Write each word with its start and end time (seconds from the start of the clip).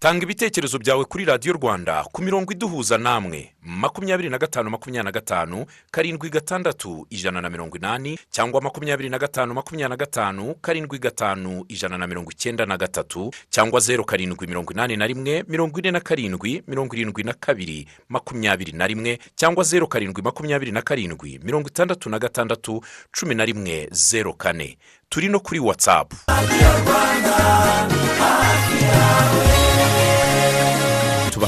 tanga 0.00 0.22
ibitekerezo 0.24 0.78
byawe 0.78 1.04
kuri 1.04 1.24
radiyo 1.24 1.52
rwanda 1.54 2.04
ku 2.12 2.22
mirongo 2.22 2.52
iduhuza 2.52 2.98
namwe. 2.98 3.52
Makumyabiri 3.62 4.30
na 4.30 4.38
gatanu 4.38 4.70
makumyabiri 4.70 5.04
na 5.04 5.12
gatanu 5.12 5.66
karindwi 5.90 6.30
gatandatu 6.30 7.06
ijana 7.10 7.40
na 7.40 7.50
mirongo 7.50 7.76
inani 7.76 8.18
cyangwa 8.30 8.60
makumyabiri 8.60 9.08
na 9.08 9.18
gatanu 9.18 9.54
makumyabiri 9.54 9.88
na 9.90 9.96
gatanu 9.96 10.54
karindwi 10.62 10.98
gatanu 10.98 11.64
ijana 11.68 11.98
na 11.98 12.06
mirongo 12.06 12.30
icyenda 12.32 12.66
na 12.66 12.76
gatatu 12.76 13.30
cyangwa 13.50 13.80
zeru 13.80 14.04
karindwi 14.04 14.46
mirongo 14.46 14.72
inani 14.72 14.96
na 14.96 15.06
rimwe 15.06 15.44
mirongo 15.48 15.78
ine 15.78 15.90
na 15.90 16.00
karindwi 16.00 16.62
mirongo 16.68 16.96
irindwi 16.96 17.22
na 17.22 17.32
kabiri 17.32 17.88
makumyabiri 18.08 18.72
na 18.72 18.86
rimwe 18.86 19.18
cyangwa 19.36 19.64
zeru 19.64 19.88
karindwi 19.88 20.22
makumyabiri 20.22 20.72
na 20.72 20.82
karindwi 20.82 21.40
mirongo 21.44 21.68
itandatu 21.68 22.10
na 22.10 22.18
gatandatu 22.18 22.80
cumi 23.12 23.34
na 23.34 23.44
rimwe 23.44 23.88
zeru 23.92 24.34
kane. 24.34 24.78
Turi 25.10 25.28
no 25.28 25.40
kuri 25.40 25.60
watsapu 25.60 26.16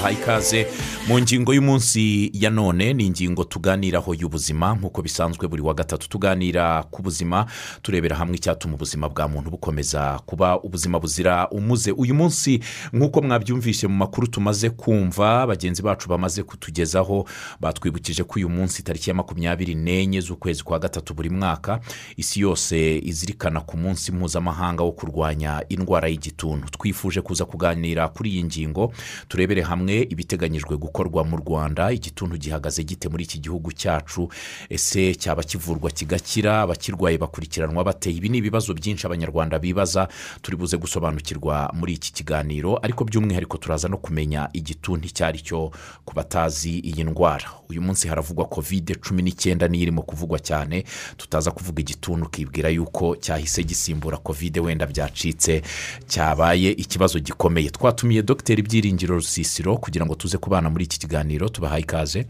tubahaye 0.03 0.17
ikaze. 0.17 0.67
Mu 1.09 1.19
ngingo 1.21 1.55
y'umunsi 1.55 2.31
ya 2.35 2.51
none 2.51 2.93
ni 2.95 3.07
ingingo 3.07 3.45
tuganiraho 3.45 4.15
y'ubuzima. 4.15 4.75
Nk'uko 4.75 5.03
bisanzwe 5.03 5.49
buri 5.49 5.63
wa 5.63 5.75
gatatu 5.75 6.09
tuganira 6.09 6.83
ku 6.91 7.03
buzima 7.03 7.47
turebera 7.83 8.17
hamwe 8.17 8.37
icyatuma 8.37 8.75
ubuzima 8.75 9.09
bwa 9.09 9.29
muntu 9.29 9.51
bukomeza 9.51 10.19
kuba 10.27 10.59
ubuzima 10.61 10.99
buzira 11.01 11.49
umuze. 11.51 11.93
Uyu 11.93 12.15
munsi 12.15 12.61
nk'uko 12.93 13.23
mwabyumvise 13.23 13.87
mu 13.87 13.95
makuru 13.97 14.27
tumaze 14.27 14.71
kumva 14.71 15.47
bagenzi 15.47 15.83
bacu 15.83 16.09
bamaze 16.09 16.43
kutugezaho 16.43 17.27
batwibukije 17.61 18.25
ko 18.25 18.33
uyu 18.37 18.49
munsi 18.49 18.83
tariki 18.83 19.11
ya 19.11 19.15
makumyabiri 19.15 19.75
n'enye 19.75 20.21
z'ukwezi 20.21 20.63
kwa 20.65 20.79
gatatu 20.79 21.15
buri 21.15 21.31
mwaka 21.31 21.81
isi 22.17 22.41
yose 22.41 22.99
izirikana 22.99 23.61
ku 23.61 23.77
munsi 23.77 24.13
mpuzamahanga 24.13 24.83
wo 24.83 24.93
kurwanya 24.93 25.63
indwara 25.69 26.09
y'igituntu. 26.09 26.71
Twifuje 26.71 27.21
kuza 27.21 27.45
kuganira 27.45 28.09
kuri 28.09 28.31
iyi 28.31 28.45
ngingo 28.45 28.93
turebere 29.29 29.63
hamwe 29.63 29.92
ibiteganyijwe 30.01 30.77
gukorwa 30.77 31.25
mu 31.25 31.37
rwanda 31.37 31.93
igituntu 31.93 32.37
gihagaze 32.37 32.85
gite 32.85 33.09
muri 33.09 33.25
iki 33.25 33.39
gihugu 33.39 33.73
cyacu? 33.73 34.29
Ese 34.69 35.15
cyaba 35.15 35.43
kivurwa 35.43 35.91
kigakira? 35.91 36.63
Abakirwaye 36.63 37.19
bakurikiranwa 37.19 37.85
bateye 37.85 38.17
ibi? 38.17 38.29
Ni 38.29 38.39
ibibazo 38.39 38.75
byinshi 38.75 39.07
abanyarwanda 39.07 39.59
bibaza. 39.59 40.09
Turi 40.43 40.57
buze 40.57 40.77
gusobanukirwa 40.77 41.71
muri 41.75 41.93
iki 41.93 42.13
kiganiro 42.13 42.79
ariko 42.83 43.05
by'umwihariko 43.05 43.57
turaza 43.59 43.89
no 43.89 43.97
kumenya 43.99 44.49
igituntu 44.53 45.07
icyo 45.07 45.27
ari 45.27 45.41
cyo 45.41 45.71
ku 46.05 46.15
batazi 46.15 46.79
iyi 46.79 47.05
ndwara. 47.05 47.51
Uyu 47.69 47.83
munsi 47.83 48.09
haravugwa 48.09 48.45
kovide 48.45 48.95
cumi 48.95 49.23
n'icyenda 49.23 49.69
niyo 49.69 49.83
irimo 49.83 50.03
kuvugwa 50.03 50.39
cyane. 50.39 50.85
Tutaza 51.17 51.51
kuvuga 51.51 51.81
igituntu 51.81 52.27
ukibwira 52.27 52.69
yuko 52.69 53.17
cyahise 53.17 53.63
gisimbura 53.65 54.17
kovide 54.19 54.61
wenda 54.61 54.87
byacitse 54.87 55.63
cyabaye 56.09 56.71
ikibazo 56.71 57.19
gikomeye. 57.19 57.71
Twatumiye 57.71 58.23
dogiteri 58.23 58.63
byiringiro 58.63 59.15
rusisiro 59.15 59.77
kugira 59.83 60.07
ngo 60.07 60.15
tuze 60.15 60.39
kubana 60.39 60.71
muri 60.71 60.85
iki 60.85 60.99
kiganiro 60.99 61.49
tubahaye 61.49 61.83
ikaze. 61.83 62.27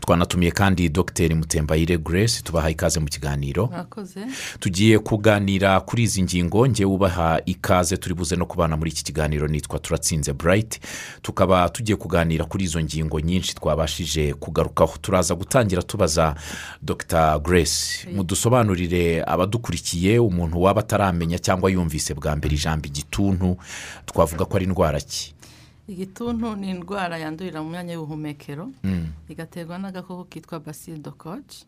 Twanatumiye 0.00 0.50
kandi 0.50 0.88
dogiteri 0.88 1.34
mutembayire 1.34 1.98
grace 1.98 2.42
tubahaye 2.42 2.72
ikaze 2.72 3.00
mu 3.00 3.06
kiganiro. 3.06 3.70
Tugiye 4.60 4.98
kuganira 4.98 5.80
kuri 5.80 6.02
izi 6.02 6.22
ngingo 6.22 6.68
ngewe 6.68 6.90
ubaha 6.92 7.40
ikaze 7.46 7.96
turi 7.96 8.14
buze 8.14 8.36
no 8.36 8.46
kubana 8.46 8.76
muri 8.76 8.90
iki 8.90 9.04
kiganiro 9.04 9.48
nitwa 9.48 9.78
turatsinze 9.78 10.32
burayiti 10.32 10.80
tukaba 11.22 11.68
tugiye 11.68 11.96
kuganira 11.96 12.44
kuri 12.44 12.64
izo 12.64 12.80
ngingo 12.82 13.20
nyinshi 13.20 13.54
twabashije 13.54 14.34
kugarukaho 14.34 14.98
turaza 15.00 15.34
gutangira 15.34 15.82
tubaza 15.82 16.34
dr. 16.82 17.38
Grace 17.38 18.08
mudusobanurire 18.14 19.22
abadukurikiye 19.26 20.18
umuntu 20.18 20.62
waba 20.62 20.80
ataramenya 20.80 21.38
cyangwa 21.38 21.70
yumvise 21.70 22.14
bwa 22.14 22.36
mbere 22.36 22.54
ijambo 22.54 22.86
igituntu 22.86 23.56
twavuga 24.06 24.44
ko 24.44 24.56
ari 24.56 24.64
indwara 24.64 25.00
ki? 25.00 25.33
Igituntu 25.88 26.56
ni 26.56 26.70
indwara 26.70 27.18
yandurira 27.18 27.62
mu 27.62 27.68
myanya 27.70 27.92
y'ubuhumekero 27.94 28.70
igaterwa 29.28 29.78
n'agakoko 29.78 30.24
kitwa 30.24 30.60
basile 30.60 30.98
dokoci 30.98 31.66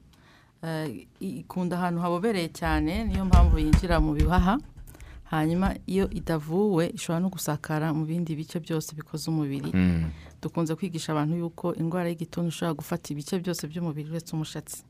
ikunda 1.20 1.76
ahantu 1.76 2.00
habobereye 2.00 2.48
cyane 2.48 3.04
niyo 3.04 3.24
mpamvu 3.24 3.58
yinjira 3.58 4.00
mu 4.00 4.12
bihaha 4.16 4.58
hanyuma 5.24 5.74
iyo 5.86 6.06
idavuwe 6.10 6.88
ishobora 6.96 7.20
no 7.20 7.28
gusakara 7.28 7.92
mu 7.92 8.04
bindi 8.06 8.32
bice 8.36 8.60
byose 8.60 8.94
bikoze 8.96 9.30
umubiri. 9.30 9.70
Dukunze 10.42 10.74
kwigisha 10.74 11.12
abantu 11.12 11.36
yuko 11.36 11.74
indwara 11.74 12.08
y'igituntu 12.08 12.48
ishobora 12.48 12.74
gufata 12.78 13.10
ibice 13.12 13.34
byose 13.42 13.66
by'umubiri 13.66 14.08
uretse 14.10 14.32
umushatsi. 14.32 14.82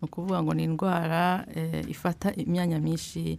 Ni 0.00 0.08
ukuvuga 0.08 0.42
ngo 0.42 0.54
ni 0.54 0.64
indwara 0.64 1.44
ifata 1.88 2.32
imyanya 2.34 2.78
myinshi 2.80 3.38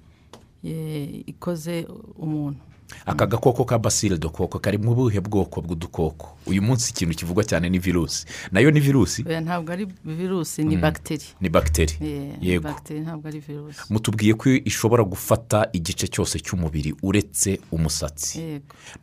ikoze 1.27 1.87
umuntu. 2.17 2.61
Aka 3.05 3.25
gakoko 3.25 3.65
ka 3.65 3.77
basile 3.79 4.17
dukoko 4.17 4.59
kari 4.59 4.77
mu 4.77 4.95
buhe 4.95 5.19
bwoko 5.19 5.61
bw'udukoko? 5.61 6.37
Uyu 6.45 6.61
munsi 6.61 6.91
ikintu 6.91 7.15
kivugwa 7.15 7.43
cyane 7.43 7.69
ni 7.69 7.79
virusi. 7.79 8.25
Nayo 8.51 8.71
ni 8.71 8.79
virusi? 8.79 9.23
Ntabwo 9.23 9.71
ari 9.73 9.87
virusi 10.05 10.63
ni 10.63 10.77
bagiteri 10.77 11.25
ni 11.41 11.49
bagiteri 11.49 11.93
yego. 12.41 12.63
bagiteri 12.63 12.99
ntabwo 12.99 13.27
ari 13.27 13.39
virusi. 13.39 13.79
Mutubwiye 13.89 14.33
ko 14.33 14.49
ishobora 14.49 15.03
gufata 15.03 15.69
igice 15.73 16.07
cyose 16.07 16.39
cy'umubiri 16.39 16.95
uretse 17.01 17.59
umusatsi. 17.71 18.39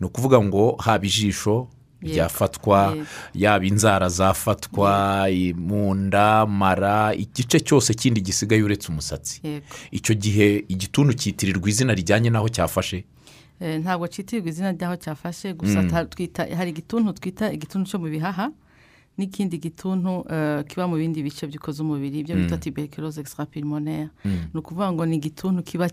Ni 0.00 0.06
ukuvuga 0.06 0.40
ngo 0.42 0.76
haba 0.78 1.04
ijisho 1.06 1.68
ryafatwa 2.02 2.96
yaba 3.34 3.64
inzara 3.64 4.08
zafatwa 4.08 5.26
mu 5.56 5.94
nda 5.94 6.46
mara 6.46 7.14
igice 7.14 7.60
cyose 7.60 7.94
kindi 7.94 8.20
gisigaye 8.20 8.62
uretse 8.62 8.88
umusatsi. 8.92 9.40
Icyo 9.90 10.14
gihe 10.14 10.64
igituntu 10.68 11.12
cyitirirwa 11.14 11.68
izina 11.68 11.94
rijyanye 11.94 12.30
n'aho 12.30 12.48
cyafashe? 12.48 13.04
Ntabwo 13.60 14.06
cyitirirwa 14.08 14.48
izina 14.48 14.72
ry'aho 14.72 14.96
cyafashe 14.96 15.52
gusa 15.54 15.80
hari 16.56 16.70
igituntu 16.70 17.12
twita 17.16 17.52
igituntu 17.52 17.88
cyo 17.90 17.98
mu 17.98 18.08
bihaha 18.12 18.52
n'ikindi 19.18 19.56
gituntu 19.58 20.24
kiba 20.68 20.84
mu 20.88 20.96
bindi 21.00 21.22
bice 21.24 21.46
bikoze 21.48 21.80
umubiri 21.82 22.20
ibyo 22.20 22.36
bita 22.36 22.56
tuberculose 22.60 23.20
extrapulmonaire. 23.20 24.08
Ni 24.24 24.56
ukuvuga 24.60 24.92
ngo 24.92 25.06
ni 25.08 25.16
igituntu 25.16 25.62
kiba 25.64 25.88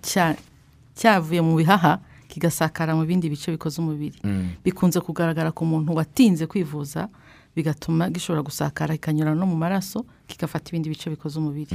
cyavuye 0.96 1.40
mu 1.42 1.56
bihaha 1.56 2.00
kigasakara 2.28 2.92
mu 2.96 3.06
bindi 3.08 3.30
bice 3.32 3.52
bikoze 3.56 3.80
umubiri. 3.82 4.20
Bikunze 4.66 5.00
kugaragara 5.00 5.52
ku 5.56 5.64
muntu 5.66 5.96
watinze 5.96 6.48
kwivuza 6.52 7.08
bigatuma 7.56 8.10
gishobora 8.12 8.44
gusakara 8.44 8.94
kikanyura 9.00 9.32
no 9.36 9.46
mu 9.48 9.56
maraso 9.56 10.04
kigafata 10.28 10.70
ibindi 10.76 10.90
bice 10.92 11.08
bikoze 11.10 11.40
umubiri. 11.40 11.72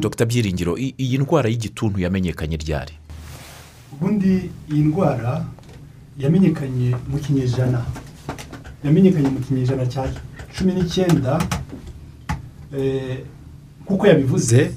Dr. 0.00 0.24
Byiringiro 0.24 0.78
iyi 0.80 1.18
ndwara 1.20 1.48
y'igituntu 1.52 2.00
yamenyekanye 2.00 2.56
ryari? 2.56 2.94
Ubundi 3.92 4.50
iyi 4.72 4.82
ndwara 4.82 5.44
yamenyekanye 6.18 6.96
mu 7.08 7.18
kinyejana. 7.18 7.84
Yamenyekanye 8.84 9.28
mu 9.28 9.40
kinyejana 9.40 9.86
cya 9.86 10.04
cumi 10.54 10.72
n'icyenda 10.74 11.38
nk'uko 13.84 14.06
yabivuze 14.06 14.72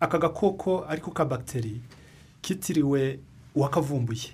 aka 0.00 0.18
gakoko 0.18 0.84
ariko 0.88 1.10
ka 1.10 1.24
bagiteri 1.24 1.80
kitiriwe 2.42 3.18
uwakavumbuye. 3.54 4.28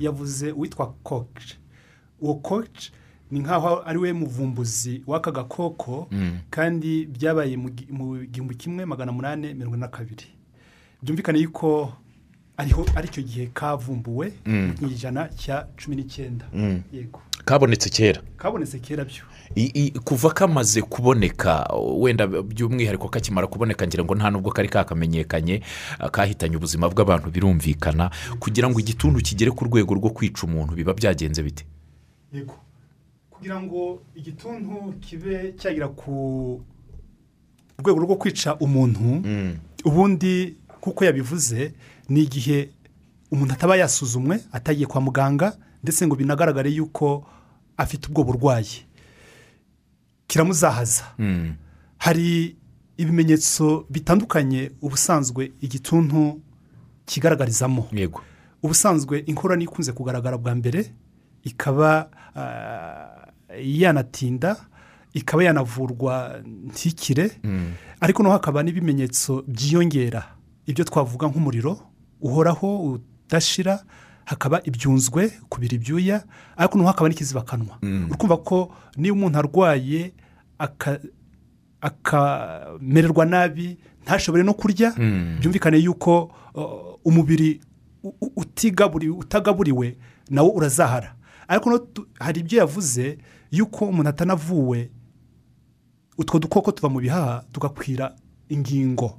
Yavuze 0.00 0.52
uwitwa 0.52 0.94
koci 1.02 1.56
uwo 2.20 2.34
koci 2.34 2.92
ni 3.30 3.40
nk'aho 3.40 3.82
ari 3.86 3.98
we 3.98 4.12
muvumbuzi 4.12 5.02
w'aka 5.06 5.30
gakoko 5.30 6.08
kandi 6.50 7.06
byabaye 7.06 7.56
mu 7.56 7.70
gihumbi 8.32 8.54
kimwe 8.54 8.84
magana 8.86 9.12
munani 9.12 9.54
mirongo 9.54 9.76
ine 9.76 9.80
na 9.86 9.88
kabiri. 9.88 10.26
Byumvikane 11.02 11.38
yuko 11.38 11.92
ariho 12.60 12.84
ari 12.96 13.08
cyo 13.08 13.22
gihe 13.24 13.46
kavumbuwe 13.56 14.32
mu 14.80 14.86
ijana 14.92 15.28
cya 15.32 15.66
cumi 15.76 15.96
n'icyenda. 15.96 16.44
Yego. 16.92 17.20
Kabonetse 17.44 17.88
kera. 17.88 18.20
Kabonetse 18.36 18.78
kera 18.78 19.04
byo. 19.04 19.24
Kuva 20.04 20.30
kamaze 20.30 20.82
kuboneka 20.82 21.66
wenda 21.98 22.26
by'umwihariko 22.26 23.08
kakimara 23.08 23.46
kuboneka 23.46 23.86
ngira 23.86 24.04
ngo 24.04 24.14
nta 24.14 24.30
nubwo 24.30 24.52
kari 24.52 24.68
kakamenyekanye 24.68 25.62
kahitanye 26.12 26.56
ubuzima 26.56 26.86
bw'abantu 26.88 27.30
birumvikana 27.32 28.10
kugira 28.38 28.68
ngo 28.70 28.78
igituntu 28.80 29.18
kigere 29.24 29.50
ku 29.50 29.64
rwego 29.64 29.94
rwo 29.96 30.10
kwica 30.12 30.44
umuntu 30.46 30.74
biba 30.76 30.94
byagenze 30.94 31.42
bite? 31.42 31.64
Yego. 32.32 32.54
Kugira 33.30 33.56
ngo 33.62 34.02
igituntu 34.14 34.94
kibe 35.00 35.54
cyagera 35.58 35.88
ku 35.88 36.60
rwego 37.80 37.98
rwo 38.04 38.16
kwica 38.16 38.54
umuntu 38.60 39.22
ubundi 39.84 40.54
kuko 40.80 41.04
yabivuze 41.04 41.72
ni 42.10 42.20
igihe 42.26 42.70
umuntu 43.30 43.54
ataba 43.54 43.76
yasuzumwe 43.76 44.40
atagiye 44.52 44.86
kwa 44.86 45.00
muganga 45.00 45.56
ndetse 45.82 46.06
ngo 46.06 46.16
binagaragare 46.16 46.70
yuko 46.70 47.24
afite 47.76 48.08
ubwo 48.10 48.24
burwayi. 48.24 48.84
Kiramuzahaza. 50.26 51.04
Hari 51.98 52.56
ibimenyetso 52.96 53.86
bitandukanye 53.90 54.70
ubusanzwe 54.82 55.52
igituntu 55.60 56.40
kigaragarizamo. 57.06 57.88
Yego. 57.92 58.20
Ubusanzwe 58.62 59.18
inkorora 59.26 59.62
ikunze 59.62 59.92
kugaragara 59.92 60.38
bwa 60.38 60.54
mbere 60.54 60.92
ikaba 61.44 62.10
yanatinda 63.62 64.56
ikaba 65.14 65.44
yanavurwa 65.44 66.40
ntikire. 66.44 67.30
Ariko 68.00 68.22
noneho 68.22 68.36
hakaba 68.38 68.62
n'ibimenyetso 68.62 69.42
byiyongera. 69.48 70.36
Ibyo 70.66 70.84
twavuga 70.84 71.26
nk'umuriro 71.28 71.78
uhoraho 72.20 72.98
udashira 73.00 73.84
hakaba 74.24 74.60
ibyunzwe 74.64 75.32
kubira 75.48 75.74
ibyuya 75.74 76.24
ariko 76.56 76.74
noneho 76.78 76.88
hakaba 76.92 77.08
n'ikizibakanwa 77.08 77.78
uri 77.82 78.16
kumva 78.18 78.36
ko 78.36 78.70
niba 78.96 79.14
umuntu 79.16 79.38
arwaye 79.38 80.12
aka- 80.58 81.00
akamererwa 81.80 83.24
nabi 83.26 83.78
ntashobore 84.02 84.42
no 84.44 84.54
kurya 84.54 84.92
byumvikane 85.40 85.78
yuko 85.78 86.30
umubiri 87.04 87.60
utagaburiwe 89.18 89.96
nawo 90.30 90.50
urazahara. 90.50 91.14
Ariko 91.48 91.86
hari 92.20 92.40
ibyo 92.40 92.58
yavuze 92.58 93.18
yuko 93.50 93.84
umuntu 93.84 94.08
atanavuwe 94.08 94.90
utwo 96.18 96.38
dukoko 96.38 96.72
tuva 96.72 96.88
mu 96.88 97.00
bihaha 97.00 97.44
tugakwira 97.52 98.14
ingingo 98.48 99.18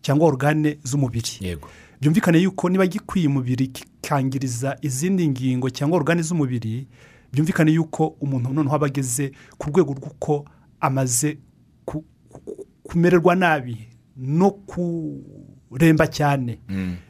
cyangwa 0.00 0.26
orugane 0.28 0.78
z'umubiri. 0.84 1.30
Yego. 1.40 1.68
Byumvikane 2.00 2.38
yuko 2.38 2.68
niba 2.68 2.86
gikwiye 2.86 3.26
umubiri 3.28 3.66
kikangiriza 3.66 4.76
izindi 4.82 5.28
ngingo 5.28 5.70
cyangwa 5.70 5.96
orugane 5.96 6.22
z'umubiri 6.22 6.86
byumvikane 7.32 7.72
yuko 7.72 8.06
umuntu 8.20 8.52
noneho 8.54 8.74
aba 8.76 8.86
ageze 8.86 9.32
ku 9.58 9.70
rwego 9.70 9.92
rw'uko 9.94 10.44
amaze 10.80 11.38
ku- 11.84 12.04
ku- 12.30 12.66
kumererwa 12.82 13.34
nabi 13.34 13.76
no 14.16 14.50
kuremba 14.50 16.06
cyane. 16.06 16.58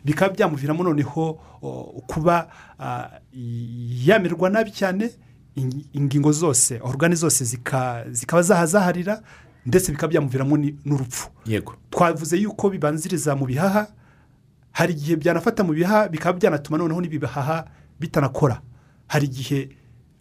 Bikaba 0.04 0.34
byamuviramo 0.34 0.82
noneho 0.84 1.40
kuba 2.06 2.48
yamererwa 4.06 4.50
nabi 4.50 4.70
cyane 4.72 5.10
in- 5.56 5.84
ingingo 5.92 6.32
zose 6.32 6.80
orugane 6.82 7.14
zose 7.14 7.44
zika- 7.44 8.04
zikaba 8.12 8.42
zahazaharira 8.42 9.22
ndetse 9.66 9.92
bikaba 9.92 10.10
byamuviramo 10.10 10.56
n'urupfu. 10.84 11.30
Yego. 11.46 11.74
Twavuze 11.90 12.36
yuko 12.36 12.70
bibanziriza 12.70 13.36
mu 13.36 13.46
bihaha 13.46 13.86
hari 14.78 14.92
igihe 14.94 15.16
byanafata 15.16 15.64
mu 15.66 15.72
bihaha 15.74 16.06
bikaba 16.08 16.38
byanatuma 16.38 16.78
noneho 16.78 17.00
n'ibihaha 17.02 17.64
bitanakora. 18.00 18.62
Hari 19.10 19.26
igihe 19.26 19.74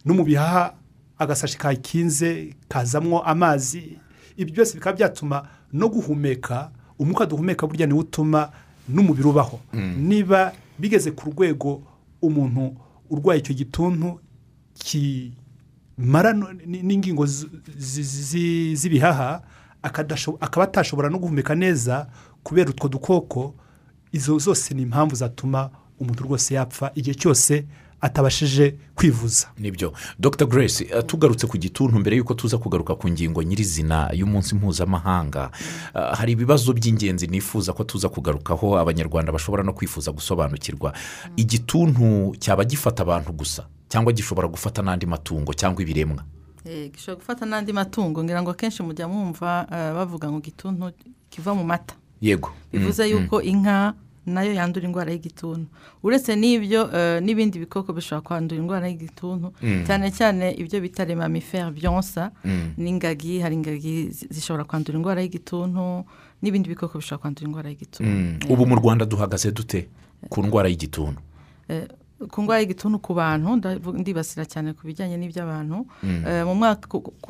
no 0.04 0.14
mu 0.14 0.24
bihaha 0.24 0.74
agasashi 1.18 1.58
kakinze 1.58 2.56
kazamwo 2.68 3.22
amazi 3.22 3.98
ibi 4.36 4.50
byose 4.52 4.74
bikaba 4.74 4.96
byatuma 4.96 5.46
no 5.72 5.86
guhumeka 5.88 6.70
umwuka 6.98 7.26
duhumeka 7.26 7.66
burya 7.66 7.86
niwo 7.86 8.00
utuma 8.00 8.50
n'umubiri 8.88 9.28
ubaho. 9.28 9.60
Niba 9.96 10.52
bigeze 10.78 11.10
ku 11.14 11.30
rwego 11.30 11.82
umuntu 12.22 12.74
urwaye 13.10 13.38
icyo 13.40 13.54
gituntu 13.54 14.18
kimara 14.74 16.32
n'ingingo 16.66 17.26
z'ibihaha 18.74 19.42
akaba 20.40 20.64
atashobora 20.64 21.08
no 21.10 21.18
guhumeka 21.18 21.54
neza 21.54 22.06
kubera 22.42 22.70
utwo 22.70 22.88
dukoko 22.88 23.54
izo 24.12 24.38
zose 24.38 24.74
ni 24.74 24.82
impamvu 24.82 25.14
zatuma 25.16 25.70
umuntu 26.00 26.24
rwose 26.24 26.54
yapfa 26.54 26.90
igihe 26.94 27.14
cyose 27.14 27.64
atabashije 28.00 28.74
kwivuza. 28.94 29.46
Nibyo. 29.58 29.92
Dr. 30.18 30.46
Grace 30.46 30.84
eh, 30.90 31.02
tugarutse 31.06 31.46
ku 31.46 31.58
gituntu 31.58 31.98
mbere 31.98 32.16
y'uko 32.16 32.34
tuza 32.34 32.58
kugaruka 32.58 32.94
ku 32.94 33.08
ngingo 33.10 33.42
nyirizina 33.42 34.10
y'umunsi 34.14 34.54
mpuzamahanga. 34.54 35.50
Eh, 35.94 36.14
hari 36.14 36.32
ibibazo 36.32 36.72
by'ingenzi 36.72 37.26
nifuza 37.26 37.72
ko 37.72 37.84
tuza 37.84 38.08
kugarukaho 38.08 38.78
abanyarwanda 38.78 39.32
bashobora 39.32 39.62
no 39.62 39.72
kwifuza 39.72 40.12
gusobanukirwa. 40.12 40.92
Igituntu 41.36 42.36
cyaba 42.38 42.64
gifata 42.64 43.02
abantu 43.02 43.32
gusa 43.32 43.66
cyangwa 43.88 44.12
gishobora 44.12 44.48
gufata 44.48 44.82
n'andi 44.82 45.06
matungo 45.06 45.50
cyangwa 45.54 45.82
ibiremwa? 45.82 46.22
Eh, 46.64 46.90
gishobora 46.94 47.18
gufata 47.18 47.46
n'andi 47.46 47.72
matungo 47.72 48.22
ngira 48.24 48.42
ngo 48.42 48.50
akenshi 48.50 48.82
mujya 48.82 49.08
mwumva 49.08 49.66
bavuga 49.94 50.30
ngo 50.30 50.38
igituntu 50.38 50.92
kiva 51.30 51.50
mu 51.54 51.64
mata. 51.64 51.94
Yego. 52.20 52.50
Bivuze 52.72 53.08
yuko 53.10 53.42
inka 53.42 53.94
na 54.28 54.42
yo 54.44 54.52
yandura 54.52 54.84
indwara 54.86 55.12
y'igituntu. 55.12 55.66
Uretse 56.04 56.36
n'ibyo 56.36 56.90
eh, 56.92 57.22
n'ibindi 57.22 57.58
bikoko 57.58 57.92
bishobora 57.92 58.20
kwandura 58.20 58.60
indwara 58.60 58.88
y'igituntu 58.88 59.52
cyane 59.86 60.10
cyane 60.12 60.52
ibyo 60.52 60.80
bita 60.84 61.04
remamifere 61.04 61.70
byonsa 61.72 62.30
n'ingagi 62.76 63.40
hari 63.40 63.54
ingagi 63.56 64.10
zi- 64.12 64.28
zishobora 64.30 64.64
kwandura 64.64 64.98
indwara 65.00 65.22
y'igituntu 65.24 66.04
n'ibindi 66.42 66.68
bikoko 66.68 66.98
bishobora 66.98 67.20
kwandura 67.22 67.46
indwara 67.48 67.68
y'igituntu. 67.70 68.10
Mm. 68.12 68.38
ubu 68.52 68.66
mu 68.66 68.74
rwanda 68.76 69.04
duhagaze 69.08 69.48
dute 69.52 69.88
ku 70.28 70.42
ndwara 70.44 70.68
y'igituntu? 70.68 71.20
Eh, 71.68 71.88
ku 72.30 72.42
ndwara 72.42 72.60
y'igituntu 72.60 72.98
ku 72.98 73.14
bantu 73.14 73.56
ndibasira 73.94 74.42
cyane 74.44 74.72
ku 74.74 74.82
bijyanye 74.86 75.14
n'iby'abantu. 75.16 75.86
Eh, 76.26 76.42
mu 76.46 76.54
mwaka 76.58 76.88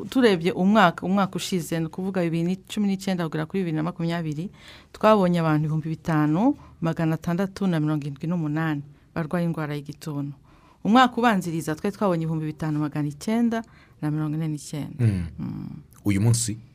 turebye 0.09 0.51
umwaka 0.51 1.05
umwaka 1.05 1.35
ushize 1.37 1.77
ni 1.79 1.85
ukuvuga 1.85 2.21
bibiri 2.25 2.43
ni- 2.43 2.59
cumi 2.65 2.87
n'icyenda 2.89 3.25
kugera 3.29 3.45
kuri 3.45 3.61
bibiri 3.61 3.77
na 3.77 3.83
makumyabiri 3.85 4.49
twabonye 4.91 5.39
abantu 5.45 5.63
ibihumbi 5.69 5.89
bitanu 5.93 6.55
magana 6.81 7.15
atandatu 7.21 7.67
na 7.69 7.77
mirongo 7.79 8.01
irindwi 8.09 8.25
n'umunani 8.27 8.81
barwaye 9.13 9.45
indwara 9.45 9.75
y'igituntu 9.77 10.33
umwaka 10.83 11.13
ubanziriza 11.21 11.75
twari 11.77 11.93
twabonye 11.95 12.23
ibihumbi 12.25 12.45
bitanu 12.49 12.79
magana 12.81 13.07
icyenda 13.13 13.61
na 14.01 14.09
mirongo 14.11 14.35
ine 14.41 14.47
n'icyenda. 14.47 15.05
Uyu 16.05 16.21
munsi? 16.21 16.57
u- 16.57 16.57
u- 16.57 16.68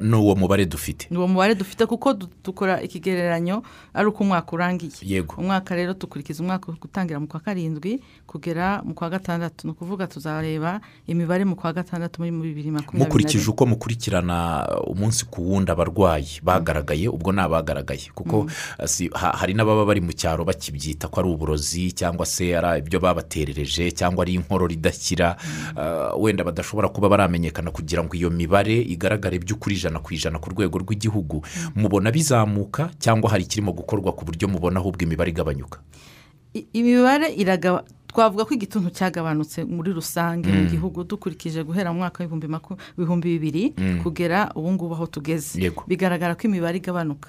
ni 0.00 0.14
uwo 0.16 0.34
mubare 0.36 0.66
dufite. 0.66 1.06
Ni 1.10 1.18
uwo 1.18 1.28
mubare 1.28 1.54
dufite 1.54 1.86
kuko 1.86 2.14
du- 2.14 2.28
dukora 2.44 2.82
ikigereranyo 2.82 3.62
ari 3.94 4.06
uko 4.08 4.24
umwaka 4.24 4.52
urangiye. 4.52 4.92
Yego. 5.02 5.34
umwaka 5.38 5.74
rero 5.74 5.94
dukurikiza 5.94 6.42
umwaka 6.42 6.72
gutangira 6.72 7.20
mu 7.20 7.26
kwa 7.26 7.40
karindwi 7.40 8.00
kugera 8.26 8.82
mu 8.84 8.94
kwa 8.94 9.10
gatandatu. 9.10 9.66
Ni 9.66 9.70
ukuvuga 9.72 10.06
tuzareba 10.06 10.80
imibare 11.06 11.44
mu 11.44 11.56
kwa 11.56 11.72
gatandatu 11.72 12.20
muri 12.22 12.30
bibiri 12.30 12.70
makumyabiri 12.70 12.98
na 12.98 13.04
mukurikije 13.04 13.50
uko 13.50 13.66
mukurikirana 13.66 14.66
umunsi 14.86 15.24
ku 15.26 15.42
wundi 15.42 15.70
abarwayi 15.72 16.40
bagaragaye 16.42 17.08
ubwo 17.08 17.32
ni 17.32 17.40
abagaragaye 17.40 18.10
kuko 18.14 18.46
ha- 19.14 19.34
hari 19.36 19.54
n'ababa 19.54 19.84
bari 19.84 20.00
mu 20.00 20.12
cyaro 20.12 20.44
bakibyita 20.44 21.08
ko 21.08 21.20
ari 21.20 21.28
uburozi 21.28 21.92
cyangwa 21.92 22.26
se 22.26 22.54
ari 22.56 22.78
ibyo 22.84 23.00
babaterereje 23.00 23.90
cyangwa 23.92 24.22
ari 24.22 24.34
inkorora 24.34 24.72
idakira. 24.72 25.36
Uh, 25.76 26.14
wenda 26.22 26.44
badashobora 26.44 26.88
kuba 26.88 27.08
baramenyekana 27.08 27.70
kugira 27.70 28.04
ngo 28.04 28.14
iyo 28.16 28.30
mibare 28.30 28.76
igaragare 28.82 29.38
by'ukuri 29.48 29.74
ijana 29.80 29.98
ku 30.04 30.12
ijana 30.14 30.36
ku 30.38 30.50
rwego 30.52 30.76
rw'igihugu 30.84 31.40
mubona 31.74 32.12
bizamuka 32.12 32.90
cyangwa 33.00 33.30
hari 33.32 33.48
ikirimo 33.48 33.72
gukorwa 33.72 34.12
ku 34.12 34.28
buryo 34.28 34.44
mubona 34.48 34.76
ahubwo 34.80 35.00
imibare 35.08 35.30
igabanyuka? 35.32 35.80
Imibare 36.72 37.32
iragaba 37.32 37.84
twavuga 38.08 38.44
ko 38.44 38.54
igituntu 38.54 38.90
cyagabanutse 38.90 39.64
muri 39.64 39.92
rusange 39.92 40.48
mu 40.52 40.64
gihugu 40.68 41.04
dukurikije 41.04 41.62
guhera 41.64 41.92
mu 41.92 41.98
mwaka 42.04 42.24
w'ibihumbi 42.24 43.28
bibiri 43.36 43.64
kugera 44.02 44.52
ubu 44.56 44.72
ngubu 44.72 44.94
aho 44.94 45.06
tugeze. 45.06 45.60
Bigaragara 45.86 46.34
ko 46.34 46.42
imibare 46.48 46.76
igabanuka. 46.80 47.28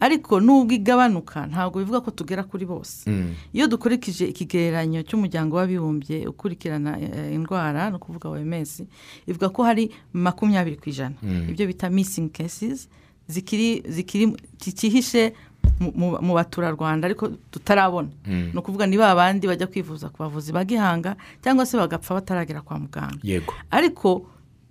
Ariko 0.00 0.40
nubwo 0.40 0.72
igabanuka 0.74 1.46
ntabwo 1.46 1.78
bivuga 1.78 2.00
ko 2.00 2.10
tugera 2.10 2.42
kuri 2.42 2.64
bose. 2.66 3.04
Iyo 3.52 3.66
dukurikije 3.68 4.24
ikigereranyo 4.32 5.02
cy'umuryango 5.04 5.56
w'abibumbye 5.56 6.26
ukurikirana 6.26 6.96
eh, 7.00 7.34
indwara 7.36 7.90
ni 7.90 7.96
ukuvuga 8.00 8.28
oms 8.32 8.82
ivuga 9.28 9.48
ko 9.52 9.60
hari 9.64 9.92
makumyabiri 10.12 10.76
ku 10.80 10.88
ijana. 10.88 11.14
Ibyo 11.52 11.66
bita 11.68 11.90
missing 11.92 12.28
cases 12.32 12.88
zikiri 13.28 13.82
zikiri 13.88 14.32
kikihishe 14.58 15.32
mu- 15.80 16.34
baturarwanda 16.34 17.04
ariko 17.06 17.28
tutarabona. 17.52 18.08
Ni 18.26 18.56
ukuvuga 18.58 18.86
ni 18.88 18.96
ba 18.96 19.14
bandi 19.14 19.46
bajya 19.46 19.66
kwivuza 19.68 20.08
ku 20.08 20.22
bavuzi 20.24 20.52
ba 20.52 20.64
gihanga 20.64 21.16
cyangwa 21.44 21.66
se 21.66 21.76
bagapfa 21.76 22.14
bataragera 22.16 22.60
kwa 22.64 22.78
muganga. 22.80 23.20
Yego. 23.22 23.52
Ariko 23.70 24.24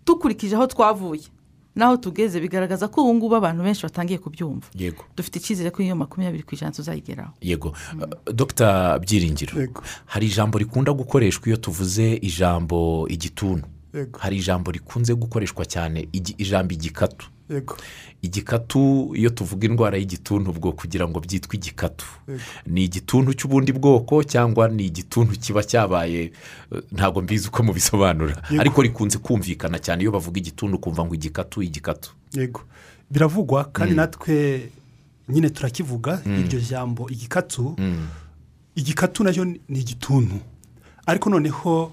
dukurikije 0.06 0.56
aho 0.58 0.66
twavuye 0.68 1.22
n'aho 1.80 1.98
tugeze 1.98 2.40
bigaragaza 2.44 2.88
ko 2.92 3.02
ubu 3.04 3.14
ngubu 3.16 3.36
abantu 3.40 3.64
benshi 3.64 3.84
batangiye 3.88 4.20
kubyumva. 4.20 4.68
Yego. 4.76 5.04
Dufite 5.16 5.40
icyizere 5.40 5.72
ko 5.72 5.80
iyo 5.84 5.96
makumyabiri 5.96 6.44
ku 6.44 6.56
ijana 6.56 6.72
tuzayigeraho. 6.76 7.34
Yego. 7.42 7.70
Uh, 7.96 8.34
dr 8.34 9.00
byiringiro 9.00 9.56
Yego. 9.62 9.82
hari 10.06 10.28
ijambo 10.28 10.58
rikunda 10.60 10.92
gukoreshwa 10.94 11.48
iyo 11.48 11.58
tuvuze 11.58 12.14
ijambo 12.22 13.08
igituntu 13.10 13.66
Yego. 13.94 14.20
hari 14.20 14.38
ijambo 14.38 14.72
rikunze 14.72 15.14
gukoreshwa 15.16 15.66
cyane 15.66 16.08
ijambo 16.38 16.74
igikatu? 16.74 17.30
Igikatu 18.22 19.12
iyo 19.16 19.30
tuvuga 19.30 19.68
indwara 19.68 19.98
y'igituntu 19.98 20.50
ubwo 20.52 20.72
kugira 20.72 21.08
ngo 21.08 21.20
byitwe 21.20 21.58
igikatu. 21.58 22.06
Yego. 22.28 22.42
ni 22.68 22.84
igituntu 22.84 23.34
cy'ubundi 23.34 23.72
bwoko 23.74 24.24
cyangwa 24.24 24.68
ni 24.70 24.86
igituntu 24.86 25.40
kiba 25.40 25.64
cyabaye 25.64 26.32
ntabwo 26.92 27.22
mbizi 27.22 27.48
uko 27.48 27.64
mubisobanura. 27.64 28.36
Yego. 28.50 28.62
ariko 28.62 28.82
rikunze 28.82 29.18
kumvikana 29.18 29.80
cyane 29.80 30.02
iyo 30.04 30.12
bavuga 30.12 30.40
igituntu 30.40 30.76
ukumva 30.78 31.06
ngo 31.06 31.16
igikatu 31.16 31.62
igikatu. 31.64 32.12
Yego. 32.34 32.62
Biravugwa 33.12 33.64
kandi 33.74 33.96
natwe 33.96 34.70
nyine 35.30 35.50
turakivuga 35.50 36.22
iryo 36.26 36.60
jambo 36.60 37.10
igikatu 37.10 37.76
igikatu 38.76 39.24
na 39.24 39.34
cyo 39.34 39.46
ni 39.46 39.60
igituntu. 39.80 40.36
Ariko 41.06 41.30
noneho 41.30 41.92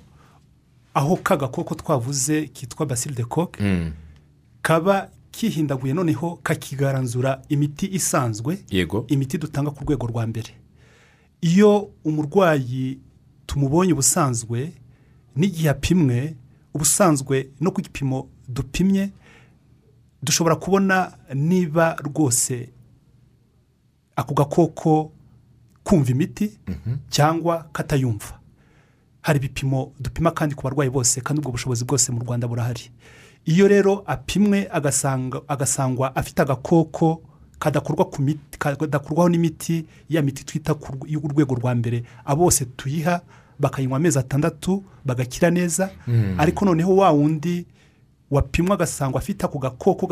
aho 0.95 1.17
ka 1.17 1.37
gakoko 1.37 1.75
twavuze 1.75 2.47
kitwa 2.53 2.87
basile 2.87 3.15
de 3.15 3.25
coke 3.25 3.93
kaba 4.63 5.09
kihindaguye 5.37 5.95
noneho 5.95 6.37
kakigaranzura 6.43 7.43
imiti 7.49 7.87
isanzwe 7.93 8.59
yego. 8.71 9.05
imiti 9.09 9.39
dutanga 9.39 9.71
ku 9.71 9.85
rwego 9.85 10.07
rwa 10.07 10.27
mbere. 10.27 10.49
Iyo 11.41 11.91
umurwayi 12.05 12.99
tumubonye 13.47 13.93
ubusanzwe 13.93 14.73
n'igihe 15.37 15.69
apimwe 15.69 16.35
ubusanzwe 16.75 17.49
no 17.61 17.71
ku 17.71 17.81
gipimo 17.83 18.29
dupimye 18.49 19.11
dushobora 20.23 20.57
kubona 20.57 21.13
niba 21.35 21.97
rwose 22.01 22.69
ako 24.17 24.35
gakoko 24.35 25.13
kumva 25.85 26.11
imiti 26.11 26.59
cyangwa 27.11 27.69
katayumva. 27.73 28.41
Hari 29.23 29.39
ibipimo 29.39 29.93
dupima 30.01 30.31
kandi 30.31 30.55
ku 30.55 30.63
barwayi 30.65 30.91
bose 30.91 31.21
kandi 31.21 31.41
ubwo 31.41 31.53
bushobozi 31.53 31.85
bwose 31.85 32.09
mu 32.13 32.21
rwanda 32.25 32.49
burahari. 32.49 32.89
Iyo 33.47 33.69
rero 33.69 34.03
apimwe 34.07 34.69
agasangwa 35.49 36.17
afite 36.17 36.43
agakoko 36.43 37.23
kadakorwa 37.59 38.05
ku 38.05 38.23
miti 38.23 38.59
kadakorwaho 38.59 39.29
n'imiti 39.29 39.87
ya 40.11 40.23
miti 40.23 40.45
twita 40.45 40.75
y'urwego 41.07 41.55
rwa 41.55 41.75
mbere 41.75 42.05
bose 42.37 42.65
tuyiha 42.77 43.21
bakayinywa 43.59 43.97
amezi 43.97 44.19
atandatu 44.19 44.85
bagakira 45.05 45.51
neza. 45.51 45.91
Ariko 46.39 46.65
noneho 46.65 46.97
wa 46.97 47.11
wundi 47.11 47.67
wapimwa 48.31 48.75
agasangwa 48.75 49.21
afite 49.21 49.45
ako 49.47 49.59
gakoko 49.59 50.07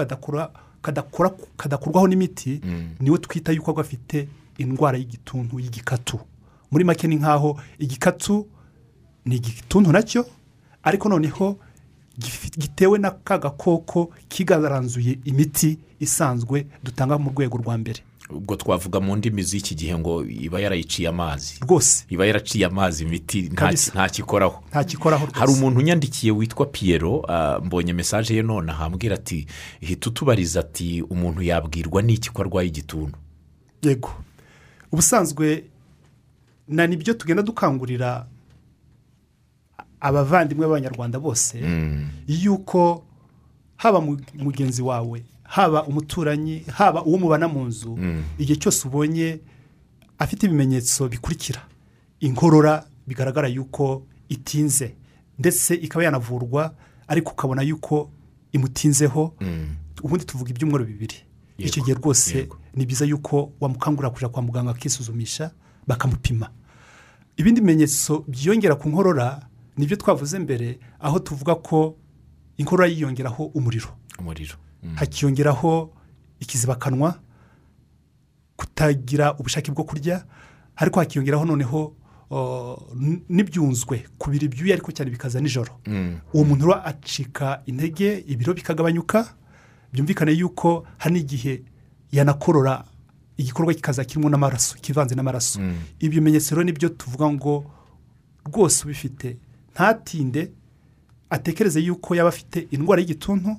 kadakorwaho 1.56 2.08
n'imiti 2.08 2.60
ni 3.00 3.10
we 3.10 3.18
twita 3.18 3.52
yuko 3.52 3.70
aba 3.70 3.80
afite 3.80 4.28
indwara 4.58 4.98
y'igituntu 4.98 5.60
y'igikatu. 5.60 6.18
Muri 6.70 6.84
make 6.84 7.06
ni 7.08 7.16
nk'aho 7.16 7.60
igikatu 7.78 8.46
ni 9.26 9.36
igituntu 9.36 9.92
na 9.92 10.02
cyo 10.02 10.26
ariko 10.82 11.08
noneho 11.08 11.58
gitewe 12.58 12.98
na 12.98 13.10
ka 13.10 13.38
gakoko 13.38 14.10
kigaranzuye 14.28 15.18
imiti 15.24 15.78
isanzwe 16.00 16.66
dutanga 16.84 17.18
mu 17.18 17.30
rwego 17.30 17.58
rwa 17.58 17.78
mbere. 17.78 18.00
Ubwo 18.30 18.56
twavuga 18.56 19.00
mu 19.00 19.16
ndimi 19.16 19.42
z'iki 19.42 19.74
gihe 19.74 19.98
ngo 19.98 20.24
iba 20.24 20.60
yarayiciye 20.60 21.08
amazi. 21.08 21.58
Rwose. 21.60 22.04
Iba 22.08 22.26
yaraciye 22.26 22.66
amazi 22.66 23.04
imiti 23.04 23.42
ntakikoraho 23.92 24.62
ntakikoraho 24.68 25.24
rwose. 25.26 25.38
Hari 25.40 25.52
umuntu 25.52 25.78
unyandikiye 25.80 26.32
witwa 26.32 26.66
piyero 26.66 27.22
ah, 27.28 27.60
mbonye 27.64 27.92
mesaje 27.92 28.34
ye 28.36 28.42
none 28.42 28.72
ahambwira 28.72 29.14
ati 29.14 29.46
hita 29.80 30.10
utubariza 30.10 30.60
ati 30.60 31.02
umuntu 31.02 31.42
yabwirwa 31.42 32.02
n'iki 32.02 32.30
ko 32.30 32.42
arwaye 32.42 32.68
igituntu? 32.68 33.18
Yego. 33.82 34.10
Ubusanzwe 34.92 35.64
na 36.68 36.86
ni 36.86 36.96
byo 36.96 37.14
tugenda 37.14 37.42
dukangurira 37.42 38.26
abavandimwe 40.04 40.66
b'abanyarwanda 40.68 41.16
bose 41.18 41.56
yuko 42.28 43.04
haba 43.76 44.00
mu- 44.00 44.20
mugenzi 44.36 44.82
wawe 44.82 45.24
haba 45.42 45.84
umuturanyi 45.88 46.62
haba 46.76 47.04
uwo 47.04 47.18
mubana 47.18 47.48
mu 47.48 47.64
nzu 47.64 47.96
igihe 48.38 48.56
cyose 48.60 48.84
ubonye 48.88 49.40
afite 50.18 50.46
ibimenyetso 50.46 51.08
bikurikira 51.08 51.60
inkorora 52.20 52.84
bigaragara 53.06 53.48
yuko 53.48 54.02
itinze 54.28 54.94
ndetse 55.38 55.74
ikaba 55.74 56.04
yanavurwa 56.04 56.74
ariko 57.08 57.32
ukabona 57.32 57.62
yuko 57.62 58.10
imutinzeho 58.52 59.34
ubundi 60.02 60.24
tuvuga 60.24 60.50
ibyumweru 60.50 60.84
bibiri. 60.84 61.16
Icyo 61.58 61.82
gihe 61.84 61.94
rwose 61.96 62.48
ni 62.74 62.86
byiza 62.86 63.04
yuko 63.04 63.52
wamukangurira 63.60 64.10
kujya 64.10 64.28
kwa 64.28 64.42
muganga 64.42 64.70
akisuzumisha 64.70 65.50
bakamupima. 65.86 66.50
Ibindi 67.36 67.60
bimenyetso 67.60 68.24
byiyongera 68.28 68.74
ku 68.74 68.88
nkorora 68.88 69.40
ni 69.76 69.86
byo 69.86 69.96
twavuze 69.96 70.38
mbere 70.38 70.78
aho 71.00 71.18
tuvuga 71.18 71.54
ko 71.54 71.96
inkorora 72.56 72.88
yiyongeraho 72.88 73.44
umuriro. 73.54 73.88
Umuriro. 74.18 74.54
Mm. 74.82 74.94
hakiyongeraho 74.94 75.90
ikizibakanwa 76.40 77.18
kutagira 78.56 79.34
ubushake 79.38 79.72
bwo 79.72 79.84
kurya 79.84 80.24
ariko 80.76 81.00
hakiyongeraho 81.00 81.44
noneho 81.44 81.96
n'ibyunzwe 83.28 84.04
kubira 84.18 84.44
ibyuya 84.44 84.74
ariko 84.74 84.92
cyane 84.92 85.10
bikaza 85.10 85.40
nijoro. 85.40 85.72
Uwo 86.34 86.44
muntu 86.44 86.66
rero 86.66 86.80
acika 86.84 87.62
intege 87.66 88.24
ibiro 88.26 88.54
bikagabanyuka 88.54 89.34
byumvikane 89.92 90.32
yuko 90.32 90.84
hari 90.98 91.14
n'igihe 91.14 91.62
yanakorora 92.12 92.84
igikorwa 93.36 93.74
kikaza 93.74 94.04
kirimo 94.04 94.28
n'amaraso 94.30 94.76
kivanze 94.80 95.14
n'amaraso. 95.14 95.60
Ibyo 96.00 96.20
bimenyetso 96.20 96.54
rero 96.54 96.64
ni 96.64 96.72
byo 96.72 96.88
tuvuga 96.88 97.30
ngo 97.30 97.64
rwose 98.46 98.84
ubifite. 98.84 99.36
Ntatinde 99.74 100.52
atekereze 101.30 101.80
yuko 101.80 102.14
yaba 102.14 102.28
afite 102.28 102.68
indwara 102.70 103.00
y'igituntu 103.00 103.56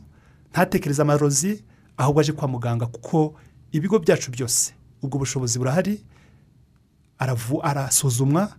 ntatekereze 0.51 1.01
amarozi 1.01 1.63
ahubwo 1.98 2.19
aje 2.19 2.31
kwa 2.31 2.48
muganga 2.48 2.86
kuko 2.86 3.36
ibigo 3.72 4.00
byacu 4.00 4.31
byose 4.31 4.74
ubwo 5.03 5.19
bushobozi 5.19 5.60
burahari 5.60 6.03
arasuzumwa 7.63 8.55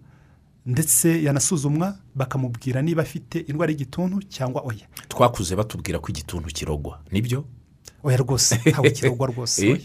ndetse 0.66 1.22
yanasuzumwa 1.22 1.96
bakamubwira 2.14 2.82
niba 2.82 3.02
afite 3.02 3.36
indwara 3.38 3.72
y'igituntu 3.72 4.22
cyangwa 4.22 4.62
oya. 4.62 4.86
Twakuze 5.08 5.56
batubwira 5.56 5.98
ko 5.98 6.08
igituntu 6.08 6.48
kirogwa 6.48 7.00
ni 7.12 7.22
byo? 7.22 7.44
Oya 8.02 8.16
rwose 8.16 8.60
ntabwo 8.66 8.90
kirogwa 8.90 9.26
rwose. 9.26 9.66
Eh? 9.70 9.80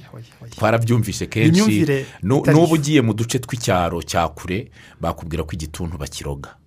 twarabyumvise 0.50 1.26
kenshi. 1.28 1.86
N'ubu 2.24 2.74
ugiye 2.74 3.02
mu 3.02 3.14
duce 3.14 3.40
tw'icyaro 3.40 4.02
cya 4.02 4.28
kure 4.28 4.72
bakubwira 5.00 5.44
ko 5.44 5.52
igituntu 5.54 5.98
bakiroga. 5.98 6.61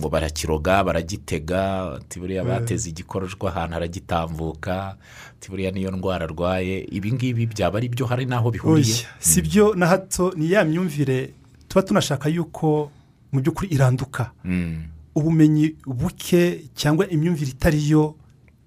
Ngo 0.00 0.08
barakiroga 0.08 0.84
baragitega 0.84 2.00
buriya 2.16 2.44
bateze 2.44 2.88
igikorojwa 2.90 3.50
ahantu 3.52 3.74
haragitambuka 3.74 4.96
ati 5.36 5.50
buriya 5.50 5.70
niyo 5.70 5.90
ndwara 5.90 6.24
arwaye. 6.24 6.88
Ibi 6.90 7.12
ngibi 7.12 7.46
byaba 7.46 7.78
ari 7.78 7.88
byo 7.88 8.06
hari 8.06 8.24
n'aho 8.26 8.50
bihuriye? 8.50 9.06
Si 9.20 9.42
byo 9.42 9.74
na 9.74 9.86
hato 9.86 10.32
ni 10.36 10.50
ya 10.52 10.64
myumvire 10.64 11.34
tuba 11.68 11.82
tunashaka 11.82 12.28
yuko 12.28 12.90
mu 13.32 13.40
by'ukuri 13.40 13.68
iranduka. 13.70 14.32
Mm. 14.44 14.84
ubumenyi 15.14 15.74
buke 15.86 16.70
cyangwa 16.74 17.08
imyumvire 17.10 17.50
itari 17.50 17.90
yo 17.90 18.14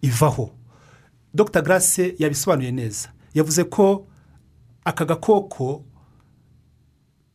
ivaho. 0.01 0.51
Dr. 1.33 1.61
Grace 1.61 2.15
yabisobanuye 2.19 2.71
neza. 2.71 3.09
Yavuze 3.33 3.63
ko 3.63 4.05
aka 4.85 5.05
gakoko 5.05 5.83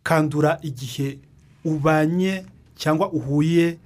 kandura 0.03 0.59
igihe 0.63 1.19
ubanye 1.65 2.45
cyangwa 2.77 3.11
uhuye 3.13 3.79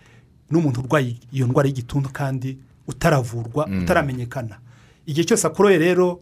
n'umuntu 0.52 0.80
urwaye 0.85 1.16
iyo 1.32 1.47
ndwara 1.49 1.68
y'igituntu 1.68 2.09
kandi 2.12 2.59
utaravurwa 2.87 3.66
utaramenyekana. 3.66 4.59
Igihe 5.06 5.25
cyose 5.25 5.47
akoroye 5.47 5.78
rero 5.78 6.21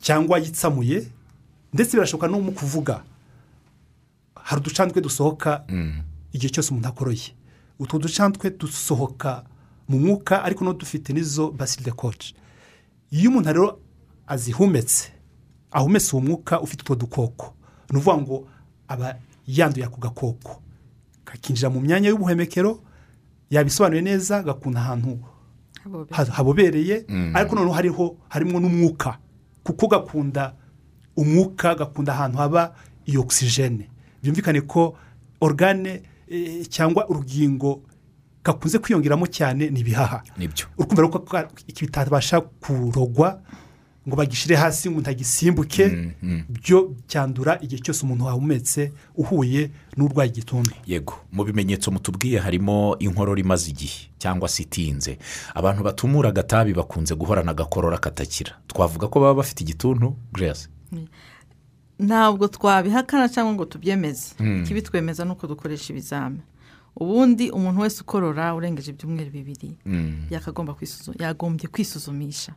cyangwa 0.00 0.38
yitsamuye 0.38 1.08
ndetse 1.74 1.96
birashoboka 1.96 2.28
no 2.30 2.38
mu 2.40 2.52
kuvuga 2.52 3.02
hari 4.34 4.60
uducandwe 4.60 5.00
dusohoka 5.02 5.64
igihe 6.32 6.50
cyose 6.52 6.70
umuntu 6.70 6.88
akoroye. 6.88 7.34
Utwo 7.78 7.98
ducandwe 7.98 8.50
dusohoka 8.50 9.44
mu 9.88 9.98
mwuka 9.98 10.44
ariko 10.44 10.64
no 10.64 10.72
dufite 10.72 11.12
n'izo 11.12 11.50
basile 11.50 11.90
koci 11.92 12.34
iyo 13.10 13.30
umuntu 13.30 13.48
rero 13.52 13.80
azihumetse 14.26 15.12
ahumetse 15.70 16.12
uwo 16.16 16.22
mwuka 16.24 16.60
ufite 16.60 16.80
utwo 16.82 16.94
dukoko 16.96 17.54
ni 17.90 17.98
ukuvuga 17.98 18.22
ngo 18.22 18.36
aba 18.88 19.16
yanduye 19.46 19.86
ako 19.86 19.96
gakoko. 20.00 20.62
Kakinjira 21.24 21.70
mu 21.70 21.80
myanya 21.80 22.08
y'ubuhumekero 22.08 22.80
yabisobanuye 23.50 24.02
neza 24.02 24.42
gakunda 24.42 24.80
ahantu 24.80 25.18
ha- 26.10 26.24
habobereye 26.36 27.04
ariko 27.34 27.54
noneho 27.56 27.72
hariho 27.74 28.16
harimo 28.28 28.60
n'umwuka. 28.60 29.18
Kuko 29.64 29.86
gakunda 29.88 30.54
umwuka 31.16 31.74
gakunda 31.74 32.12
ahantu 32.12 32.38
haba 32.38 32.74
iyo 33.06 33.20
ogisijene 33.20 33.88
byumvikane 34.22 34.60
ko 34.60 34.96
organe 35.40 36.02
eh, 36.28 36.66
cyangwa 36.68 37.08
urugingo 37.08 37.82
gakunze 38.44 38.78
kwiyongeramo 38.78 39.26
cyane 39.26 39.70
ni 39.70 39.80
ibihaha. 39.80 40.22
Nibyo. 40.36 40.66
Urukumva 40.78 41.02
rero 41.02 41.12
ko 41.12 41.18
ka- 41.20 41.48
iki 41.66 41.86
bitabasha 41.86 42.40
kurogwa 42.40 43.40
ngo 44.08 44.16
bagishyire 44.16 44.56
hasi 44.56 44.88
umuntu 44.88 45.10
agisimbuke 45.10 46.12
byo 46.48 46.94
cyandura 47.06 47.58
igihe 47.60 47.82
cyose 47.82 48.02
umuntu 48.06 48.24
wahumetse 48.24 48.92
uhuye 49.16 49.70
n'urwaye 49.96 50.30
igituntu. 50.30 50.70
Yego 50.86 51.14
mu 51.32 51.44
bimenyetso 51.44 51.90
mutubwiye 51.90 52.38
harimo 52.38 52.96
inkorora 52.98 53.40
imaze 53.40 53.70
igihe 53.70 54.08
cyangwa 54.18 54.48
se 54.48 54.62
itinze. 54.62 55.18
Abantu 55.54 55.82
batumura 55.82 56.28
agatabi 56.28 56.72
bakunze 56.74 57.14
guhorana 57.14 57.50
agakorora 57.50 57.98
katakira. 57.98 58.52
Twavuga 58.66 59.08
ko 59.08 59.20
baba 59.20 59.34
bafite 59.34 59.60
igituntu 59.64 60.16
grace? 60.32 60.68
Ntabwo 61.98 62.48
twabihakana 62.48 63.28
cyangwa 63.28 63.54
ngo 63.54 63.64
tubyemeze. 63.64 64.34
Ikibitwemeza 64.62 65.24
ni 65.24 65.30
uko 65.32 65.46
dukoresha 65.46 65.92
ibizami 65.92 66.40
ubundi 67.00 67.50
umuntu 67.50 67.80
wese 67.80 68.00
ukorora 68.02 68.54
urengeje 68.54 68.90
ibyumweru 68.90 69.30
bibiri 69.30 69.76
yagombye 71.20 71.68
kwisuzumisha. 71.68 72.52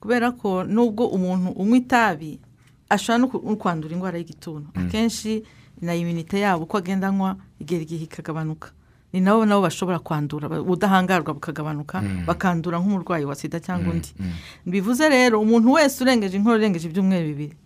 Kubera 0.00 0.30
ko 0.32 0.64
nubwo 0.64 1.06
umuntu 1.06 1.50
unywa 1.60 1.76
itabi 1.76 2.40
ashobora 2.88 3.18
no 3.44 3.56
kwandura 3.56 3.94
indwara 3.94 4.18
y'igituntu 4.18 4.68
akenshi 4.74 5.42
na 5.80 5.94
iminite 5.94 6.40
yabo 6.40 6.64
uko 6.64 6.76
agenda 6.78 7.08
anywa 7.08 7.36
igera 7.60 7.82
igihe 7.82 8.04
ikagabanuka 8.04 8.70
ni 9.12 9.20
nabo 9.20 9.44
nabo 9.46 9.62
bashobora 9.62 9.98
kwandura 9.98 10.48
ubudahangarwa 10.60 11.34
bukagabanuka 11.34 12.02
bakandura 12.26 12.78
nk'umurwayi 12.78 13.24
wa 13.24 13.34
sida 13.34 13.60
cyangwa 13.60 13.92
undi. 13.92 14.10
bivuze 14.66 15.08
rero 15.08 15.40
umuntu 15.40 15.72
wese 15.72 16.02
urengeje 16.04 16.36
inkorora 16.36 16.60
irengeje 16.62 16.88
ibyumweru 16.88 17.26
bibiri 17.28 17.56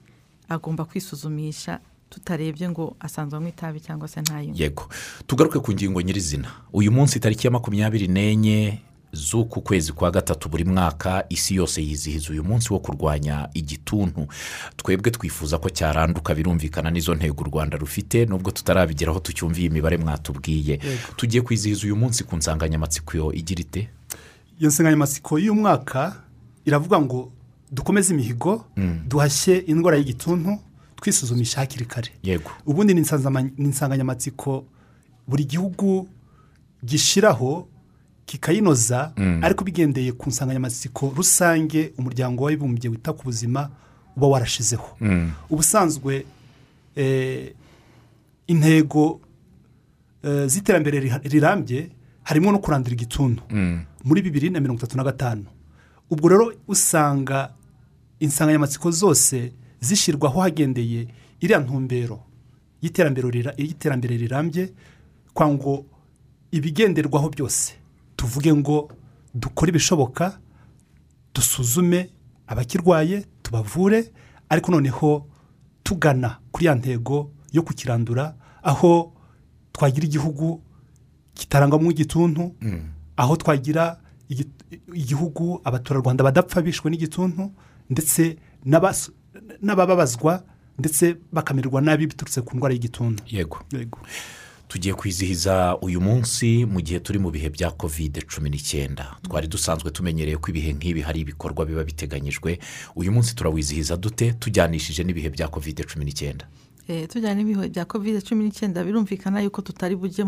agomba 0.49 0.85
kwisuzumisha 0.85 1.81
tutarebye 2.11 2.69
ngo 2.69 2.97
asanzwe 3.01 3.37
anywa 3.39 3.49
itabi 3.51 3.81
cyangwa 3.81 4.09
se 4.09 4.21
ntayinywe 4.21 4.57
yego. 4.59 4.89
Tugaruke 5.27 5.59
ku 5.59 5.73
ngingo 5.73 6.01
nyirizina. 6.03 6.49
Uyu 6.73 6.93
munsi 6.93 7.21
tariki 7.21 7.47
ya 7.47 7.51
makumyabiri 7.51 8.09
n'enye 8.09 8.79
z'uku 9.15 9.61
kwezi 9.61 9.93
kwa 9.93 10.11
gatatu 10.11 10.49
buri 10.49 10.65
mwaka 10.65 11.25
isi 11.29 11.55
yose 11.55 11.83
yizihiza 11.83 12.31
uyu 12.31 12.45
munsi 12.45 12.73
wo 12.73 12.79
kurwanya 12.79 13.49
igituntu. 13.55 14.27
Twebwe 14.77 15.11
twifuza 15.11 15.59
ko 15.59 15.71
cyaranduka 15.71 16.35
birumvikana 16.35 16.91
n'izo 16.91 17.15
ntego 17.15 17.45
u 17.45 17.47
rwanda 17.49 17.77
rufite 17.79 18.27
nubwo 18.27 18.51
tutarabigeraho 18.51 19.21
tucyumviye 19.21 19.67
imibare 19.67 19.97
mwatubwiye. 19.97 20.81
Tugiye 21.17 21.43
kwizihiza 21.43 21.85
uyu 21.85 21.97
munsi 21.97 22.25
ku 22.25 22.37
nsanganyamatsiko 22.37 23.33
igira 23.33 23.61
ite? 23.61 23.89
Iyo 24.61 24.69
nsanganyamatsiko 24.69 25.39
y'uyu 25.39 25.55
mwaka 25.55 26.17
iravuga 26.65 27.01
ngo 27.01 27.33
dukomeze 27.73 28.15
imihigo 28.15 28.65
duhashye 29.09 29.59
indwara 29.59 29.97
y'igituntu 29.97 30.59
twisuzumisha 30.97 31.61
hakiri 31.61 31.85
kare. 31.85 32.11
Yego. 32.23 32.51
Ubundi 32.67 32.95
ni 32.95 33.01
insanganyamatsiko 33.59 34.65
buri 35.29 35.45
gihugu 35.45 36.09
gishyiraho 36.85 37.69
kikayinoza 38.27 39.13
ariko 39.43 39.65
bigendeye 39.65 40.13
ku 40.13 40.29
nsanganyamatsiko 40.29 41.13
rusange 41.17 41.93
umuryango 41.99 42.45
w'abibumbye 42.45 42.89
wita 42.91 43.13
ku 43.13 43.25
buzima 43.25 43.71
uba 44.17 44.27
warashizeho. 44.27 44.97
Ubusanzwe 45.51 46.27
eh, 46.97 47.53
intego 48.47 49.21
eh, 50.23 50.47
z'iterambere 50.47 51.01
rirambye 51.25 51.91
harimo 52.23 52.53
no 52.53 52.59
kurandura 52.59 52.95
igituntu. 52.97 53.43
Muri 54.05 54.23
bibiri 54.23 54.51
na 54.51 54.61
mirongo 54.61 54.79
itatu 54.79 54.97
na 54.97 55.05
gatanu. 55.05 55.45
Ubwo 56.11 56.29
rero 56.29 56.53
usanga 56.69 57.53
insanganyamatsiko 58.21 58.91
zose 58.91 59.53
zishyirwaho 59.81 60.41
hagendeye 60.41 61.09
iriya 61.41 61.59
ntumbero 61.61 62.21
y'iterambere 62.83 64.17
rirambye 64.17 64.73
kwa 65.35 65.49
ngo 65.49 65.85
ibigenderwaho 66.53 67.29
byose. 67.29 67.73
Tuvuge 68.25 68.55
ngo 68.55 68.89
dukore 69.35 69.69
ibishoboka 69.71 70.39
dusuzume 71.35 72.11
abakirwaye 72.47 73.27
tubavure 73.43 74.13
ariko 74.49 74.73
noneho 74.73 75.27
tugana 75.83 76.39
kuri 76.53 76.67
ya 76.67 76.75
ntego 76.75 77.31
yo 77.53 77.63
kukirandura 77.63 78.35
aho 78.63 79.13
twagira 79.73 80.07
igihugu 80.07 80.63
kitarangwamo 81.35 81.91
igituntu 81.91 82.55
aho 83.17 83.37
twagira 83.37 84.01
igi- 84.29 84.49
igihugu 84.95 85.61
abaturarwanda 85.65 86.25
badapfa 86.25 86.63
bishwe 86.63 86.91
n'igituntu 86.91 87.53
ndetse 87.91 88.39
n'abababazwa 89.63 90.45
ndetse 90.79 91.17
bakamererwa 91.33 91.81
nabi 91.81 92.07
biturutse 92.07 92.41
ku 92.43 92.57
ndwara 92.57 92.73
y'igituntu. 92.75 93.23
Yego. 93.29 93.59
Yego. 93.73 93.99
Tugiye 94.75 94.95
kwizihiza 94.95 95.79
uyu 95.81 96.01
munsi 96.01 96.67
mu 96.67 96.81
gihe 96.83 96.99
turi 97.01 97.19
mu 97.19 97.31
bihe 97.31 97.47
bya 97.51 97.71
kovide 97.71 98.21
cumi 98.27 98.51
n'icyenda. 98.51 99.05
Twari 99.23 99.47
dusanzwe 99.47 99.91
tumenyereye 99.95 100.35
ko 100.37 100.51
ibihe 100.51 100.73
nk'ibi 100.75 101.01
hari 101.07 101.21
ibikorwa 101.23 101.63
biba 101.67 101.85
biteganyijwe. 101.87 102.59
Uyu 102.99 103.13
munsi 103.15 103.37
turawizihiza 103.39 103.95
dute? 103.97 104.33
Tujyanishije 104.35 105.05
n'ibihe 105.07 105.31
bya 105.31 105.47
kovide 105.49 105.87
cumi 105.87 106.05
n'icyenda. 106.05 106.51
Eh, 106.91 107.07
tujyanye 107.07 107.45
n'ibihe 107.47 107.69
bya 107.71 107.85
kovide 107.87 108.19
cumi 108.27 108.45
n'icyenda 108.51 108.83
birumvikana 108.83 109.47
yuko 109.47 109.63
tutari 109.63 109.95
bujye 109.95 110.27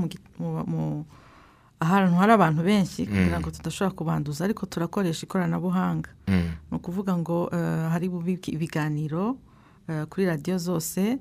ahantu 1.80 2.14
hari 2.14 2.32
abantu 2.32 2.62
benshi 2.62 3.02
kugira 3.06 3.40
ngo 3.42 3.50
tudashobora 3.50 3.96
kubanduza 3.98 4.44
ariko 4.46 4.62
turakoresha 4.66 5.26
ikoranabuhanga. 5.26 6.10
Ni 6.70 6.74
ukuvuga 6.78 7.18
ngo 7.18 7.50
eh, 7.50 7.90
hari 7.90 8.06
ibiganiro 8.54 9.36
eh, 9.90 10.06
kuri 10.06 10.26
radiyo 10.26 10.58
zose 10.58 11.18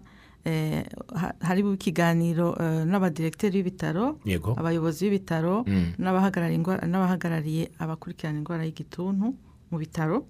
hari 1.41 1.63
bube 1.63 1.75
ikiganiro 1.75 2.55
eh, 2.59 2.85
n'abadiregiteri 2.85 3.63
b'ibitaro 3.63 4.19
abayobozi 4.57 5.09
b'ibitaro 5.09 5.65
n'abahagarariye 5.97 6.57
indwara- 6.59 6.85
n'abahagarariye 6.87 7.63
abakurikirana 7.79 8.37
indwara 8.39 8.63
y'igituntu 8.65 9.33
mu 9.71 9.77
bitaro. 9.81 10.25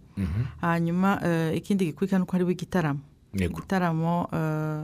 Hanyuma 0.62 1.20
eh, 1.24 1.58
ikindi 1.58 1.86
gikurikira 1.92 2.20
ni 2.20 2.24
uko 2.24 2.32
hariho 2.32 2.52
igitaramo. 2.52 3.00
Igitaramo 3.36 4.28
eh, 4.34 4.82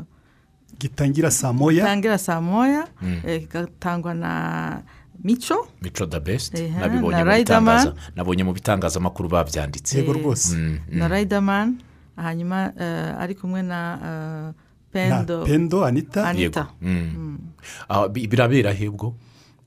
gitangira 0.79 1.31
saa 1.31 1.53
moya? 1.53 1.83
gitangira 1.83 2.17
saa 2.17 2.41
moya 2.41 2.87
eh, 3.25 3.41
kigatangwa 3.47 4.13
na 4.13 4.31
mico 5.23 5.67
mico 5.81 6.05
da 6.05 6.19
besite 6.19 6.67
nabonye 8.15 8.43
mu 8.43 8.53
bitangazamakuru 8.53 9.29
babyanditse. 9.29 9.97
Yego 9.97 10.11
eh, 10.15 10.21
rwose. 10.23 10.55
na 10.91 11.07
riderman. 11.07 11.79
Hanyuma 12.15 12.73
eh, 12.79 13.15
ari 13.21 13.35
kumwe 13.35 13.61
na 13.63 13.79
eh, 14.03 14.47
na 14.51 14.53
pendo 14.91 15.45
pendo 15.45 15.85
anita 15.85 16.27
Anita. 16.27 16.67
birabera 18.11 18.73
hebwo 18.73 19.15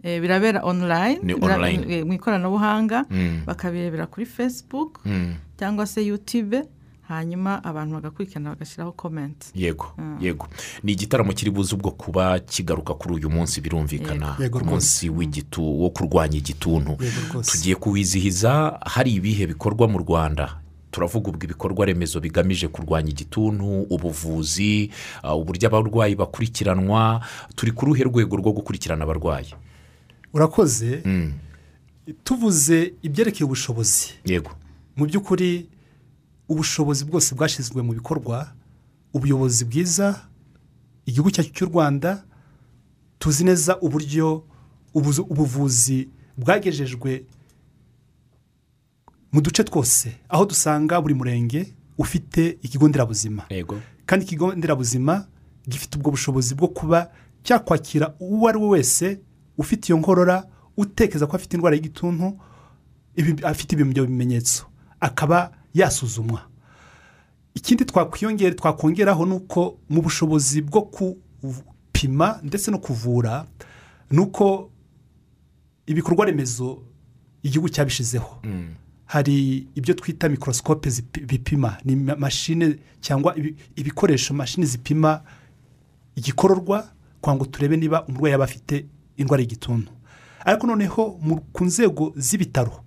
Eh, 0.04 0.20
birabera 0.20 0.60
online 0.64 1.18
Ni 1.22 1.34
bira- 1.34 1.54
online. 1.56 1.84
eh, 1.88 2.04
mu 2.06 2.12
ikoranabuhanga 2.12 3.04
bakabirebera 3.46 4.06
kuri 4.06 4.26
facebook 4.26 5.00
Mm. 5.04 5.34
cyangwa 5.58 5.86
se 5.86 6.04
youtube 6.06 6.62
hanyuma 7.08 7.64
abantu 7.64 7.94
bagakurikirana 7.94 8.50
bagashyiraho 8.50 8.92
komenti 8.92 9.48
yego 9.54 9.96
yego 10.20 10.46
ni 10.82 10.92
igitaramo 10.92 11.32
kiri 11.32 11.50
buze 11.50 11.74
ubwo 11.74 11.90
kuba 11.90 12.38
kigaruka 12.38 12.94
kuri 12.94 13.14
uyu 13.14 13.30
munsi 13.30 13.60
birumvikana 13.60 14.36
ku 14.52 14.64
munsi 14.64 15.08
w'igitu 15.08 15.60
wo 15.64 15.88
kurwanya 15.90 16.36
igituntu 16.36 16.96
tugiye 17.44 17.74
kuwizihiza 17.76 18.76
hari 18.84 19.14
ibihe 19.16 19.46
bikorwa 19.56 19.88
mu 19.88 19.98
rwanda 20.04 20.60
turavuga 20.94 21.30
ubwo 21.30 21.44
ibikorwa 21.44 21.86
remezo 21.86 22.20
bigamije 22.20 22.68
kurwanya 22.68 23.10
igituntu 23.10 23.82
ubuvuzi 23.90 24.90
ah, 25.22 25.34
uburyo 25.34 25.66
abarwayi 25.68 26.14
bakurikiranwa 26.14 27.20
turi 27.58 27.72
ku 27.74 27.86
ruhe 27.90 28.04
rwego 28.06 28.36
rwo 28.38 28.52
gukurikirana 28.52 29.02
abarwayi? 29.02 29.50
Urakoze. 30.32 31.02
Mm. 31.04 31.32
tuvuze 32.24 32.94
ibyerekeye 33.02 33.44
ubushobozi. 33.44 34.14
Yego. 34.24 34.50
Mu 34.96 35.06
by'ukuri 35.06 35.66
ubushobozi 36.48 37.04
bwose 37.04 37.34
bwashyizwe 37.34 37.82
mu 37.82 37.92
bikorwa 37.92 38.54
ubuyobozi 39.14 39.64
bwiza 39.64 40.20
igihugu 41.06 41.30
cyacu 41.30 41.50
cy'u 41.50 41.66
rwanda 41.66 42.22
tuzi 43.18 43.44
neza 43.44 43.80
uburyo 43.80 44.44
ubuvuzi 44.94 46.08
bwagejejwe 46.36 47.24
mu 49.34 49.40
duce 49.42 49.64
twose 49.66 50.14
aho 50.28 50.46
dusanga 50.46 51.00
buri 51.02 51.14
murenge 51.14 51.74
ufite 51.98 52.58
ikigo 52.62 52.88
nderabuzima. 52.88 53.42
Kandi 54.06 54.24
ikigo 54.24 54.54
nderabuzima 54.54 55.26
gifite 55.68 55.96
ubwo 55.98 56.10
bushobozi 56.10 56.54
bwo 56.54 56.68
kuba 56.68 57.10
cyakwakira 57.42 58.14
uwo 58.20 58.48
ari 58.48 58.58
we 58.58 58.68
wese 58.68 59.20
ufite 59.58 59.88
iyo 59.88 59.98
nkorora 59.98 60.46
utekereza 60.76 61.26
ko 61.26 61.36
afite 61.36 61.54
indwara 61.56 61.76
y'igituntu 61.76 62.38
afite 63.42 63.72
ibyo 63.74 64.06
bimenyetso 64.06 64.66
akaba 65.00 65.50
yasuzumwa. 65.74 66.40
Ikindi 67.54 67.84
twakwiyongera 67.84 68.54
twakongeraho 68.54 69.26
ni 69.26 69.32
uko 69.34 69.78
mu 69.88 70.02
bushobozi 70.02 70.62
bwo 70.62 70.80
gupima 71.42 72.40
ndetse 72.42 72.70
no 72.70 72.78
kuvura 72.78 73.46
ni 74.10 74.18
uko 74.20 74.70
ibikorwa 75.86 76.24
remezo 76.26 76.82
igihugu 77.42 77.68
cyabishyizeho 77.68 78.42
hari 79.14 79.66
ibyo 79.74 79.94
twita 79.94 80.28
mikorosikope 80.28 80.90
bipima. 81.26 81.76
Ni 81.84 81.96
ma- 81.96 82.16
mashine 82.16 82.76
cyangwa 83.00 83.36
ibi- 83.38 83.54
ibikoresho 83.76 84.34
mashini 84.34 84.66
zipima 84.66 85.22
igikororwa 86.16 86.88
kugira 87.20 87.36
ngo 87.36 87.44
turebe 87.46 87.76
niba 87.76 88.04
umurwayi 88.06 88.32
yaba 88.32 88.44
afite 88.44 88.86
indwara 89.16 89.40
y'igituntu. 89.42 89.92
Ariko 90.44 90.66
noneho 90.66 91.20
ku 91.52 91.64
nzego 91.64 92.12
z'ibitaro 92.16 92.82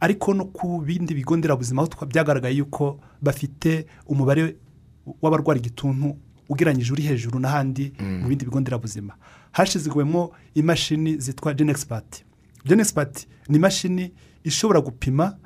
ariko 0.00 0.34
no 0.34 0.44
ku 0.44 0.80
bindi 0.86 1.14
bigo 1.14 1.36
nderabuzima 1.36 1.82
aho 1.82 2.06
byagaragaye 2.06 2.56
yuko 2.56 3.00
bafite 3.22 3.86
umubare 4.06 4.56
w'abarwara 5.22 5.58
igituntu 5.60 6.16
ugereranyije 6.48 6.92
uri 6.92 7.02
hejuru 7.02 7.38
n'ahandi 7.40 7.92
mu 8.22 8.28
bindi 8.28 8.44
bigo 8.44 8.60
nderabuzima. 8.60 9.14
Hashyizwemo 9.52 10.30
imashini 10.54 11.18
zitwa 11.18 11.54
genegisipati 11.54 12.24
genegisipati 12.64 13.26
ni 13.48 13.56
imashini 13.56 14.12
ishobora 14.44 14.80
gupima 14.80 15.36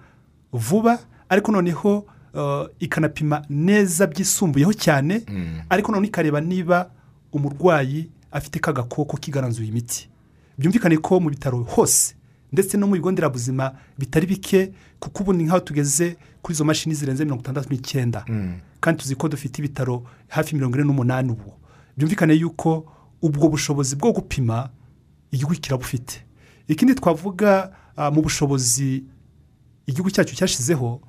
vuba 0.56 0.98
ariko 1.28 1.52
noneho 1.52 2.06
uh, 2.34 2.66
ikanapima 2.80 3.42
neza 3.50 4.06
byisumbuyeho 4.06 4.72
cyane 4.72 5.22
ariko 5.70 5.92
noneho 5.92 6.08
ikareba 6.08 6.40
niba 6.40 6.90
umurwayi 7.32 8.08
afite 8.32 8.58
ka 8.60 8.72
gakoko 8.72 9.16
kigaranzuye 9.16 9.68
imiti. 9.68 10.08
Byumvikane 10.58 10.96
ko 10.98 11.20
mu 11.20 11.30
bitaro 11.30 11.62
hose 11.62 12.14
ndetse 12.52 12.76
no 12.76 12.86
mu 12.86 12.92
bigo 12.94 13.10
nderabuzima 13.12 13.72
bitari 13.98 14.26
bike 14.26 14.72
kuko 15.00 15.22
ubu 15.22 15.32
ni 15.32 15.44
nk'aho 15.44 15.60
tugeze 15.60 16.16
kuri 16.42 16.54
izo 16.54 16.64
mashini 16.64 16.94
zirenze 16.94 17.24
mirongo 17.24 17.42
itandatu 17.42 17.68
n'icyenda. 17.70 18.24
Kandi 18.80 19.02
tuzi 19.02 19.14
ko 19.16 19.28
dufite 19.28 19.58
ibitaro 19.58 20.02
hafi 20.28 20.54
mirongo 20.54 20.76
ine 20.76 20.84
n'umunani 20.86 21.30
ubu. 21.32 21.52
Byumvikane 21.96 22.34
yuko 22.34 22.86
ubwo 23.22 23.48
bushobozi 23.48 23.96
bwo 23.96 24.12
gupima 24.12 24.68
igihugu 25.32 25.54
kirabufite 25.60 26.22
ikindi 26.68 26.94
twavuga 26.94 27.72
ah, 27.96 28.10
mu 28.10 28.22
bushobozi 28.22 29.04
igihugu 29.87 30.11
cyacu 30.11 30.35
cyashyizeho 30.37 31.01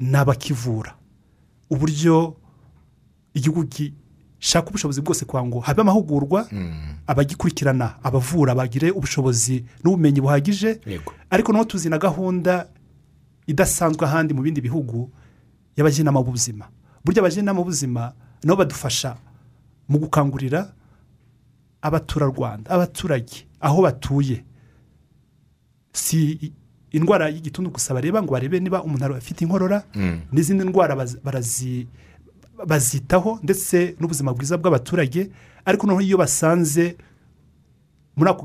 ni 0.00 0.16
abakivura 0.16 0.94
uburyo 1.70 2.36
igihugu 3.34 3.64
gi- 3.64 3.94
shaka 4.38 4.68
ubushobozi 4.70 5.00
bwose 5.02 5.24
kugira 5.24 5.44
ngo 5.46 5.60
habe 5.60 5.80
amahugurwa 5.82 6.46
abagikurikirana 7.06 7.98
abavura 8.02 8.54
bagire 8.54 8.90
ubushobozi 8.90 9.64
n'ubumenyi 9.84 10.20
buhagije. 10.20 10.80
Ariko 11.30 11.52
naho 11.52 11.64
tuzi 11.64 11.88
na 11.90 11.98
gahunda 11.98 12.68
idasanzwe 13.46 14.06
ahandi 14.06 14.34
mu 14.34 14.42
bindi 14.42 14.60
bihugu 14.62 15.10
y'abajyanama 15.76 16.22
b'ubuzima 16.22 16.70
burya 17.04 17.20
abajyanama 17.22 17.58
b'ubuzima 17.60 18.12
nabo 18.46 18.56
badufasha 18.62 19.16
mu 19.88 19.98
gukangurira 19.98 20.70
abaturarwanda 21.82 22.70
abaturage 22.70 23.46
aho 23.60 23.82
batuye. 23.82 24.44
Si 25.92 26.52
indwara 26.92 27.28
y'igituntu 27.28 27.70
gusa 27.70 27.94
bareba 27.94 28.22
ngo 28.22 28.32
barebe 28.32 28.60
niba 28.60 28.82
umuntu 28.82 29.14
afite 29.16 29.40
inkorora 29.44 29.82
n'izindi 30.32 30.64
ndwara 30.64 30.96
bazitaho 32.66 33.38
ndetse 33.42 33.94
n'ubuzima 34.00 34.32
bwiza 34.34 34.56
bw'abaturage 34.58 35.30
ariko 35.64 35.86
noneho 35.86 36.00
iyo 36.02 36.16
basanze 36.18 36.96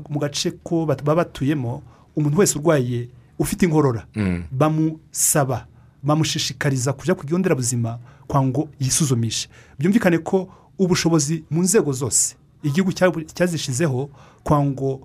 mu 0.08 0.18
gace 0.20 0.50
ko 0.62 0.86
baba 0.86 1.14
batuyemo 1.14 1.82
umuntu 2.16 2.38
wese 2.38 2.58
urwaye 2.58 3.08
ufite 3.38 3.62
inkorora 3.66 4.06
bamusaba 4.52 5.66
bamushishikariza 6.02 6.92
kujya 6.92 7.14
ku 7.14 7.24
kigo 7.26 7.38
nderabuzima 7.38 7.98
kwa 8.28 8.42
ngo 8.44 8.68
yisuzumishe. 8.80 9.48
Byumvikane 9.78 10.18
ko 10.18 10.48
ubushobozi 10.78 11.44
mu 11.50 11.62
nzego 11.62 11.92
zose 11.92 12.36
igihugu 12.62 12.92
cya- 12.92 13.24
cyazishyizeho 13.34 14.10
kwa 14.44 14.64
ngo 14.64 15.00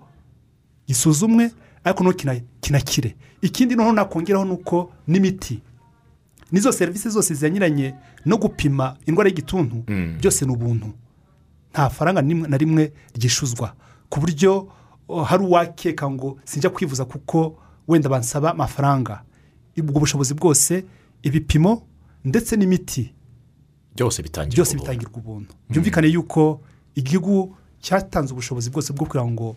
gisuzumwe 0.88 1.52
ariko 1.84 2.04
noneho 2.04 2.18
kina- 2.18 2.42
kinakire. 2.62 3.16
Ikindi 3.42 3.76
noneho 3.76 3.94
nakongeraho 3.96 4.46
ni 4.46 4.52
uko 4.52 4.92
n'imiti. 5.08 5.62
N'izo 6.52 6.72
serivisi 6.72 7.10
zose 7.10 7.34
zijyanye 7.34 7.94
no 8.26 8.38
gupima 8.38 8.98
indwara 9.06 9.30
y'igituntu 9.30 9.84
byose 10.20 10.46
ni 10.46 10.52
ubuntu. 10.52 10.88
Nta 11.72 11.90
faranga 11.90 12.22
na 12.22 12.58
rimwe 12.58 12.92
ryishuzwa. 13.16 13.74
Ku 14.10 14.20
buryo 14.20 14.68
hari 15.26 15.44
uwakeka 15.44 16.10
ngo 16.10 16.38
sinjya 16.46 16.70
kwivuza 16.70 17.06
kuko 17.06 17.58
wenda 17.88 18.10
bansaba 18.10 18.52
amafaranga. 18.52 19.24
Ubwo 19.78 20.00
bushobozi 20.00 20.34
bwose 20.34 20.84
ibipimo 21.24 21.88
ndetse 22.26 22.56
n'imiti 22.58 23.14
byose 23.96 24.24
bitangirwa 24.24 24.56
byose 24.56 24.72
ubuntu. 24.76 24.84
bitangirwa 24.92 25.18
ubuntu. 25.18 25.54
Byumvikane 25.70 26.08
yuko 26.08 26.62
igihugu 26.96 27.56
cyatanze 27.82 28.34
ubushobozi 28.34 28.70
bwose 28.70 28.94
bwo 28.94 29.06
kugira 29.06 29.26
ngo 29.26 29.56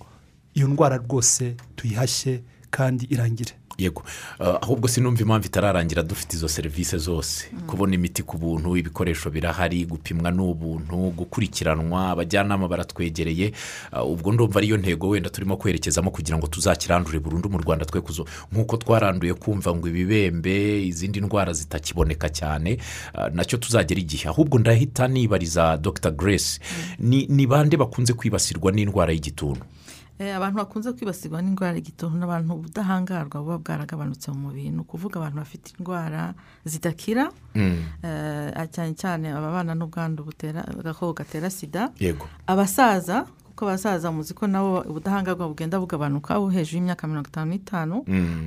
iyo 0.55 0.69
ndwara 0.69 0.97
rwose 0.97 1.55
tuyihashye 1.77 2.41
kandi 2.71 3.05
irangire. 3.11 3.53
Yego. 3.79 4.03
Uh, 4.41 4.47
ahubwo 4.63 4.89
sinumva 4.89 5.23
impamvu 5.23 5.47
itararangira 5.47 6.03
dufite 6.03 6.37
izo 6.37 6.49
serivisi 6.49 6.99
zose. 6.99 7.49
Kubona 7.67 7.95
imiti 7.95 8.23
ku 8.23 8.39
buntu 8.39 8.77
ibikoresho 8.77 9.31
birahari 9.31 9.85
gupimwa 9.87 10.31
ni 10.31 10.41
ubuntu 10.43 10.97
gukurikiranwa 11.17 12.11
abajyanama 12.11 12.69
baratwegereye. 12.69 13.53
Uh, 13.93 14.11
ubwo 14.13 14.33
ndumva 14.33 14.59
ariyo 14.59 14.77
ntego 14.77 15.09
wenda 15.09 15.31
turimo 15.31 15.57
kwerekezamo 15.57 16.11
kugira 16.11 16.39
ngo 16.39 16.47
tuzakirandure 16.47 17.19
burundu 17.19 17.49
mu 17.51 17.59
rwanda 17.59 17.85
twe 17.85 18.01
kuzo. 18.01 18.27
Nk'uko 18.53 18.77
twaranduye 18.77 19.35
kumva 19.35 19.75
ngo 19.75 19.89
ibibembe 19.89 20.87
izindi 20.87 21.21
ndwara 21.21 21.53
zitakiboneka 21.53 22.29
cyane 22.29 22.77
uh, 23.15 23.29
na 23.35 23.45
cyo 23.45 23.57
tuzagera 23.59 24.01
igihe. 24.01 24.29
Ahubwo 24.29 24.59
ndahita 24.59 25.09
nibariza 25.09 25.77
dr. 25.81 26.11
Grace. 26.11 26.61
Ni 26.99 27.27
ni 27.27 27.47
bande 27.47 27.77
bakunze 27.77 28.13
kwibasirwa 28.13 28.73
n'indwara 28.73 29.13
y'igituntu? 29.13 29.65
Abantu 30.21 30.57
bakunze 30.59 30.93
kwibasirwa 30.93 31.43
n'indwara 31.43 31.75
y'igituntu 31.77 32.17
ni 32.19 32.25
abantu 32.25 32.55
ubudahangarwa 32.55 33.43
buba 33.43 33.59
bwaragabanutse 33.59 34.31
mu 34.31 34.39
mubiri. 34.49 34.71
Ni 34.71 34.81
ukuvuga 34.81 35.17
abantu 35.19 35.37
bafite 35.43 35.75
indwara 35.79 36.35
zidakira 36.65 37.31
eh, 37.55 38.69
cyane 38.71 38.95
cyane 38.95 39.33
ababana 39.33 39.75
n'ubwandu 39.75 40.25
butera 40.25 40.63
agakoko 40.69 41.13
gatera 41.13 41.51
sida. 41.51 41.91
Yego. 41.99 42.27
Abasaza 42.47 43.27
kuko 43.53 43.65
abasaza 43.69 44.13
muzi 44.13 44.35
ko 44.35 44.47
nabo 44.47 44.81
ubudahangarwa 44.87 45.49
bugenda 45.49 45.81
bugabanuka 45.81 46.35
hejuru 46.51 46.77
y'imyaka 46.79 47.07
mirongo 47.07 47.29
itanu 47.29 47.51
n'itanu 47.51 47.97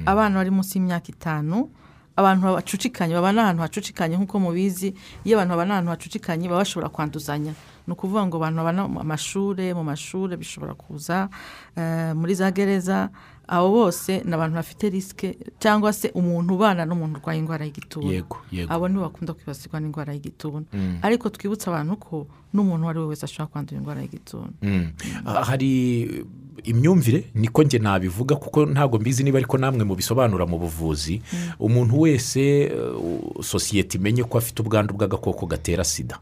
abana 0.05 0.35
bari 0.39 0.51
munsi 0.51 0.77
y'imyaka 0.79 1.09
itanu 1.11 1.69
abantu 2.15 2.53
bacucikanye 2.55 3.13
babana 3.13 3.43
ahantu 3.43 3.61
hacucikanye 3.61 4.15
nk'uko 4.17 4.39
mubizi. 4.39 4.95
Iyo 5.23 5.35
abantu 5.37 5.51
babana 5.53 5.73
ahantu 5.73 5.91
hacucikanye 5.91 6.47
baba 6.47 6.63
bashobora 6.63 6.89
kwanduzanya. 6.89 7.53
Ni 7.87 7.93
ukuvuga 7.93 8.25
ngo 8.25 8.37
abantu 8.37 8.57
babana 8.57 8.81
mu 8.87 9.03
mashuri 9.03 9.73
mu 9.73 9.83
mashuri 9.83 10.37
bishobora 10.37 10.73
kuza 10.73 11.29
eh, 11.77 12.15
muri 12.15 12.33
za 12.35 12.51
gereza 12.51 13.09
abo 13.47 13.69
bose 13.71 14.21
ni 14.25 14.33
abantu 14.33 14.55
bafite 14.55 14.89
risike 14.89 15.37
cyangwa 15.59 15.93
se 15.93 16.09
umuntu 16.13 16.53
ubana 16.55 16.85
n'umuntu 16.85 17.19
urwaye 17.19 17.39
indwara 17.39 17.65
y'igituntu 17.65 18.11
Yego, 18.11 18.37
yego. 18.51 18.73
abo 18.73 18.87
nibo 18.87 19.01
bakunda 19.01 19.33
kwibasirwa 19.33 19.79
n'indwara 19.79 20.13
y'igituntu 20.13 20.67
ariko 21.01 21.29
twibutse 21.29 21.69
abantu 21.69 21.95
ko 21.97 22.27
n'umuntu 22.53 22.81
uwo 22.83 22.89
ari 22.89 22.99
we 22.99 23.05
wese 23.05 23.25
ashobora 23.25 23.47
kwandura 23.51 23.77
indwara 23.79 24.01
y'igituntu 24.01 24.53
Mm. 24.61 24.91
Ah, 25.25 25.43
hari 25.43 26.25
imyumvire? 26.63 27.23
Niko 27.35 27.63
njye 27.63 27.79
nabivuga 27.79 28.35
kuko 28.35 28.65
ntabwo 28.65 28.99
mbizi 28.99 29.23
niba 29.23 29.37
ariko 29.37 29.57
namwe 29.57 29.83
mubisobanura 29.83 30.45
mu 30.45 30.57
buvuzi. 30.59 31.21
Umuntu 31.59 31.99
wese 32.01 32.71
uh, 32.73 33.43
sosiyete 33.43 33.97
imenye 33.97 34.23
ko 34.23 34.37
afite 34.37 34.61
ubwandu 34.61 34.93
bw'agakoko 34.93 35.45
gatera 35.45 35.83
sida. 35.83 36.19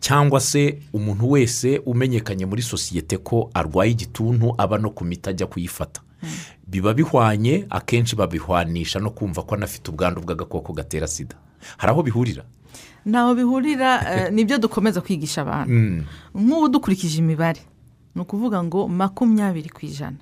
Cyangwa 0.00 0.40
se 0.40 0.78
umuntu 0.92 1.30
wese 1.30 1.78
umenyekanye 1.86 2.46
muri 2.46 2.62
sosiyete 2.62 3.16
ko 3.18 3.50
arwaye 3.54 3.90
igituntu 3.90 4.54
aba 4.58 4.78
no 4.78 4.90
ku 4.90 5.04
miti 5.04 5.30
ajya 5.30 5.46
kuyifata. 5.46 6.00
Biba 6.72 6.94
bihwanye 6.94 7.66
akenshi 7.70 8.16
babihwanisha 8.16 9.00
no 9.00 9.10
kumva 9.10 9.42
ko 9.42 9.54
anafite 9.54 9.92
ubwandu 9.92 10.20
bw'agakoko 10.24 10.72
gatera 10.72 11.06
sida. 11.06 11.36
Hari 11.76 11.92
aho 11.92 12.02
bihurira? 12.02 12.44
Ntaho 13.04 13.34
bihurira 13.34 13.90
eh, 14.08 14.30
ni 14.34 14.44
byo 14.44 14.58
dukomeza 14.58 15.00
kwigisha 15.00 15.42
abantu. 15.44 16.04
Nk'ubu 16.34 16.68
dukurikije 16.68 17.18
imibare 17.18 17.60
ni 18.14 18.22
ukuvuga 18.22 18.64
ngo 18.64 18.88
makumyabiri 18.88 19.68
ku 19.68 19.84
ijana 19.84 20.16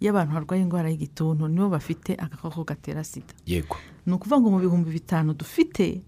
y'abantu 0.00 0.34
barwaye 0.34 0.62
indwara 0.62 0.90
y'igituntu 0.92 1.48
nibo 1.48 1.68
bafite 1.68 2.12
agakoko 2.20 2.64
gatera 2.64 3.04
sida. 3.04 3.32
Yego. 3.46 3.76
Ni 4.06 4.12
ukuvuga 4.12 4.40
ngo 4.40 4.50
mu 4.50 4.58
bihumbi 4.60 4.90
bitanu 4.92 5.32
dufite 5.32 6.04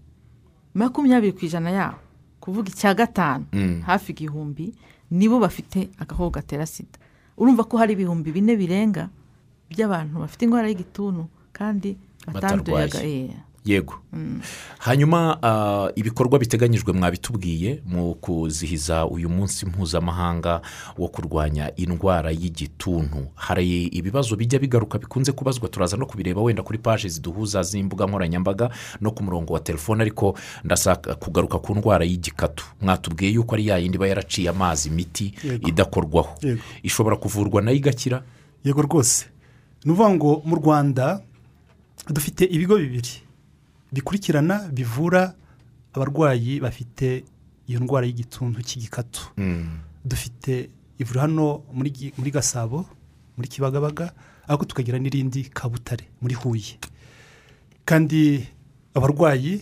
makumyabiri 0.73 1.33
ku 1.33 1.45
ijana 1.45 1.69
yabo 1.73 1.97
kuvuga 2.39 2.69
icya 2.69 2.93
gatanu 2.93 3.45
hafi 3.85 4.11
igihumbi 4.13 4.77
nibo 5.09 5.39
bafite 5.39 5.89
agakoko 5.97 6.29
gatera 6.29 6.65
sida. 6.65 7.01
Urumva 7.37 7.63
ko 7.63 7.77
hari 7.81 7.93
ibihumbi 7.93 8.29
bine 8.31 8.53
birenga 8.55 9.09
by'abantu 9.71 10.19
bafite 10.19 10.41
indwara 10.45 10.67
y'igituntu 10.67 11.25
kandi 11.53 11.97
Batarwaye. 12.33 12.89
eh, 13.03 13.29
yego. 13.65 13.93
Hanyuma 14.79 15.37
ah, 15.43 15.89
ibikorwa 15.95 16.39
biteganyijwe 16.39 16.93
mwabitubwiye 16.93 17.81
mu 17.85 18.15
kuzihiza 18.15 19.05
uyu 19.05 19.29
munsi 19.29 19.65
mpuzamahanga 19.65 20.61
wo 20.97 21.07
kurwanya 21.07 21.75
indwara 21.75 22.31
y'igituntu. 22.31 23.27
Hari 23.35 23.83
ibibazo 23.87 24.35
bijya 24.35 24.59
bigaruka 24.59 24.97
bikunze 24.99 25.31
kubazwa 25.31 25.69
turaza 25.69 25.97
no 25.97 26.05
kubireba 26.05 26.41
wenda 26.41 26.63
kuri 26.63 26.77
paji 26.77 27.09
ziduhuza 27.09 27.63
z'imbuga 27.63 28.05
nkoranyambaga 28.05 28.69
no 29.01 29.11
ku 29.11 29.23
murongo 29.23 29.53
wa 29.53 29.59
telefone 29.59 30.01
ariko 30.01 30.37
ndashaka 30.63 31.15
kugaruka 31.15 31.59
ku 31.59 31.75
ndwara 31.75 32.05
y'igikatu. 32.05 32.65
Mwatubwiye 32.81 33.31
yuko 33.31 33.55
ari 33.55 33.67
ya 33.67 33.77
yindi 33.77 33.97
iba 33.97 34.07
yaraciye 34.07 34.49
amazi 34.49 34.89
imiti 34.89 35.33
idakorwaho. 35.67 36.37
Ishobora 36.83 37.15
kuvurwa 37.15 37.61
na 37.61 37.71
yo 37.71 37.77
igakira? 37.77 38.23
Yego 38.65 38.81
rwose. 38.81 39.25
Ni 39.85 39.91
ukuvuga 39.91 40.09
ngo 40.15 40.41
mu 40.45 40.55
rwanda 40.55 41.21
dufite 42.09 42.41
ibigo 42.45 42.77
bibiri 42.77 43.21
bikurikirana 43.91 44.69
bivura 44.71 45.33
abarwayi 45.93 46.59
bafite 46.59 47.23
iyo 47.67 47.79
ndwara 47.79 48.05
y'igituntu 48.07 48.61
cy'igikatu. 48.63 49.21
Dufite 50.05 50.69
ivuriro 50.99 51.21
hano 51.21 51.63
muri 51.73 52.31
gasabo 52.31 52.85
muri 53.37 53.47
kibagabaga 53.47 54.13
ariko 54.47 54.65
tukagira 54.65 54.99
n'irindi 54.99 55.43
kabutare 55.53 56.07
muri 56.21 56.33
huye. 56.35 56.75
Kandi 57.85 58.47
abarwayi 58.93 59.61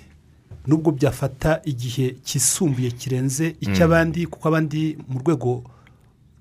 nubwo 0.68 0.92
byafata 0.92 1.62
igihe 1.66 2.16
kisumbuye 2.24 2.92
kirenze 2.92 3.56
icy'abandi 3.62 4.26
kuko 4.28 4.48
abandi 4.48 4.98
mu 5.08 5.20
rwego 5.20 5.64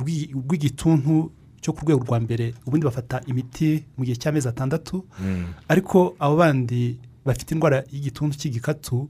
rw'i- 0.01 0.31
rw'igituntu 0.35 1.31
cyo 1.61 1.73
ku 1.73 1.81
rwego 1.85 2.05
rwa 2.05 2.21
mbere 2.21 2.55
ubundi 2.67 2.85
bafata 2.87 3.21
imiti 3.27 3.85
mu 3.97 4.05
gihe 4.05 4.17
cy'amezi 4.17 4.49
atandatu. 4.49 5.05
Ariko 5.69 6.17
abo 6.19 6.37
bandi 6.37 6.99
bafite 7.25 7.51
indwara 7.55 7.85
y'igituntu 7.93 8.37
cy'igikatu 8.39 9.09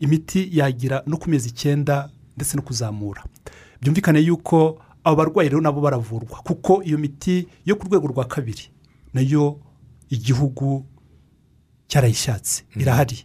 imiti 0.00 0.48
yagira 0.58 1.02
no 1.06 1.16
ku 1.16 1.30
mezi 1.30 1.48
icyenda 1.48 2.10
ndetse 2.36 2.56
no 2.56 2.62
kuzamura. 2.62 3.24
Byumvikane 3.80 4.20
yuko 4.20 4.78
abo 5.04 5.16
barwayi 5.16 5.48
rero 5.48 5.60
nabo 5.60 5.80
baravurwa 5.80 6.38
kuko 6.44 6.82
iyo 6.82 6.98
miti 6.98 7.46
yo 7.64 7.76
ku 7.76 7.86
rwego 7.86 8.06
rwa 8.08 8.24
kabiri 8.24 8.68
na 9.14 9.20
yo 9.20 9.60
igihugu 10.10 10.84
cyarayishatse 11.88 12.64
irahari. 12.76 13.24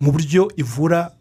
Mu 0.00 0.12
buryo 0.12 0.50
ivura 0.56 1.12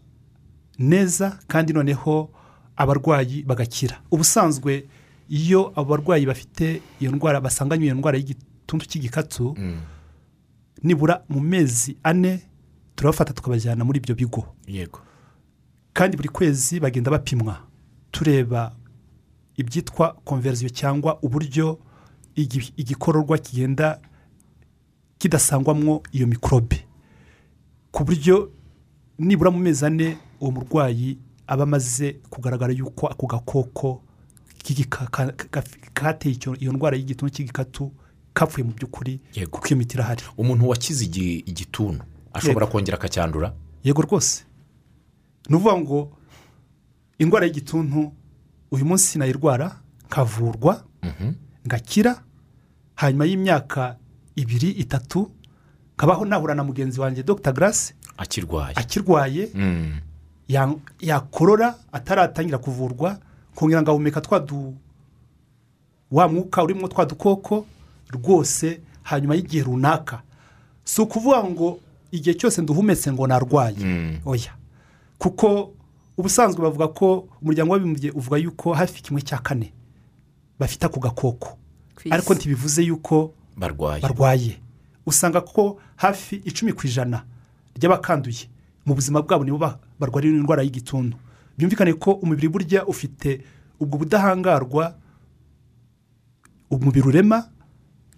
neza 0.80 1.40
kandi 1.48 1.74
noneho 1.74 2.30
abarwayi 2.76 3.44
bagakira. 3.44 4.02
Ubusanzwe 4.12 4.86
iyo 5.30 5.72
abo 5.76 5.86
barwayi 5.90 6.26
bafite 6.26 6.82
iyo 7.00 7.12
ndwara 7.12 7.42
basanganywe 7.42 7.86
iyo 7.86 7.96
ndwara 7.96 8.18
y'igituntu 8.18 8.86
cy'igikatu 8.86 9.56
nibura 10.84 11.24
mu 11.30 11.40
mezi 11.42 11.98
ane 12.04 12.42
turabafata 12.96 13.34
tukabajyana 13.34 13.86
muri 13.86 14.00
ibyo 14.00 14.16
bigo. 14.16 14.56
Yego. 14.68 15.00
Kandi 15.94 16.18
buri 16.18 16.30
kwezi 16.30 16.80
bagenda 16.80 17.12
bapimwa. 17.12 17.58
Tureba 18.12 18.76
ibyitwa 19.58 20.14
konverisiyo 20.24 20.70
cyangwa 20.70 21.20
uburyo 21.22 21.80
igi- 22.36 22.74
igikororwa 22.78 23.38
kigenda 23.38 24.00
kidasangwamwo 25.18 26.04
iyo 26.12 26.28
mikorobe. 26.28 26.86
Ku 27.92 28.04
buryo 28.04 28.52
nibura 29.20 29.52
mu 29.52 29.60
mezi 29.60 29.86
ane 29.86 30.18
uwo 30.42 30.52
murwayi 30.52 31.18
aba 31.48 31.64
amaze 31.64 32.14
kugaragara 32.30 32.74
yuko 32.74 33.08
ako 33.08 33.28
gakoko 33.28 34.02
kateye 35.94 36.38
iyo 36.60 36.72
ndwara 36.74 36.98
y'igituntu 36.98 37.34
cy'igikatu 37.36 37.92
kapfuye 38.34 38.64
mu 38.68 38.74
by'ukuri 38.74 39.20
kuko 39.52 39.68
iyo 39.68 39.78
miti 39.78 39.96
irahari 39.96 40.24
umuntu 40.38 40.70
wakize 40.70 41.06
igi- 41.06 41.44
igituntu 41.46 42.04
ashobora 42.34 42.66
kongera 42.68 42.98
akacyandura 42.98 43.54
yego 43.84 44.02
rwose. 44.02 44.44
Ni 45.50 45.56
ukuvuga 45.56 45.78
ngo 45.78 46.18
indwara 47.20 47.46
y'igituntu 47.46 48.12
uyu 48.72 48.86
munsi 48.86 49.20
nayirwara 49.20 49.80
nkavurwa 50.08 50.84
ngakira 51.68 52.24
hanyuma 52.96 53.26
y'imyaka 53.26 53.96
ibiri 54.36 54.70
itatu 54.72 55.32
nkabaho 55.96 56.26
nahura 56.26 56.56
na 56.56 56.64
mugenzi 56.64 57.00
wanjye 57.00 57.24
dr. 57.24 57.54
Grace 57.54 57.94
akirwaye. 58.18 58.74
akirwaye 58.76 59.50
Mm. 59.54 60.00
ya- 60.48 60.76
yakorora 61.00 61.76
ataratangira 61.92 62.58
kuvurwa 62.58 63.20
kongera 63.56 63.82
ngahumeka 63.82 64.22
twa 64.22 64.40
du 64.40 64.74
wa 66.12 66.28
mwuka 66.28 66.64
urimo 66.64 66.88
twa 66.88 67.06
dukoko 67.06 67.66
rwose 68.10 68.80
hanyuma 69.04 69.36
y'igihe 69.36 69.64
runaka. 69.64 70.22
Si 70.84 71.02
ukuvuga 71.02 71.44
ngo 71.44 71.80
igihe 72.12 72.34
cyose 72.38 72.62
nduhumetse 72.62 73.12
ngo 73.14 73.28
narwaye. 73.28 73.76
Mm. 73.80 74.20
oya. 74.26 74.54
Kuko 75.18 75.74
ubusanzwe 76.18 76.62
bavuga 76.62 76.88
ko 76.88 77.28
umuryango 77.42 77.74
w'abibumbye 77.74 78.12
uvuga 78.12 78.38
yuko 78.38 78.74
hafi 78.74 79.04
kimwe 79.04 79.22
cya 79.22 79.38
kane 79.38 79.74
bafite 80.60 80.86
ako 80.86 81.00
gakoko. 81.00 81.58
Ariko 82.12 82.34
ntibivuze 82.34 82.84
yuko 82.84 83.34
barwaye. 84.02 84.58
usanga 85.06 85.42
ko 85.42 85.80
hafi 85.96 86.36
icumi 86.46 86.74
ku 86.74 86.88
ijana 86.88 87.24
ry'abakanduye 87.76 88.48
mu 88.86 88.94
buzima 88.96 89.22
bwabo 89.22 89.44
nibo 89.44 89.58
ba- 89.58 89.80
barwara 90.00 90.28
indwara 90.28 90.64
y'igituntu. 90.64 91.18
Byumvikane 91.58 91.94
ko 91.94 92.12
umubiri 92.12 92.48
burya 92.50 92.86
ufite 92.86 93.42
ubwo 93.80 93.98
budahangarwa 93.98 94.96
umubiri 96.70 97.08
urema 97.08 97.50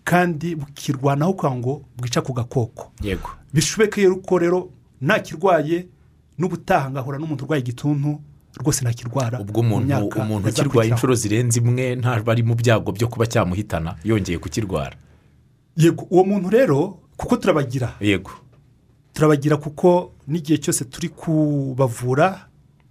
kandi 0.04 0.56
bukirwanaho 0.56 1.34
kugira 1.34 1.56
ngo 1.56 1.82
bwice 1.97 2.19
ako 2.19 2.34
gakoko. 2.34 2.91
Yego. 3.04 3.30
Bishobeke 3.54 4.02
rero 4.39 4.69
ntakirwaye 5.02 5.88
n'ubutaha 6.38 6.89
ngahura 6.91 7.17
n'umuntu 7.19 7.43
urwaye 7.43 7.62
igituntu 7.62 8.21
rwose 8.58 8.82
ntakirwara 8.82 9.39
ubwo 9.39 9.62
mu 9.63 9.76
umuntu 9.76 10.08
umuntu 10.21 10.50
ukirwaye 10.50 10.89
inshuro 10.89 11.15
zirenze 11.15 11.60
imwe 11.60 11.95
ntaba 11.95 12.32
ari 12.32 12.43
mu 12.43 12.56
byago 12.56 12.91
byo 12.91 13.08
kuba 13.08 13.26
cyamuhitana 13.28 13.95
yongeye 14.04 14.39
kukirwara. 14.39 14.95
Yego 15.78 16.08
uwo 16.10 16.23
muntu 16.23 16.50
rero 16.50 17.00
kuko 17.17 17.38
turabagira. 17.38 17.93
Yego. 18.02 18.32
Turabagira 19.13 19.58
kuko 19.58 20.13
n'igihe 20.28 20.58
cyose 20.58 20.86
turi 20.86 21.10
kubavura 21.10 22.47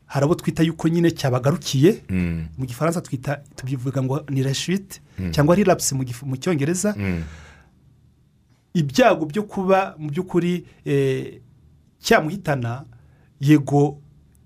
hari 0.06 0.24
abo 0.24 0.34
twita 0.34 0.62
yuko 0.62 0.88
nyine 0.88 1.10
cyabagarukiye? 1.10 2.02
Mm. 2.08 2.46
mu 2.58 2.64
gifaransa 2.66 3.00
twita 3.00 3.36
tubivuga 3.56 4.02
ngo 4.02 4.24
ni 4.30 4.42
reshite 4.42 5.00
cyangwa 5.30 5.54
rirapsi 5.56 5.94
mu 6.24 6.36
cyongereza. 6.36 6.94
Mm. 6.98 7.22
ibyago 8.74 9.26
byo 9.26 9.42
kuba 9.42 9.94
mu 9.98 10.10
by'ukuri 10.10 10.64
eh, 10.84 11.40
cyamuhitana 12.00 12.84
yego 13.40 13.98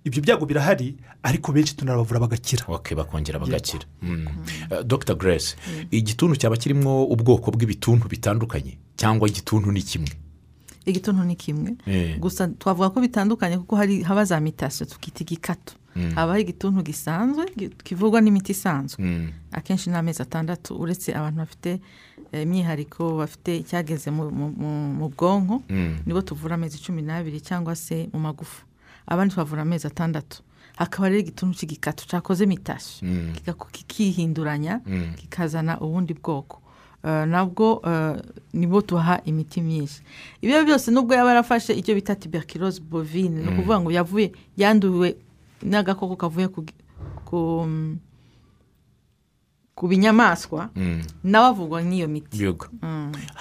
ibyo 0.05 0.23
byago 0.23 0.47
birahari 0.47 0.97
ariko 1.23 1.53
benshi 1.53 1.77
tunabavura 1.77 2.21
bagakira. 2.21 2.65
Bakongera 2.97 3.39
bagakira. 3.39 3.85
Eh, 4.03 4.85
dr 4.85 5.15
grace 5.15 5.57
igituntu 5.91 6.37
cyaba 6.37 6.57
kirimo 6.57 7.05
ubwoko 7.05 7.51
bw'ibituntu 7.51 8.09
bitandukanye 8.09 8.79
cyangwa 8.97 9.29
igituntu 9.29 9.73
ni 9.73 9.83
kimwe? 9.83 10.09
Igituntu 10.87 11.25
ni 11.25 11.37
kimwe 11.37 11.77
Eh. 11.87 12.19
gusa 12.19 12.49
twavuga 12.49 12.91
ko 12.91 13.01
bitandukanye 13.01 13.59
kuko 13.59 13.77
hari 13.77 14.03
haba 14.03 14.25
za 14.25 14.41
mitasiyo 14.41 14.87
tukita 14.87 15.21
igikatu 15.25 15.75
habaho 16.15 16.39
igituntu 16.39 16.83
gisanzwe 16.83 17.45
gi- 17.59 17.69
kivurwa 17.85 18.21
n'imiti 18.21 18.53
isanzwe 18.53 19.05
Mm. 19.05 19.29
akenshi 19.53 19.91
ni 19.91 19.97
amezi 19.97 20.23
atandatu 20.23 20.75
uretse 20.79 21.13
abantu 21.15 21.39
bafite 21.39 21.81
eh, 22.33 22.43
imyihariko 22.43 23.17
bafite 23.19 23.57
icyageze 23.59 24.11
mu- 24.11 25.11
bwonko 25.17 25.63
Mm. 25.69 25.97
nibo 26.07 26.23
tuvura 26.23 26.55
amezi 26.55 26.79
cumi 26.79 27.03
n'abiri 27.03 27.41
cyangwa 27.41 27.75
se 27.77 28.09
mu 28.13 28.21
magufa 28.21 28.63
abandi 29.07 29.35
twavura 29.35 29.63
amezi 29.63 29.87
atandatu 29.87 30.43
hakaba 30.79 31.09
rero 31.09 31.21
igituntu 31.21 31.59
cy'igikatu 31.59 32.07
cyakoze 32.09 32.47
mitasiyo 32.47 33.11
Mm. 33.11 33.35
kikihinduranya 33.73 34.81
Mm. 34.87 35.15
kikazana 35.17 35.81
ubundi 35.81 36.15
bwoko 36.15 36.63
nabwo 37.05 37.81
eh, 37.87 38.17
nibo 38.53 38.81
tubaha 38.83 39.21
imiti 39.25 39.61
myinshi 39.61 40.01
ibyo 40.43 40.65
byose 40.65 40.91
nubwo 40.91 41.15
yaba 41.15 41.29
yarafashe 41.33 41.73
icyo 41.75 41.95
bita 41.95 42.15
tuberculose 42.15 42.81
bovine 42.81 43.41
ni 43.43 43.49
ukuvuga 43.49 43.81
ngo 43.81 43.91
yavuye 43.93 44.33
yanduwe 44.57 45.17
n'agakoko 45.63 46.17
kavuye 46.17 46.49
ku, 46.49 46.67
binyamaswa 49.89 50.69
Mm. 50.77 51.03
nawe 51.25 51.47
avugwa 51.57 51.83
n'iyo 51.83 52.09
miti 52.09 52.37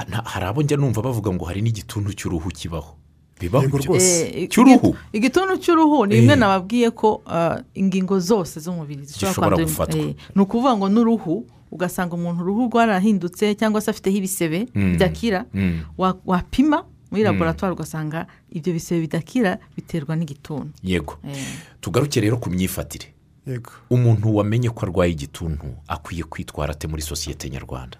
nta- 0.07 0.23
hari 0.25 0.45
abo 0.45 0.61
njya 0.63 0.77
numva 0.77 1.01
bavuga 1.01 1.31
ngo 1.35 1.45
hari 1.45 1.61
n'igituntu 1.61 2.13
cy'uruhu 2.15 2.47
kibaho 2.55 2.95
bibaho 3.39 3.67
rwose. 3.77 4.27
Eh, 4.35 4.47
Cy'uruhu? 4.51 4.87
igit- 4.87 4.95
igituntu 5.13 5.57
cy'uruhu 5.59 6.05
ni 6.07 6.15
Eh. 6.15 6.21
bimwe 6.21 6.35
nababwiye 6.35 6.91
ko 6.91 7.21
eh, 7.27 7.59
ingingo 7.75 8.19
zose 8.19 8.59
z'umubiri 8.59 9.03
Zishobora 9.05 9.57
gufatwa. 9.57 9.99
eh, 9.99 10.15
ni 10.35 10.41
ukuvuga 10.41 10.75
ngo 10.79 10.87
n'uruhu 10.89 11.43
ugasanga 11.71 12.15
umuntu 12.15 12.41
uruhu 12.43 12.67
rwarahindutse 12.69 13.55
cyangwa 13.55 13.81
se 13.81 13.91
afiteho 13.91 14.17
ibisebe 14.17 14.67
Mm. 14.75 14.91
bidakira 14.91 15.45
Mm. 15.53 15.81
wa- 15.97 16.17
wapima 16.25 16.85
muri 17.11 17.23
laboratwari 17.23 17.73
ugasanga 17.73 18.27
ibyo 18.51 18.73
bisebe 18.73 19.01
bidakira 19.01 19.57
biterwa 19.75 20.15
n'igituntu 20.15 20.71
yego. 20.83 21.17
Eh, 21.27 21.37
tugaruke 21.81 22.21
rero 22.21 22.37
ku 22.37 22.49
myifatire. 22.49 23.13
Yego. 23.47 23.71
Umuntu 23.89 24.35
wamenye 24.35 24.69
ko 24.69 24.85
arwaye 24.85 25.11
igituntu 25.11 25.65
akwiye 25.87 26.23
kwitwara 26.23 26.73
ate 26.73 26.87
muri 26.87 27.01
sosiyete 27.01 27.49
nyarwanda? 27.49 27.97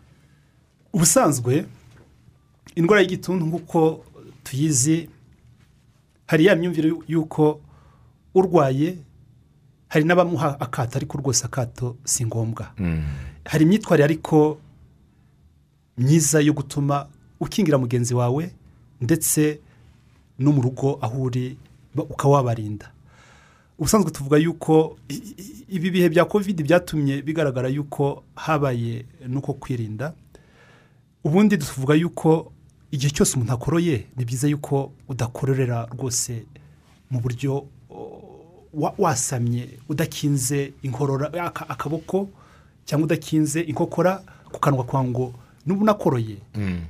Ubusanzwe 0.93 1.65
indwara 2.75 3.01
y'igituntu 3.01 3.45
nk'uko 3.45 4.05
tuyizi 4.43 5.10
hari 6.27 6.45
ya 6.45 6.55
myumvire 6.55 6.93
y'uko 7.08 7.62
urwaye 8.36 8.97
hari 9.88 10.05
n'abamuha 10.05 10.60
akato 10.60 10.97
ariko 10.97 11.17
rwose 11.17 11.45
akato 11.45 11.97
si 12.05 12.25
ngombwa. 12.25 12.71
Mm. 12.77 13.03
Hari 13.45 13.63
imyitwarire 13.65 14.04
ariko 14.06 14.58
myiza 15.97 16.39
yo 16.41 16.54
gutuma 16.54 17.08
ukingira 17.39 17.78
mugenzi 17.78 18.13
wawe 18.13 18.52
ndetse 19.02 19.60
no 20.39 20.52
mu 20.52 20.62
rugo 20.62 20.97
aho 21.02 21.21
uri 21.21 21.58
ba- 21.95 22.04
ukaba 22.04 22.34
wabarinda 22.34 22.91
ubusanzwe 23.80 24.12
tuvuga 24.12 24.38
yuko 24.38 24.97
ibi 25.69 25.91
bihe 25.91 26.10
bya 26.10 26.25
kovide 26.25 26.63
byatumye 26.63 27.21
bigaragara 27.21 27.67
yuko 27.67 28.23
habaye 28.36 29.06
n'uko 29.28 29.54
kwirinda. 29.54 30.13
Ubundi 31.23 31.58
tuvuga 31.58 31.93
yuko 31.95 32.52
igihe 32.91 33.12
cyose 33.13 33.36
umuntu 33.36 33.54
akoroye 33.54 34.08
ni 34.17 34.25
byiza 34.25 34.47
yuko 34.47 34.91
udakororera 35.08 35.86
rwose 35.95 36.43
mu 37.12 37.19
buryo 37.21 37.67
wasamye 38.97 39.80
udakinze 39.89 40.73
inkorora 40.84 41.32
aka- 41.45 41.69
akaboko 41.69 42.30
cyangwa 42.89 43.06
udakinze 43.06 43.62
inkokora 43.62 44.23
ku 44.52 44.58
kanwa 44.60 44.84
kwa 44.84 45.04
ngo 45.06 45.34
nuba 45.65 45.82
unakoroye 45.82 46.38
Mm. 46.58 46.82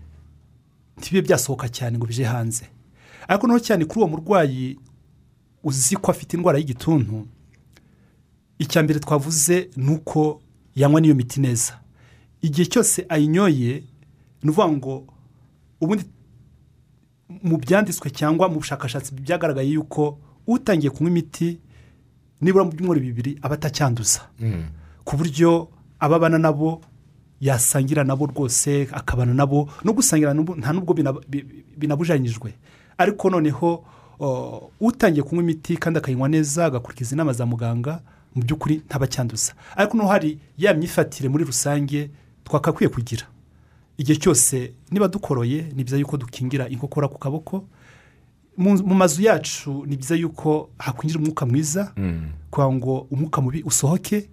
ntibibe 0.98 1.28
byasohoka 1.28 1.68
cyane 1.70 1.98
ngo 2.00 2.06
bije 2.08 2.24
hanze 2.24 2.66
ariko 3.28 3.48
noneho 3.48 3.60
cyane 3.66 3.84
kuri 3.86 4.00
uwo 4.00 4.08
murwayi 4.08 4.80
uzi 5.64 5.96
ko 6.00 6.12
afite 6.12 6.34
indwara 6.40 6.58
y'igituntu 6.58 7.28
icya 8.60 8.84
mbere 8.84 9.00
twavuze 9.00 9.70
ni 9.76 9.92
uko 9.96 10.42
yanywa 10.76 11.02
n'iyo 11.02 11.16
miti 11.16 11.40
neza 11.44 11.80
igihe 12.42 12.66
cyose 12.72 13.06
ayinyoye 13.10 13.84
ni 14.44 14.50
ukuvuga 14.50 14.72
ngo 14.78 14.94
ubundi 15.82 16.04
mu 17.44 17.58
byanditswe 17.58 18.10
cyangwa 18.10 18.50
mu 18.50 18.56
bushakashatsi 18.64 19.14
byagaragaye 19.16 19.70
yuko 19.76 20.20
utangiye 20.48 20.90
kunywa 20.92 21.12
imiti 21.12 21.60
nibura 22.42 22.64
mu 22.66 22.72
byumweru 22.72 23.00
bibiri 23.04 23.32
aba 23.42 23.56
atacyanduza 23.56 24.22
Mm. 24.40 24.64
ku 25.04 25.18
buryo 25.18 25.68
ababana 26.00 26.38
nabo 26.38 26.82
yasangira 27.42 28.04
nabo 28.04 28.26
rwose 28.26 28.88
akabana 28.92 29.34
nabo. 29.34 29.70
No 29.84 29.94
gusangira 29.94 30.34
nta 30.34 30.74
nubwo 30.74 30.94
bina- 30.94 31.14
bi- 31.30 31.46
binabujanyijwe. 31.78 32.54
Ariko 32.98 33.30
noneho 33.30 33.84
utangiye 34.80 35.24
kunywa 35.24 35.44
imiti 35.44 35.78
kandi 35.78 36.00
akayinywa 36.00 36.30
neza 36.30 36.66
agakurikiza 36.66 37.16
inama 37.16 37.34
za 37.34 37.46
muganga 37.46 38.02
mu 38.36 38.44
by'ukuri 38.44 38.82
ntabacyanduza. 38.86 39.54
Ariko 39.76 39.98
no 39.98 40.08
hari 40.08 40.40
ya 40.58 40.74
myifatire 40.74 41.30
muri 41.30 41.44
rusange 41.44 42.10
twakakwiye 42.44 42.90
kugira. 42.90 43.24
Igihe 43.98 44.20
cyose 44.20 44.74
niba 44.92 45.08
dukoroye 45.08 45.72
ni 45.76 45.84
byiza 45.84 45.98
yuko 45.98 46.18
dukingira 46.18 46.68
inkokora 46.70 47.08
ku 47.08 47.18
kaboko. 47.20 47.64
Mu 48.58 48.76
mu 48.84 48.96
mazu 48.96 49.22
yacu 49.24 49.86
ni 49.88 49.96
byiza 49.96 50.16
yuko 50.16 50.70
hakwinjira 50.78 51.20
umwuka 51.24 51.46
mwiza 51.46 51.92
kugira 52.52 52.72
ngo 52.76 53.08
umwuka 53.12 53.42
mubi 53.42 53.64
usohoke 53.64 54.28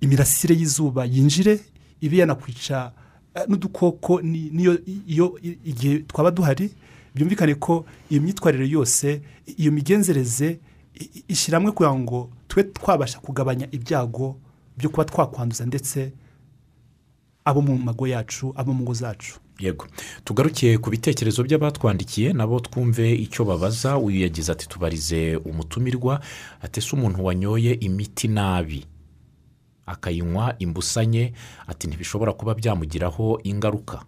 imirasire 0.00 0.54
y'izuba 0.54 1.04
yinjire 1.04 1.60
ibe 2.00 2.16
yanakwica 2.16 2.92
eh, 3.34 3.42
n'udukoko 3.48 4.20
ni- 4.22 4.50
niyo 4.52 4.78
iyo 5.06 5.38
igihe 5.64 5.98
twaba 5.98 6.30
duhari 6.30 6.70
byumvikane 7.14 7.54
ko 7.54 7.84
iyo 8.10 8.22
myitwarire 8.22 8.68
yose 8.68 9.20
iyo 9.56 9.72
migenzereze 9.72 10.58
i- 11.00 11.10
i- 11.18 11.24
ishyira 11.28 11.58
hamwe 11.58 11.72
kugira 11.72 11.94
ngo 11.94 12.30
tube 12.48 12.62
twabasha 12.64 13.18
kugabanya 13.18 13.68
ibyago 13.72 14.36
byo 14.78 14.88
kuba 14.90 15.04
twakwanduza 15.04 15.66
ndetse 15.66 16.12
abo 17.44 17.62
mu 17.62 17.78
mago 17.78 18.06
yacu 18.06 18.52
abo 18.56 18.72
mu 18.72 18.82
ngo 18.84 18.94
zacu. 18.94 19.40
Yego. 19.60 19.86
Tugarukiye 20.24 20.78
ku 20.78 20.90
bitekerezo 20.90 21.42
by'abatwandikiye 21.44 22.32
nabo 22.32 22.60
twumve 22.60 23.12
icyo 23.14 23.44
babaza. 23.44 23.98
Uyu 23.98 24.20
yagize 24.24 24.52
ati 24.52 24.68
tubarize 24.68 25.36
umutumirwa. 25.36 26.20
Atese 26.62 26.96
umuntu 26.96 27.24
wanyoye 27.24 27.72
imiti 27.80 28.28
nabi? 28.28 28.84
Akayinywa 29.86 30.54
imbusanye 30.58 31.32
ati 31.66 31.86
ntibishobora 31.88 32.32
kuba 32.32 32.54
byamugiraho 32.54 33.40
ingaruka. 33.42 34.02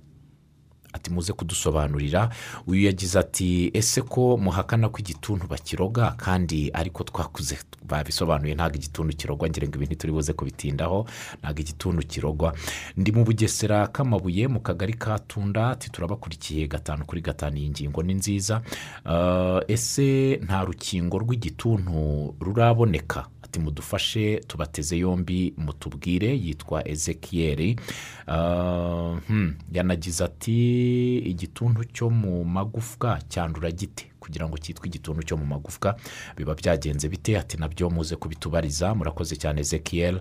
Ati 0.92 1.10
muze 1.10 1.32
kudusobanurira. 1.32 2.28
Uyu 2.66 2.84
yagize 2.86 3.18
ati 3.18 3.70
ese 3.74 4.02
ko 4.02 4.36
muhakana 4.36 4.88
ko 4.92 4.98
igituntu 5.00 5.46
bakiroga? 5.48 6.10
Kandi 6.20 6.68
ariko 6.72 7.04
twakuze 7.04 7.58
babisobanuye 7.88 8.54
ntabwo 8.54 8.76
igituntu 8.76 9.16
kirogwa 9.16 9.48
ngira 9.48 9.68
ngo 9.68 9.76
ibintu 9.80 9.94
turi 9.96 10.12
buze 10.12 10.32
kubitindaho 10.36 11.08
ntabwo 11.40 11.60
igituntu 11.64 12.04
kirogwa. 12.06 12.52
Ndi 12.96 13.08
mu 13.12 13.24
bugesera 13.24 13.88
k'amabuye 13.88 14.48
mu 14.52 14.60
kagari 14.60 14.92
ka 14.92 15.16
tunda 15.18 15.70
ati 15.72 15.88
turabakurikiye 15.90 16.68
gatanu 16.68 17.04
kuri 17.08 17.20
gatanu 17.24 17.56
iyi 17.56 17.70
ngingo 17.72 18.02
ni 18.04 18.14
nziza. 18.14 18.60
Ah, 19.08 19.60
ese 19.68 20.36
nta 20.44 20.60
rukingo 20.64 21.18
rw'igituntu 21.24 22.34
ruraboneka? 22.40 23.26
Ati 23.52 23.60
mudufashe 23.60 24.40
tubateze 24.46 24.98
yombi 24.98 25.54
mutubwire 25.56 26.36
yitwa 26.38 26.88
ezekiyeri 26.88 27.76
Ah, 28.26 29.16
hmm, 29.26 29.54
yanagize 29.72 30.24
ati 30.24 31.18
igituntu 31.18 31.84
cyo 31.84 32.10
mu 32.10 32.44
magufwa 32.44 33.18
cyandura 33.28 33.70
gite? 33.70 34.06
Kugira 34.20 34.48
ngo 34.48 34.58
cyitwe 34.58 34.86
igituntu 34.88 35.22
cyo 35.26 35.36
mu 35.36 35.44
magufwa 35.46 35.96
biba 36.36 36.54
byagenze 36.54 37.08
bite? 37.08 37.36
Ati 37.38 37.56
na 37.58 37.68
byo 37.68 37.90
muze 37.90 38.16
kubitubariza. 38.16 38.94
Murakoze 38.94 39.36
cyane 39.36 39.60
ezekiyeri 39.60 40.20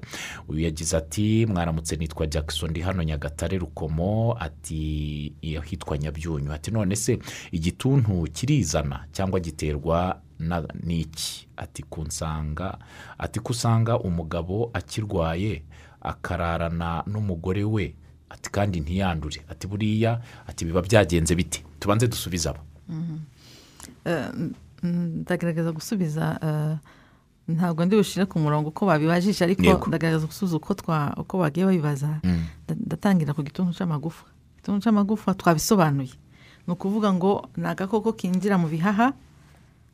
uyu 0.49 0.59
yagize 0.65 0.97
ati 0.97 1.45
mwaramutse 1.45 1.95
nitwa 1.95 2.27
jackson 2.27 2.69
ndi 2.69 2.81
hano 2.81 3.03
nyagatare 3.03 3.57
rukomo. 3.57 4.35
Ati 4.39 5.33
hitwa 5.69 5.97
nyabyunyu. 5.97 6.51
Ati 6.53 6.71
none 6.71 6.95
se 6.95 7.19
igituntu 7.51 8.23
kirizana 8.33 9.05
cyangwa 9.11 9.39
giterwa 9.39 10.19
na- 10.41 10.65
n'iki 10.83 11.47
ati 11.57 11.83
kunsanga. 11.83 12.77
Ati 13.17 13.39
ko 13.39 13.53
usanga 13.53 13.99
umugabo 13.99 14.69
akirwaye 14.73 15.63
akararana 16.01 17.03
n'umugore 17.07 17.63
we. 17.63 17.93
Ati 18.29 18.49
kandi 18.51 18.79
ntiyandure. 18.81 19.41
Ati 19.49 19.67
buriya 19.67 20.21
ati 20.47 20.65
biba 20.65 20.81
byagenze 20.81 21.35
bite? 21.35 21.61
Tubanze 21.79 22.07
dusubize 22.07 22.49
abo 22.49 22.59
ndagaragaza 24.83 25.71
gusubiza 25.71 26.39
eh, 26.41 26.77
ntabwo 27.55 27.85
ndi 27.85 27.95
bushyire 27.95 28.25
ku 28.25 28.39
murongo 28.39 28.69
uko 28.69 28.85
babibajije 28.85 29.43
ariko 29.45 29.61
ndagaragaza 29.87 30.25
gusubiza 30.25 30.57
uko 30.57 30.73
twa 30.73 31.13
uko 31.17 31.37
bagiye 31.37 31.65
babibaza. 31.65 32.17
Nda- 32.23 32.77
ndatangira 32.85 33.33
ku 33.33 33.43
gituntu 33.43 33.73
cy'amagufa 33.77 34.25
igituntu 34.57 34.81
cy'amagufa 34.83 35.33
twabisobanuye. 35.37 36.13
Ni 36.67 36.73
ukuvuga 36.73 37.13
ngo 37.13 37.49
ni 37.57 37.65
agakoko 37.67 38.13
kinjira 38.13 38.57
mu 38.57 38.67
bihaha 38.69 39.13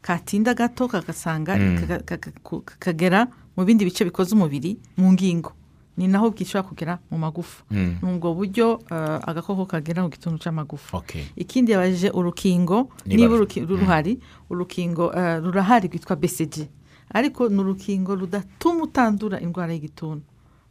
katinda 0.08 0.54
gato 0.56 0.88
kagasanga 0.88 1.58
kaga- 1.80 2.00
kaga- 2.08 2.32
ku- 2.44 2.62
kakagera 2.64 3.28
mu 3.58 3.66
bindi 3.68 3.84
bice 3.84 4.06
bikoze 4.08 4.32
umubiri 4.36 4.80
mu 4.96 5.12
ngingo. 5.12 5.52
Ni 5.98 6.08
naho 6.08 6.30
bwishobora 6.32 6.64
kugera 6.70 6.94
mu 7.12 7.18
magufa. 7.18 7.64
Ni 7.74 8.06
ubwo 8.08 8.32
buryo 8.38 8.80
eh, 8.92 9.20
agakoko 9.28 9.66
kagera 9.68 10.04
mu 10.06 10.10
gituntu 10.14 10.38
cy'amagufa 10.40 10.98
ikindi 11.36 11.72
yabajije 11.74 12.10
urukingo 12.14 12.88
Niba 13.06 13.18
niba 13.28 13.36
ru- 13.36 13.44
uruki- 13.44 13.66
ruruhari 13.68 14.14
urukingo 14.50 15.12
eh, 15.12 15.42
rurahari 15.44 15.88
rwitwa 15.92 16.16
bcg 16.16 16.70
ariko 17.12 17.50
ni 17.50 17.60
urukingo 17.60 18.16
rudatuma 18.16 18.84
utandura 18.88 19.40
indwara 19.42 19.74
y'igituntu. 19.74 20.24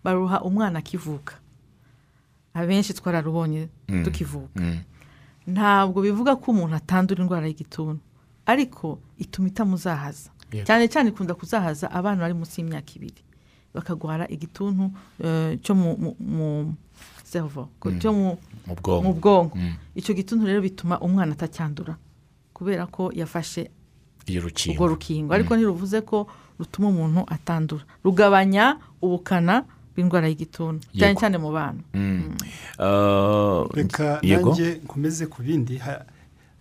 Baruha 0.05 0.41
umwana 0.47 0.79
akivuka. 0.79 1.35
Abenshi 2.55 2.95
twararubonye 2.95 3.69
tukivuka. 4.05 4.63
Ntabwo 5.47 6.01
bivuga 6.03 6.37
ko 6.39 6.51
umuntu 6.55 6.75
atandura 6.79 7.21
indwara 7.23 7.47
y'igituntu. 7.51 8.01
Ariko 8.47 8.99
ituma 9.19 9.49
itamuzahaza. 9.49 10.31
Cyane 10.65 10.89
cyane 10.89 11.09
ikunda 11.11 11.35
kuzahaza 11.35 11.91
abana 11.91 12.21
bari 12.23 12.35
munsi 12.35 12.61
y'imyaka 12.63 12.93
ibiri. 12.97 13.23
Bakagwara 13.75 14.25
igituntu 14.29 14.91
eh, 15.21 15.59
cyo 15.63 15.75
mu 15.75 16.15
bwonko. 19.15 19.59
icyo 19.95 20.15
gituntu 20.15 20.47
rero 20.47 20.61
bituma 20.63 21.01
umwana 21.01 21.33
atacyandura 21.35 21.97
kubera 22.55 22.87
ko 22.87 23.11
yafashe 23.15 23.71
urwo 24.75 24.87
rukingo. 24.97 25.35
Ariko 25.35 25.57
ntiruvuze 25.57 26.01
ko 26.01 26.27
rutuma 26.59 26.89
umuntu 26.89 27.21
atandura. 27.29 27.85
Rugabanya 28.05 28.79
ubukana 29.03 29.65
bw'indwara 29.93 30.29
y'igituntu 30.29 30.87
cyane 30.99 31.15
cyane 31.21 31.37
mu 31.39 31.51
bana. 31.53 31.81
Ah, 32.79 33.65
reka 33.75 34.19
yego. 34.23 34.51
nanjye 34.51 34.81
nkomeze 34.85 35.27
ku 35.27 35.43
bindi. 35.43 35.77
Ha- 35.79 36.05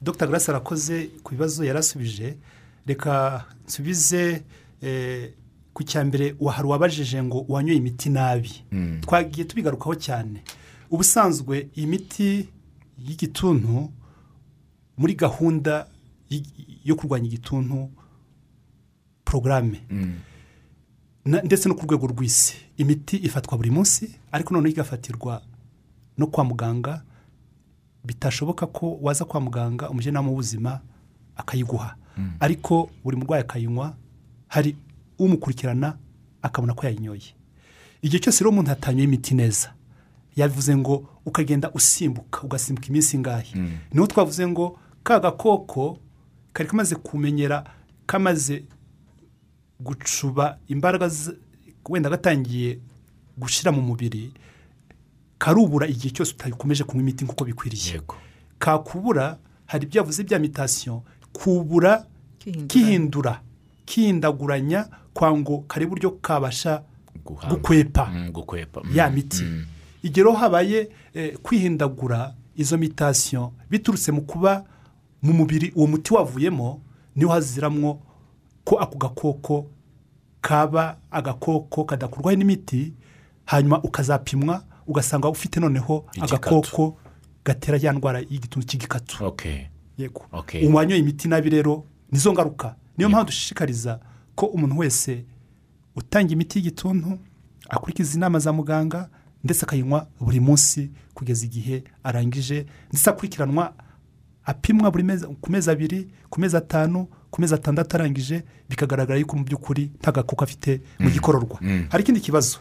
dr. 0.02 0.28
Grace 0.28 0.52
arakoze 0.52 1.10
ku 1.24 1.32
bibazo 1.32 1.64
yarasubije. 1.66 2.38
Reka 2.86 3.46
nsubize 3.66 4.44
eh, 4.82 5.32
ku 5.74 5.84
cya 5.84 6.06
mbere 6.06 6.36
hari 6.52 6.68
uwabajije 6.68 7.24
ngo 7.24 7.46
wanyoye 7.50 7.78
imiti 7.78 8.10
nabi. 8.10 8.52
Twagiye 9.02 9.46
tubigarukaho 9.48 9.96
cyane. 9.96 10.44
Ubusanzwe 10.92 11.70
iyi 11.76 11.88
miti 11.88 12.50
y'igituntu 13.08 13.90
muri 14.98 15.14
gahunda 15.16 15.88
yo 16.86 16.96
kurwanya 16.96 17.26
igituntu 17.28 17.90
porogaramu 19.26 19.78
na- 21.26 21.42
ndetse 21.42 21.70
no 21.70 21.76
ku 21.76 21.86
rwego 21.86 22.08
rw'isi. 22.08 22.56
Imiti 22.78 23.18
ifatwa 23.18 23.58
buri 23.58 23.72
munsi 23.72 24.16
ariko 24.32 24.54
noneho 24.54 24.72
igafatirwa 24.74 25.42
no 26.18 26.28
kwa 26.28 26.44
muganga 26.44 27.02
bitashoboka 28.06 28.68
ko 28.68 28.98
waza 29.02 29.26
kwa 29.26 29.42
muganga 29.42 29.90
umujyanama 29.90 30.30
w'ubuzima 30.30 30.80
akayiguha. 31.36 31.96
Ariko 32.40 32.90
buri 33.04 33.18
murwayi 33.18 33.42
akayinywa 33.44 33.96
hari 34.48 34.76
umukurikirana 35.20 35.98
akabona 36.42 36.74
ko 36.74 36.86
yayinyoye. 36.86 37.34
Igihe 38.02 38.20
cyose 38.24 38.40
rero 38.44 38.50
umuntu 38.52 38.72
atanyoye 38.72 39.04
imiti 39.04 39.36
neza 39.36 39.74
yavuze 40.36 40.76
ngo 40.78 41.10
ukagenda 41.26 41.72
usimbuka 41.72 42.42
ugasimbuka 42.44 42.88
iminsi 42.88 43.16
ingahe? 43.18 43.52
Niho 43.94 44.08
twavuze 44.08 44.48
ngo 44.48 44.80
ka 45.04 45.20
gakoko 45.20 45.98
kari 46.54 46.70
kamaze 46.70 46.96
kumenyera 46.96 47.64
kamaze 48.06 48.64
gucuba 49.80 50.58
imbaraga 50.68 51.12
wenda 51.90 52.10
gatangiye 52.10 52.80
gushyira 53.38 53.72
mu 53.72 53.82
mubiri 53.82 54.32
karubura 55.38 55.88
igihe 55.88 56.14
cyose 56.14 56.32
utakomeje 56.34 56.84
kunywa 56.84 57.02
imiti 57.02 57.26
nk'uko 57.26 57.46
bikwiriye. 57.46 58.02
Kakubura 58.60 59.38
hari 59.66 59.86
ibyo 59.86 60.00
yavuze 60.02 60.24
bya 60.24 60.40
mitasiyo 60.40 61.04
kubura 61.34 62.06
kihindura 62.68 63.42
kihindaguranya 63.86 64.88
kwa 65.14 65.38
ngo 65.38 65.64
kare 65.68 65.86
buryo 65.86 66.12
kabasha 66.22 66.82
gukwepa. 67.50 68.06
Mm, 68.06 68.32
gukwepa. 68.32 68.82
Mm, 68.84 68.96
ya 68.96 69.10
miti. 69.10 69.44
mm. 69.44 69.66
igihe 70.04 70.24
rero 70.24 70.36
habaye 70.36 70.90
eh, 71.14 71.38
kwihindagura 71.44 72.34
izo 72.56 72.78
mitasiyo 72.78 73.52
biturutse 73.70 74.12
mu 74.12 74.22
kuba 74.22 74.64
mu 75.22 75.34
mubiri 75.34 75.72
uwo 75.76 75.88
muti 75.88 76.14
wavuyemo 76.14 76.82
ni 77.16 77.24
ho 77.26 77.32
haziramwo 77.32 78.00
ko 78.64 78.76
ako 78.80 78.96
gakoko 78.98 79.66
kaba 80.42 80.98
agakoko 81.12 81.84
kadakurwaho 81.84 82.38
n'imiti 82.38 82.94
hanyuma 83.46 83.82
ukazapimwa 83.84 84.64
ugasanga 84.88 85.30
ufite 85.30 85.60
noneho 85.60 86.06
agakoko 86.22 86.98
gatera 87.46 87.78
ya 87.82 87.94
ndwara 87.94 88.20
y'igituntu 88.20 88.68
cy'igikatu. 88.68 89.26
Yego. 89.98 90.26
Okay. 90.32 90.68
uwanyoye 90.68 91.00
imiti 91.00 91.28
nabi 91.28 91.50
rero 91.50 91.84
nizo 92.12 92.34
ngaruka. 92.34 92.76
Niyo 92.98 93.10
mpamvu 93.10 93.26
dushishikariza 93.26 94.00
ko 94.36 94.46
umuntu 94.46 94.78
wese 94.78 95.26
utanga 95.96 96.34
imiti 96.34 96.58
y'igituntu 96.60 97.20
akurikiza 97.70 98.18
inama 98.18 98.40
za 98.40 98.54
muganga 98.54 99.10
ndetse 99.44 99.66
akayinywa 99.66 100.08
buri 100.20 100.40
munsi 100.40 100.92
kugeza 101.14 101.46
igihe 101.46 101.84
arangije. 102.04 102.66
Ndetse 102.90 103.10
akurikiranwa 103.10 103.74
apimwa 104.46 104.92
buri 104.92 105.04
mezi 105.04 105.26
ku 105.42 105.52
mezi 105.52 105.72
abiri 105.72 106.08
ku 106.30 106.42
mezi 106.42 106.58
atanu 106.58 107.08
ku 107.32 107.42
mezi 107.42 107.54
atandatu 107.56 107.96
arangije 107.96 108.44
bikagaragara 108.70 109.20
yuko 109.20 109.38
mu 109.38 109.44
by'ukuri 109.44 109.92
nta 110.00 110.12
gakoko 110.12 110.44
afite 110.44 110.82
mu 111.00 111.10
gikororwa. 111.10 111.60
Hari 111.90 112.04
ikindi 112.04 112.20
kibazo? 112.22 112.58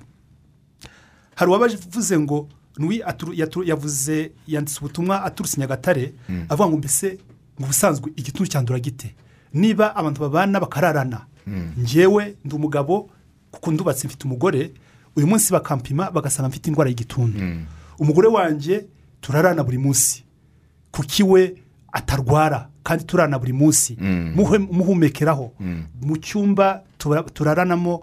Hari 1.35 1.51
uwabavuze 1.51 2.19
ngo 2.19 2.49
yaturu- 2.81 3.65
yavuze 3.69 4.33
yanditse 4.47 4.79
ubutumwa 4.81 5.25
aturutse 5.25 5.61
nyagatare 5.61 6.13
avuga 6.49 6.69
ngo 6.69 6.77
mbese 6.77 7.19
mu 7.59 7.67
busanzwe 7.67 8.11
igituntu 8.17 8.51
cyandura 8.51 8.79
gite? 8.79 9.15
Niba 9.55 9.95
abantu 9.97 10.21
babana 10.21 10.61
bakararana 10.61 11.27
ngewe 11.79 12.35
ndi 12.45 12.55
umugabo 12.55 13.11
kuko 13.51 13.71
ndubatse 13.73 14.07
mfite 14.07 14.25
umugore 14.27 14.73
uyu 15.17 15.27
munsi 15.27 15.53
bakampima 15.53 16.11
bagasanga 16.11 16.49
mfite 16.49 16.67
indwara 16.71 16.91
y'igituntu. 16.91 17.39
Umugore 17.99 18.29
wanjye 18.29 18.87
turarana 19.21 19.63
buri 19.65 19.79
munsi. 19.79 20.25
Kuki 20.91 21.23
we 21.23 21.55
atarwara 21.93 22.69
kandi 22.83 23.05
turana 23.05 23.39
buri 23.39 23.53
munsi? 23.53 23.95
Muhumekeraho. 24.73 25.53
Mu 26.03 26.17
cyumba 26.19 26.83
tura- 26.99 27.23
turaranamo 27.23 28.03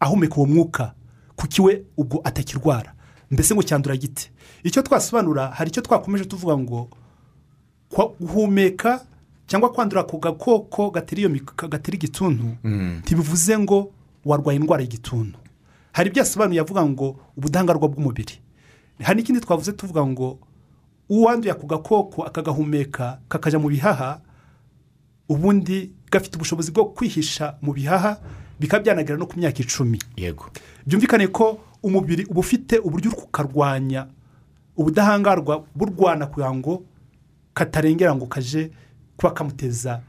ahumeka 0.00 0.34
uwo 0.36 0.46
mwuka. 0.46 0.94
Kuki 1.36 1.62
we 1.62 1.82
ubwo 1.96 2.20
atakirwara? 2.24 2.92
Mbese 3.30 3.54
ngo 3.54 3.62
cyandura 3.62 3.96
gite? 3.96 4.30
Icyo 4.62 4.82
twasobanura 4.82 5.48
hari 5.50 5.70
icyo 5.70 5.82
twakomeje 5.82 6.24
tuvuga 6.24 6.58
ngo 6.58 6.88
guhumeka 8.20 9.04
cyangwa 9.46 9.72
kwandura 9.72 10.00
ako 10.00 10.18
gakoko 10.18 10.90
gatera 10.90 11.94
igituntu 11.94 12.56
ntibivuze 13.02 13.58
ngo 13.58 13.92
warwaye 14.24 14.58
indwara 14.58 14.82
y'igituntu. 14.82 15.38
Hari 15.92 16.08
ibyo 16.10 16.20
yasobanuye 16.20 16.60
avuga 16.60 16.82
ngo 16.86 17.16
ubudahangarwa 17.36 17.88
bw'umubiri. 17.88 18.34
Hari 19.02 19.16
n'ikindi 19.20 19.40
twavuze 19.40 19.72
tuvuga 19.72 20.06
ngo 20.06 20.38
uwanduye 21.08 21.52
ako 21.52 21.66
gakoko 21.66 22.22
akagahumeka 22.26 23.18
kakajya 23.28 23.58
mu 23.58 23.68
bihaha 23.68 24.20
ubundi 25.28 25.90
gafite 26.10 26.36
ubushobozi 26.36 26.70
bwo 26.72 26.84
kwihisha 26.90 27.54
mu 27.62 27.72
bihaha 27.72 28.18
bikaba 28.60 28.82
byanagera 28.82 29.18
no 29.18 29.26
ku 29.26 29.38
myaka 29.38 29.62
icumi. 29.62 29.98
Yego. 30.16 30.50
Byumvikane 30.86 31.26
ko 31.28 31.58
umubiri 31.82 32.24
uba 32.30 32.40
ufite 32.40 32.78
uburyo 32.78 33.10
uri 33.10 33.20
kukarwanya 33.20 34.06
ubudahangarwa 34.76 35.64
burwana 35.74 36.26
kugira 36.26 36.52
ngo 36.54 36.82
katarengera 37.54 38.14
ngo 38.14 38.26
kaje 38.26 38.70
kuba 39.16 39.32
kamuteza 39.32 40.00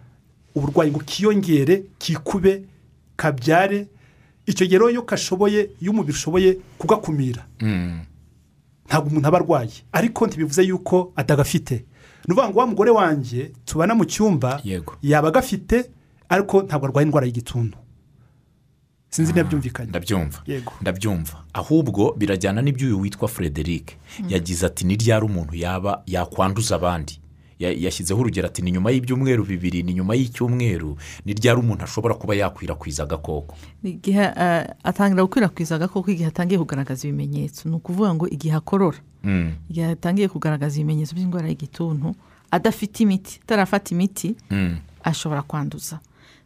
uburwayi 0.56 0.92
ngo 0.92 1.00
kiyongere 1.00 1.84
kikube 1.98 2.64
kabyare. 3.16 3.88
Icyo 4.48 4.66
gihe 4.68 4.80
rero 4.80 4.90
iyo 4.90 5.02
kashoboye 5.04 5.70
iyo 5.82 5.92
umubiri 5.92 6.16
ushoboye 6.16 6.58
kugakumira 6.80 7.44
ntabwo 8.88 9.10
umuntu 9.12 9.28
aba 9.28 9.38
arwaye. 9.38 9.84
Ariko 9.92 10.28
ntibivuze 10.28 10.64
yuko 10.64 11.12
atagafite. 11.16 11.84
Ni 12.28 12.34
ukuvuga 12.34 12.50
ngo 12.50 12.60
wa 12.60 12.68
mugore 12.68 12.92
wanjye 12.92 13.52
tubana 13.66 13.96
mu 13.96 14.06
cyumba 14.06 14.62
yaba 15.04 15.28
agafite 15.28 15.92
ariko 16.30 16.62
ntabwo 16.64 16.88
arwaye 16.88 17.06
indwara 17.06 17.26
y'igituntu. 17.28 17.78
Sinzi 19.18 19.34
niba 19.34 19.44
byumvikanye 19.50 19.90
ndabyumva. 19.90 20.40
Yego. 20.48 20.72
ndabyumva. 20.82 21.44
Ahubwo 21.54 22.14
birajyana 22.18 22.62
n'iby'uyu 22.62 23.00
witwa 23.02 23.28
frederic 23.28 23.98
yagize 24.30 24.66
ati 24.66 24.86
ni 24.86 24.96
ryari 24.96 25.26
umuntu 25.26 25.56
yaba 25.56 26.04
yakwanduza 26.06 26.76
abandi? 26.76 27.20
Ya- 27.60 27.74
yashyizeho 27.74 28.20
urugero 28.22 28.48
ati 28.48 28.62
ni 28.62 28.72
nyuma 28.72 28.92
y'ibyumweru 28.92 29.42
bibiri 29.46 29.84
ni 29.84 29.94
nyuma 29.94 30.14
y'icyumweru 30.16 30.98
ni 31.26 31.34
ryari 31.34 31.60
umuntu 31.60 31.84
ashobora 31.84 32.14
kuba 32.14 32.36
yakwirakwiza 32.36 33.04
agakoko? 33.04 33.56
Igihe 33.84 34.22
eh, 34.38 34.68
atangira 34.84 35.24
gukwirakwiza 35.26 35.76
agakoko 35.76 36.12
igihe 36.12 36.28
atangiye 36.30 36.60
kugaragaza 36.62 37.08
ibimenyetso. 37.08 37.70
Ni 37.70 37.76
ukuvuga 37.76 38.14
ngo 38.14 38.28
igihe 38.30 38.54
akorora. 38.56 38.98
Mm, 39.24 39.52
igihe 39.70 39.86
atangiye 39.98 40.28
kugaragaza 40.30 40.76
ibimenyetso 40.78 41.16
by'indwara 41.18 41.48
y'igituntu 41.50 42.14
adafite 42.52 43.00
imiti 43.04 43.40
atarafata 43.44 43.90
imiti 43.96 44.36
mm, 44.52 44.78
ashobora 45.04 45.42
kwanduza. 45.42 46.00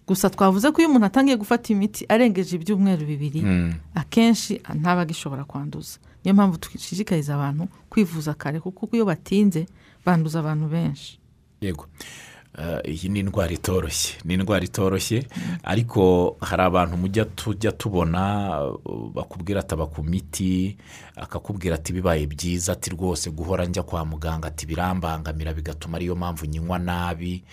Gusa 0.08 0.30
twavuze 0.30 0.72
ko 0.72 0.78
iyo 0.82 0.90
umuntu 0.90 1.06
atangiye 1.06 1.38
gufata 1.38 1.74
imiti 1.74 2.06
arengeje 2.10 2.56
ibyumweru 2.56 3.06
bibiri 3.06 3.42
mm. 3.42 3.74
akenshi 3.96 4.62
ntaba 4.80 5.02
agishobora 5.02 5.44
kwanduza. 5.44 6.00
Niyo 6.24 6.34
mpamvu 6.34 6.58
dushishikariza 6.58 7.36
abantu 7.36 7.68
kwivuza 7.90 8.34
kare 8.34 8.60
kuko 8.60 8.90
iyo 8.96 9.06
batinze 9.06 9.66
banduza 10.06 10.40
abantu 10.40 10.68
benshi. 10.68 11.20
Yego. 11.62 11.86
Iyi 12.86 13.10
ni 13.10 13.20
indwara 13.20 13.52
itoroshye. 13.52 14.14
Ni 14.26 14.34
indwara 14.34 14.66
itoroshye 14.66 15.24
ariko 15.64 16.36
hari 16.42 16.64
abantu 16.64 16.98
mujya 16.98 17.26
tujya 17.26 17.72
tubona 17.72 18.22
bakubwira 19.14 19.60
ataba 19.60 19.88
ku 19.88 20.04
miti 20.04 20.78
akakubwira 21.16 21.76
ati 21.76 21.94
bibaye 21.94 22.26
byiza 22.28 22.74
ati 22.74 22.90
rwose 22.90 23.30
guhora 23.32 23.66
njya 23.66 23.84
kwa 23.84 24.06
muganga 24.06 24.48
ati 24.48 24.66
birambangamira 24.66 25.54
bigatuma 25.54 25.96
ariyo 25.98 26.16
mpamvu 26.16 26.46
nyinywa 26.46 26.80
nabi. 26.80 27.44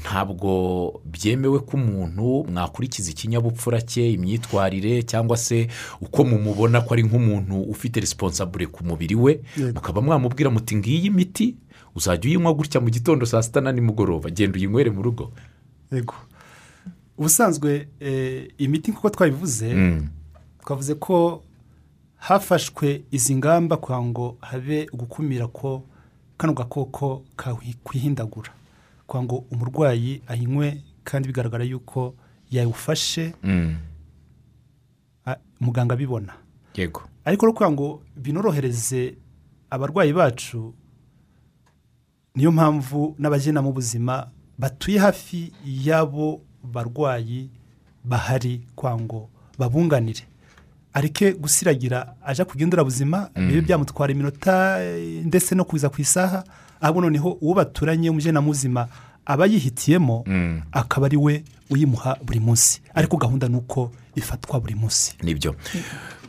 Ntabwo 0.00 1.00
byemewe 1.04 1.58
ko 1.58 1.76
umuntu 1.76 2.44
mwakurikiza 2.52 3.10
ikinyabupfura 3.10 3.80
cye 3.82 4.10
imyitwarire 4.12 5.02
cyangwa 5.02 5.36
se 5.36 5.68
uko 6.00 6.24
mumubona 6.24 6.80
ko 6.80 6.94
ari 6.94 7.02
nk'umuntu 7.02 7.60
ufite 7.62 8.00
resiponsabure 8.00 8.66
ku 8.66 8.84
mubiri 8.84 9.14
we. 9.14 9.40
Mukaba 9.74 10.00
mwamubwira 10.02 10.50
muti 10.50 10.76
ngiyi 10.76 11.10
miti 11.10 11.56
uzajya 11.96 12.28
uyinywa 12.30 12.52
gutya 12.54 12.80
mu 12.80 12.90
gitondo 12.90 13.26
saa 13.26 13.42
sita 13.42 13.60
na 13.60 13.72
nimugoroba? 13.72 14.30
Genda 14.30 14.56
uyinywere 14.58 14.90
mu 14.90 15.02
rugo. 15.02 15.32
Yego. 15.92 16.14
Ubusanzwe 17.18 17.88
eh, 18.00 18.48
imiti 18.58 18.90
nk'uko 18.92 19.10
twabivuze 19.10 19.74
Mm, 19.74 20.08
twavuze 20.60 20.94
ko 20.94 21.42
hafashwe 22.16 23.02
izi 23.10 23.34
ngamba 23.36 23.76
kugira 23.76 24.02
ngo 24.02 24.36
habe 24.40 24.86
gukumira 24.92 25.46
ko 25.48 25.82
kano 26.36 26.52
gakoko 26.52 27.24
kakwihindagura 27.36 28.52
kugira 29.06 29.24
ngo 29.24 29.44
umurwayi 29.50 30.22
ayinywe 30.28 30.82
kandi 31.04 31.28
bigaragara 31.28 31.64
yuko 31.64 32.14
yawufashe 32.50 33.32
mm, 33.42 33.76
muganga 35.60 35.94
abibona. 35.94 36.32
Yego. 36.74 37.02
Ariko 37.24 37.46
kugira 37.52 37.70
ngo 37.70 38.02
binorohereze 38.16 39.14
abarwayi 39.70 40.12
bacu 40.12 40.74
niyo 42.36 42.52
mpamvu 42.52 43.14
n'abajyanama 43.18 43.68
b'ubuzima 43.68 44.28
batuye 44.58 44.98
hafi 44.98 45.52
y'abo 45.64 46.40
barwayi 46.64 47.50
bahari 48.04 48.60
kugira 48.76 48.96
ngo 49.00 49.28
babunganire. 49.58 50.22
Areke 50.92 51.32
gusiragira 51.32 52.14
ajya 52.24 52.44
ku 52.44 52.56
nderabuzima 52.66 53.28
bibe 53.36 53.60
byamutwara 53.60 54.12
iminota 54.12 54.80
ndetse 55.24 55.54
no 55.54 55.64
kuza 55.64 55.88
ku 55.88 56.00
isaha 56.00 56.44
ahubwo 56.80 57.00
noneho 57.02 57.36
uwo 57.40 57.54
baturanye 57.54 58.10
w'ubuzima 58.48 58.88
aba 59.26 59.46
yihitiyemo 59.46 60.24
Mm. 60.26 60.62
akaba 60.72 61.06
ari 61.06 61.16
we 61.16 61.44
uyimuha 61.70 62.16
buri 62.24 62.40
munsi. 62.40 62.80
Ariko 62.94 63.16
gahunda 63.16 63.48
ni 63.48 63.56
uko 63.56 63.90
ifatwa 64.14 64.60
buri 64.60 64.74
munsi. 64.74 65.14
Nibyo. 65.22 65.54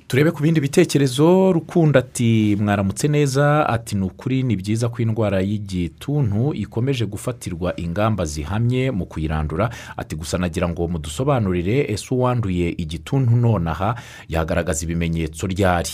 Turebe 0.07 0.31
ku 0.31 0.41
bindi 0.43 0.59
bitekerezo. 0.61 1.51
Rukundo 1.51 1.99
ati 1.99 2.55
mwaramutse 2.59 3.07
neza. 3.07 3.69
Ati 3.69 3.95
ni 3.95 4.01
ukuri 4.05 4.43
ni 4.43 4.55
byiza 4.55 4.89
ko 4.89 5.01
indwara 5.01 5.41
y'igituntu 5.41 6.53
ikomeje 6.53 7.05
gufatirwa 7.05 7.79
ingamba 7.79 8.25
zihamye 8.25 8.91
mu 8.91 9.05
kuyirandura. 9.05 9.69
Ati 9.97 10.15
gusa 10.15 10.37
nagira 10.37 10.69
ngo 10.69 10.87
mudusobanurire 10.87 11.91
ese 11.91 12.13
uwanduye 12.13 12.69
igituntu 12.77 13.35
nonaha? 13.35 13.95
Yagaragaza 14.29 14.83
ibimenyetso 14.85 15.47
ryari. 15.47 15.91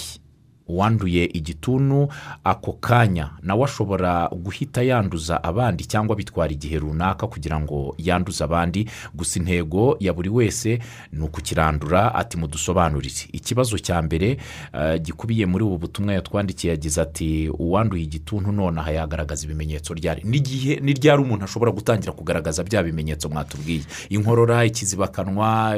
Uwanduye 0.68 1.26
igituntu 1.26 2.08
ako 2.44 2.74
kanya. 2.74 3.30
Nawe 3.42 3.64
ashobora 3.64 4.30
guhita 4.30 4.82
yanduza 4.84 5.44
abandi 5.44 5.86
cyangwa 5.86 6.16
bitwara 6.16 6.52
igihe 6.54 6.80
runaka 6.80 7.28
kugira 7.28 7.60
ngo 7.60 7.96
yanduze 7.98 8.44
abandi. 8.44 8.90
Gusa 9.14 9.40
intego 9.40 9.98
ya 10.00 10.14
buri 10.14 10.30
wese 10.30 10.80
ni 11.12 11.22
ukukirandura 11.26 12.16
ati 12.16 12.38
mudusobanurire. 12.38 13.28
Ikibazo 13.32 13.78
cya 13.80 14.02
mbere 14.02 14.38
eh, 14.74 15.02
gikubiye 15.02 15.46
muri 15.46 15.64
ubu 15.64 15.78
butumwa 15.78 16.14
yatwandikiye 16.14 16.72
yagize 16.74 17.02
ati 17.02 17.50
uwanduye 17.50 18.04
igituntu 18.04 18.52
nonaha 18.52 18.92
yagaragaza 18.92 19.46
ibimenyetso 19.46 19.94
ryari? 19.94 20.22
N'igihe 20.26 20.80
ni 20.80 20.94
ryari 20.94 21.22
umuntu 21.22 21.46
ashobora 21.46 21.72
gutangira 21.72 22.12
kugaragaza 22.14 22.64
bya 22.64 22.84
bimenyetso 22.84 23.30
mwatubwiye? 23.30 23.82
Inkorora 24.10 24.66
ikizibakanwa 24.66 25.78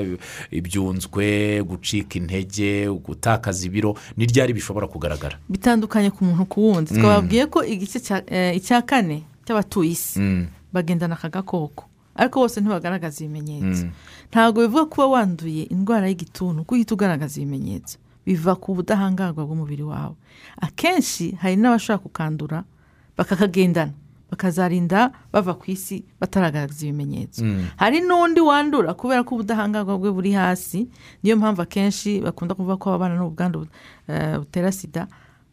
ibyunzwe 0.51 1.63
gucika 1.63 2.17
intege 2.19 2.89
gutakaza 2.89 3.65
ibiro 3.65 3.95
ni 4.17 4.25
ryari 4.25 4.53
bishobora 4.53 4.74
kugaragara. 4.87 5.39
Bitandukanye 5.49 6.11
ku 6.11 6.25
muntu 6.27 6.45
ku 6.45 6.59
wundi. 6.61 6.91
Twababwiye 6.93 7.45
ko 7.47 7.63
igice 7.63 7.99
cya- 8.03 8.25
eh, 8.27 8.59
kane 8.85 9.23
cy'abatuye 9.47 9.91
isi 9.95 10.19
Mm, 10.19 10.47
bagendana 10.73 11.15
aka 11.15 11.29
gakoko. 11.31 11.87
Ariko 12.15 12.39
bose 12.43 12.59
ntibagaragaza 12.61 13.23
ibimenyetso. 13.23 13.85
Mm. 13.87 13.91
ntabwo 14.31 14.61
bivuga 14.61 14.85
kuba 14.85 15.07
wanduye 15.07 15.63
indwara 15.71 16.07
y'igituntu 16.07 16.63
ko 16.67 16.75
uhita 16.75 16.93
ugaragaza 16.95 17.39
ibimenyetso. 17.41 17.97
Biva 18.25 18.55
ku 18.55 18.75
budahangarwa 18.75 19.45
bw'umubiri 19.45 19.83
wawe. 19.83 20.15
Akenshi 20.61 21.31
hari 21.39 21.55
n'abashobora 21.55 22.03
kukandura 22.03 22.63
bakakagendana. 23.17 23.93
Bakazarinda 24.35 25.11
bava 25.33 25.53
ku 25.55 25.71
isi 25.71 26.03
bataragaragaza 26.19 26.85
ibimenyetso. 26.85 27.41
Hari 27.79 28.01
n'undi 28.03 28.41
wandura 28.43 28.93
kubera 28.93 29.23
ko 29.23 29.35
ubudahangarwa 29.39 29.97
bwe 29.97 30.11
buri 30.11 30.31
hasi 30.35 30.87
niyo 31.23 31.37
mpamvu 31.39 31.61
akenshi 31.63 32.19
bakunda 32.21 32.53
kuvuga 32.55 32.77
ko 32.77 32.93
abana 32.93 33.15
n'ubwandu 33.15 33.67
eh, 34.11 34.37
butera 34.39 34.71
sida 34.71 35.07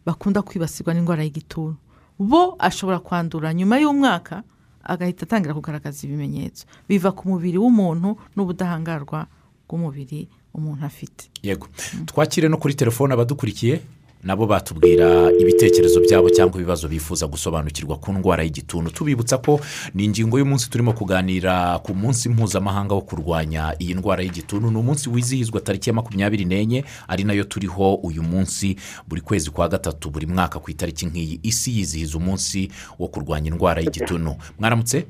bakunda 0.07 0.43
kwibasirwa 0.43 0.95
n'indwara 0.95 1.23
y'igituntu 1.23 1.77
bo 2.19 2.57
ashobora 2.59 2.99
kwandura 2.99 3.55
nyuma 3.55 3.79
y'umwaka 3.79 4.43
agahita 4.83 5.23
atangira 5.27 5.55
kugaragaza 5.55 6.07
ibimenyetso. 6.07 6.67
Biva 6.89 7.13
ku 7.15 7.29
mubiri 7.31 7.59
w'umuntu 7.59 8.19
n'ubudahangarwa 8.37 9.27
bw'umubiri 9.69 10.29
umuntu 10.55 10.85
afite. 10.85 11.31
Yego. 11.43 11.67
Twakire 12.07 12.49
no 12.49 12.57
kuri 12.59 12.75
telefone 12.75 13.15
abadukurikiye. 13.15 13.81
Nabo 14.23 14.47
batubwira 14.47 15.33
ibitekerezo 15.41 16.01
byabo 16.01 16.31
cyangwa 16.31 16.57
ibibazo 16.61 16.89
bifuza 16.89 17.27
gusobanukirwa 17.27 17.97
ku 17.97 18.13
ndwara 18.13 18.43
y'igituntu. 18.43 18.91
Tubibutsa 18.91 19.39
ko 19.39 19.61
ni 19.95 20.05
ingingo 20.05 20.39
y'umunsi 20.39 20.71
turimo 20.71 20.93
kuganira 20.93 21.79
ku 21.83 21.95
munsi 21.95 22.29
mpuzamahanga 22.29 22.95
wo 22.95 23.01
kurwanya 23.03 23.75
iyi 23.83 23.95
ndwara 23.95 24.23
y'igituntu. 24.23 24.71
Ni 24.71 24.79
umunsi 24.79 25.11
wizihizwa 25.11 25.61
tariki 25.61 25.91
ya 25.91 25.95
makumyabiri 25.95 26.45
n'enye 26.45 26.85
ari 27.09 27.25
na 27.25 27.33
yo 27.33 27.45
turiho 27.45 27.95
uyu 27.95 28.23
munsi 28.23 28.77
buri 29.09 29.21
kwezi 29.21 29.51
kwa 29.51 29.69
gatatu 29.69 30.11
buri 30.11 30.27
mwaka 30.27 30.59
ku 30.59 30.71
itariki 30.71 31.07
nk'iyi. 31.07 31.41
Isi 31.43 31.79
yizihiza 31.79 32.19
umunsi 32.19 32.71
wo 32.99 33.09
kurwanya 33.09 33.51
indwara 33.51 33.81
y'igituntu. 33.81 34.37
Mwaramutse? 34.59 35.07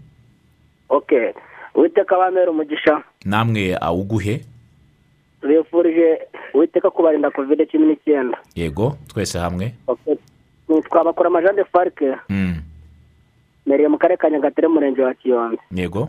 Oke 0.88 1.34
witeka 1.74 2.16
bamera 2.16 2.50
umugisha. 2.50 3.02
Namwe 3.24 3.76
awuguhe. 3.80 4.44
Bifurije 5.48 6.18
witeka 6.54 6.90
kubarinda 6.90 7.30
kovide 7.30 7.66
cumi 7.66 7.86
n'icyenda. 7.86 8.38
Yego 8.54 8.96
twese 9.08 9.38
hamwe. 9.38 9.72
Twabakora 10.88 11.26
amajande 11.28 11.64
farike 11.64 12.16
Mm, 12.28 12.56
mereye 13.66 13.88
mu 13.88 13.98
karere 13.98 14.16
ka 14.16 14.30
nyagatare 14.30 14.66
umurenge 14.68 15.02
wa 15.02 15.14
kiyombe. 15.14 15.58
Yego. 15.74 16.08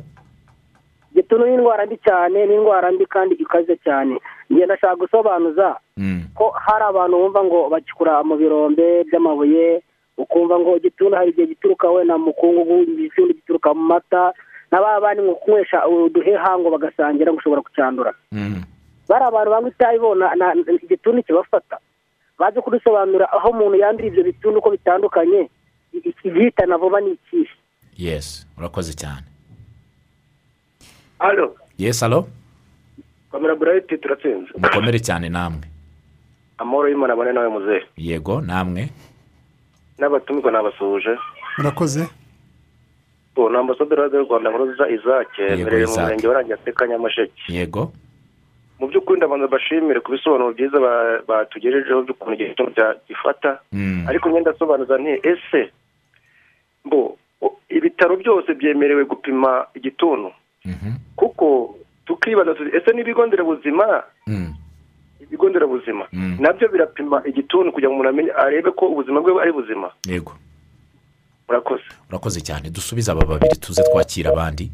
Igituntu 1.12 1.46
ni 1.46 1.54
indwara 1.54 1.86
mbi 1.86 1.98
cyane 1.98 2.46
ni 2.46 2.56
indwara 2.56 2.92
mbi 2.92 3.06
kandi 3.06 3.36
ikaze 3.36 3.76
cyane. 3.84 4.18
Ngenda 4.52 4.66
ndashaka 4.66 4.96
gusobanuza 4.96 5.78
Mm, 5.98 6.24
ko 6.36 6.50
hari 6.58 6.84
abantu 6.90 7.18
bumva 7.18 7.44
ngo 7.44 7.70
bagikura 7.70 8.24
mu 8.24 8.36
birombe 8.38 9.04
by'amabuye 9.06 9.82
ukumva 10.18 10.60
ngo 10.60 10.78
igituntu 10.78 11.16
hari 11.16 11.30
igihe 11.32 11.48
gituruka 11.48 11.90
wenda 11.90 12.18
mu 12.18 12.26
mukungugu 12.34 12.82
ikindi 12.98 13.34
gituruka 13.38 13.74
mu 13.74 13.84
mata 13.94 14.34
n'aba 14.72 14.98
bandi 15.02 15.22
ngo 15.22 15.36
kunywesha 15.38 15.86
uduheha 15.88 16.58
ngo 16.58 16.70
bagasangira 16.74 17.30
ngo 17.32 17.38
ushobora 17.38 17.62
kucyandura 17.62 18.14
mm, 18.32 18.62
bari 19.10 19.24
abantu 19.26 19.50
banywa 19.52 19.70
itabi 19.70 20.00
bo 20.00 20.16
na- 20.16 20.36
na- 20.36 20.54
igituntu 20.84 21.24
kibafata. 21.24 21.78
Baje 22.40 22.62
kudusobanurira 22.62 23.30
aho 23.34 23.50
umuntu 23.50 23.78
yandura 23.78 24.08
ibyo 24.08 24.24
bituntu 24.24 24.58
uko 24.60 24.70
bitandukanye 24.72 25.50
i- 25.94 26.04
ikigihitana 26.10 26.78
vuba 26.78 27.02
ni 27.02 27.12
ikihe 27.14 27.50
yesi 27.98 28.48
urakoze 28.58 28.94
cyane. 28.94 29.26
Hano 31.20 31.56
yesi 31.78 32.06
alo 32.06 32.28
kamera 33.32 33.56
burayiti 33.56 33.98
turatsinze 33.98 34.52
mukomere 34.58 35.00
cyane 35.00 35.30
namwe. 35.30 35.66
Amahoro 36.58 36.90
y'imana 36.90 37.14
abone 37.14 37.32
nawe 37.34 37.50
muzehe 37.50 37.86
yego 37.98 38.42
namwe. 38.42 38.90
N'abatumirwa 40.00 40.52
nabasuhuje 40.52 41.18
murakoze. 41.58 42.08
Ubu 43.38 43.50
ni 43.50 43.58
ambasaderi 43.58 44.02
y'u 44.14 44.26
rwanda 44.26 44.50
izake 44.90 45.42
mbereye 45.62 45.86
mu 45.86 45.92
Isaac. 45.92 46.04
murenge 46.06 46.28
wa 46.28 46.34
rangira 46.34 46.58
nyamasheke. 46.88 47.42
Yego. 47.50 47.94
Mu 48.84 48.88
by'ukuri 48.92 49.18
ndabanza 49.24 49.48
bashimire 49.48 50.00
ku 50.04 50.12
bisobanuro 50.12 50.52
byiza 50.52 50.76
ba- 50.80 51.24
batugejejeho 51.28 52.04
by'ukuntu 52.04 52.36
cya- 52.76 53.00
gifata. 53.08 53.60
Mm, 53.72 54.04
ariko 54.12 54.28
ngenda 54.30 54.52
asobanuza 54.52 54.98
nti 55.00 55.14
ese 55.24 55.72
mbo 56.86 57.16
ibitaro 57.72 58.18
byose 58.20 58.52
byemerewe 58.54 59.06
gupima 59.08 59.66
igituntu? 59.74 60.32
Mhm, 60.66 60.92
kuko 61.16 61.76
tukibaza 62.06 62.52
ese 62.76 62.92
n'ibigo 62.92 63.26
nderabuzima? 63.26 64.04
Ibigo 65.24 65.50
nderabuzima. 65.50 66.06
Mm. 66.14 66.38
na 66.40 66.54
byo 66.54 66.68
birapima 66.68 67.24
igituntu 67.26 67.72
kugira 67.72 67.88
ngo 67.90 67.96
umuntu 67.96 68.10
amenye 68.12 68.32
arebe 68.36 68.72
ko 68.76 68.86
ubuzima 68.92 69.22
bwe 69.24 69.42
ari 69.42 69.52
buzima. 69.52 69.92
Yego. 70.08 70.36
Murakoze. 71.48 71.84
Urakoze 72.10 72.40
cyane. 72.44 72.70
Dusubize 72.70 73.12
aba 73.12 73.26
babiri 73.26 73.56
tuze 73.60 73.84
twakira 73.84 74.30
abandi. 74.32 74.68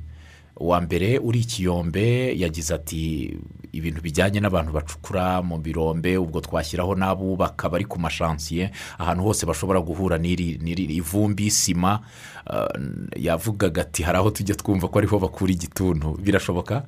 Uwa 0.60 0.82
mbere 0.82 1.20
uri 1.20 1.40
ikiyombe 1.40 2.36
yagize 2.40 2.74
ati 2.74 3.34
ibintu 3.72 4.02
bijyanye 4.02 4.40
n'abantu 4.40 4.72
bacukura 4.74 5.42
mu 5.42 5.58
birombe 5.58 6.18
ubwo 6.18 6.42
twashyiraho 6.42 6.96
n'abubaka 6.96 7.70
bari 7.70 7.86
ku 7.86 8.00
mashansiye 8.00 8.72
ahantu 8.98 9.24
hose 9.24 9.46
bashobora 9.46 9.80
guhura 9.80 10.18
n'iri 10.18 10.58
n'iri 10.62 10.84
ivumbi 11.00 11.52
sima. 11.52 12.02
Ah, 12.50 12.68
yavugaga 13.16 13.82
ati 13.82 14.04
hari 14.04 14.18
aho 14.18 14.32
tujya 14.32 14.56
twumva 14.56 14.88
ko 14.88 15.00
ariho 15.00 15.20
bakura 15.20 15.52
igituntu. 15.54 16.18
Birashoboka? 16.18 16.84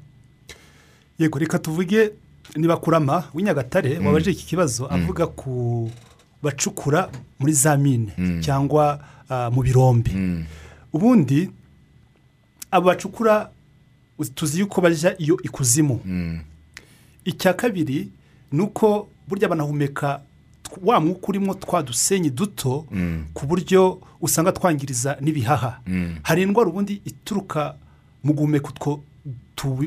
Yego 1.20 1.40
reka 1.40 1.60
tuvuge 1.60 2.12
niba 2.58 2.78
kurama 2.78 3.24
w'inyagatare 3.34 4.00
wabaje 4.00 4.32
iki 4.32 4.46
kibazo 4.46 4.88
avuga 4.90 5.28
ku 5.28 5.90
bacukura 6.44 7.10
muri 7.40 7.54
za 7.54 7.78
mine 7.78 8.12
cyangwa 8.42 9.00
ah, 9.30 9.50
mu 9.54 9.62
birombe. 9.62 10.12
Mm, 10.12 10.44
ubundi 10.94 11.50
abo 12.72 12.86
bacukura 12.90 13.50
tuzi 14.26 14.60
yuko 14.60 14.82
bajya 14.82 15.18
iyo 15.22 15.38
ikuzimu. 15.44 16.00
Mm, 16.06 16.40
icya 17.26 17.54
kabiri 17.54 18.10
ni 18.52 18.62
uko 18.62 19.08
burya 19.28 19.50
banahumeka 19.50 20.22
wa 20.84 21.00
mwuka 21.00 21.28
urimo 21.28 21.54
twa 21.54 21.84
dusenyi 21.84 22.30
duto 22.30 22.86
mm, 22.92 23.26
ku 23.34 23.46
buryo 23.46 24.02
usanga 24.22 24.52
twangiriza 24.52 25.18
n'ibihaha. 25.22 25.80
Mm, 25.88 26.16
hari 26.24 26.42
indwara 26.42 26.70
ubundi 26.70 27.02
ituruka 27.06 27.76
mu 28.24 28.34
guhumeka 28.34 28.70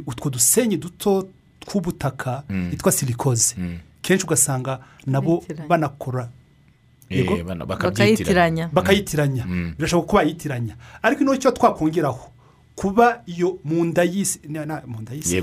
utwo 0.06 0.30
dusenyi 0.30 0.76
duto 0.76 1.28
tw'ubutaka 1.60 2.42
yitwa 2.70 2.92
silikoze 2.92 3.54
mm. 3.58 3.78
kenshi 4.02 4.24
ugasanga 4.26 4.80
nabo 5.06 5.44
banakora. 5.68 6.28
Eh, 7.10 7.44
bakayitiranya. 7.66 8.68
Bakayitiranya. 8.72 9.44
Birashoboka 9.78 10.08
ko 10.10 10.16
bayitiranya 10.16 10.76
ariko 11.02 11.22
ino 11.22 11.36
cyo 11.36 11.50
twakongeraho 11.50 12.33
kuba 12.76 13.22
iyo 13.26 13.58
mu 13.64 13.84
nda 13.84 14.02
y'isi 14.04 14.40
mu 14.86 15.00
nda 15.02 15.12
y'isi 15.14 15.42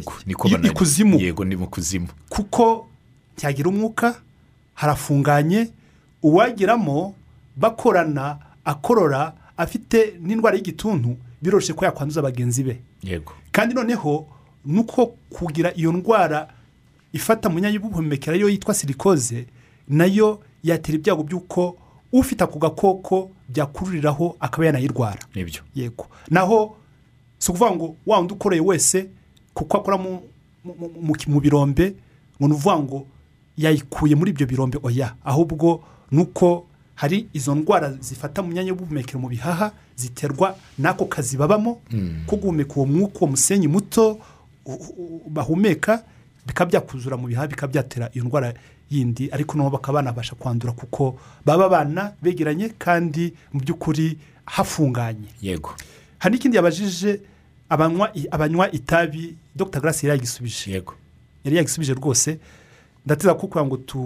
ikuzimu. 0.69 1.19
Yego 1.19 1.45
ni 1.45 1.55
mu 1.55 1.67
kuzimu. 1.67 2.07
Kuko 2.29 2.87
ntiyagira 3.37 3.69
umwuka 3.69 4.15
harafunganye 4.73 5.69
uwageramo 6.23 7.15
bakorana 7.55 8.37
akorora 8.65 9.33
afite 9.57 10.13
n'indwara 10.21 10.55
y'igituntu 10.57 11.17
biroroshye 11.41 11.73
ko 11.73 11.85
yakwanduza 11.85 12.21
bagenzi 12.21 12.63
be. 12.63 12.81
Yego. 13.03 13.33
Kandi 13.51 13.75
noneho 13.75 14.27
nuko 14.65 15.05
kugira 15.29 15.73
iyo 15.75 15.91
ndwara 15.91 16.47
ifata 17.13 17.49
mu 17.49 17.55
myanya 17.59 17.75
y'ubuhumekero 17.75 18.33
ariyo 18.33 18.49
yitwa 18.49 18.73
silikoze 18.73 19.45
na 19.87 20.05
yo 20.05 20.39
yatera 20.63 20.95
ibyago 20.97 21.23
by'uko 21.23 21.77
ufite 22.11 22.43
ako 22.43 22.59
gakoko 22.59 23.31
byakururiraho 23.49 24.35
akaba 24.39 24.65
yanayirwara. 24.65 25.19
Nibyo 25.35 25.61
yego. 25.75 26.07
Naho 26.29 26.77
si 27.41 27.49
ukuvuga 27.51 27.71
ngo 27.75 27.95
wa 28.05 28.17
wundi 28.21 28.33
ukoreye 28.33 28.61
wese 28.61 29.09
kuko 29.53 29.77
akora 29.77 29.97
mu, 29.97 30.21
birombe 31.41 31.95
ngo 32.37 32.47
ni 32.47 32.53
ukuvuga 32.53 32.77
ngo 32.79 32.99
yayikuye 33.57 34.15
muri 34.15 34.31
ibyo 34.31 34.45
birombe 34.47 34.77
oya. 34.83 35.15
Ahubwo 35.25 35.81
ni 36.11 36.21
uko 36.21 36.67
hari 36.95 37.27
izo 37.33 37.55
ndwara 37.55 37.91
zifata 37.99 38.41
mu 38.45 38.49
myanya 38.53 38.69
y'ubuhumekero 38.69 39.19
mu 39.19 39.27
bihaha 39.29 39.71
ziterwa 39.95 40.53
n'ako 40.77 41.05
kazi 41.09 41.37
babamo 41.37 41.81
ko 42.29 42.35
guhumeka 42.37 42.73
uwo 42.77 42.85
mwuka 42.85 43.19
uwo 43.19 43.27
musenyi 43.33 43.67
muto 43.67 44.19
bahumeka 45.27 46.03
bikaba 46.45 46.69
byakuzura 46.69 47.17
mu 47.17 47.27
bihaha 47.27 47.47
bikaba 47.47 47.71
byatera 47.73 48.09
iyo 48.13 48.23
ndwara 48.25 48.53
yindi. 48.89 49.29
Ariko 49.31 49.57
nabo 49.57 49.69
bakaba 49.69 49.97
banabasha 50.01 50.35
kwandura 50.35 50.73
kuko 50.73 51.17
baba 51.45 51.65
abana 51.65 52.13
begeranye 52.21 52.69
kandi 52.77 53.33
mu 53.53 53.59
by'ukuri 53.59 54.17
hafunganye. 54.45 55.27
Yego. 55.41 55.73
Hari 56.19 56.35
n'ikindi 56.35 56.57
yabajije 56.57 57.19
abanywa 57.71 58.11
abanywa 58.31 58.71
itabi. 58.71 59.35
Dr. 59.55 59.79
Grace 59.81 60.03
yari 60.07 60.19
yagisubije. 60.19 60.71
Yego. 60.71 60.93
Yari 61.43 61.55
yagisubije 61.57 61.93
rwose. 61.93 62.37
Ndateza 63.05 63.33
kugira 63.33 63.65
ngo 63.65 63.77
tu 63.77 63.99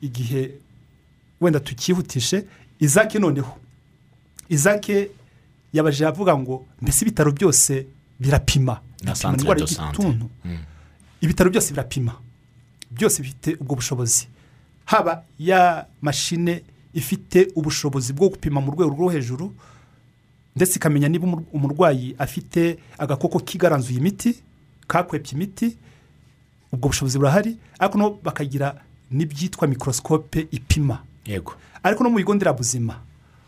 igihe 0.00 0.50
wenda 1.40 1.60
tukihutishe 1.60 2.44
izake 2.80 3.18
noneho. 3.18 3.56
Izake 4.48 5.10
yabajije 5.72 6.06
avuga 6.06 6.38
ngo 6.38 6.66
mbese 6.82 7.04
ibitaro 7.04 7.32
byose 7.32 7.86
birapima? 8.20 8.80
Indwara 9.34 9.60
y'igituntu. 9.60 10.26
Ibitaro 11.20 11.50
byose 11.50 11.70
birapima. 11.72 12.14
Byose 12.90 13.22
bifite 13.22 13.56
ubwo 13.60 13.74
bushobozi. 13.74 14.28
Haba 14.84 15.24
ya 15.38 15.86
mashine 16.02 16.62
ifite 16.94 17.48
ubushobozi 17.54 18.12
bwo 18.12 18.28
gupima 18.28 18.60
mu 18.60 18.70
rwego 18.72 18.90
rwo 18.94 19.08
hejuru 19.10 19.52
ndetse 20.56 20.76
ikamenya 20.78 21.08
niba 21.08 21.26
umur- 21.26 21.44
umurwayi 21.52 22.14
afite 22.18 22.78
agakoko 22.98 23.38
kigaranzuye 23.38 23.98
imiti 23.98 24.34
kakwepye 24.86 25.32
imiti 25.36 25.76
ubwo 26.72 26.88
bushobozi 26.88 27.18
burahari 27.18 27.56
ariko 27.78 27.98
no 27.98 28.10
bakagira 28.22 28.74
n'ibyitwa 29.10 29.68
mikorosikope 29.68 30.48
ipima. 30.50 30.98
Yego. 31.26 31.52
Ariko 31.82 32.04
no 32.04 32.10
mu 32.10 32.16
bigo 32.16 32.34
nderabuzima 32.34 32.98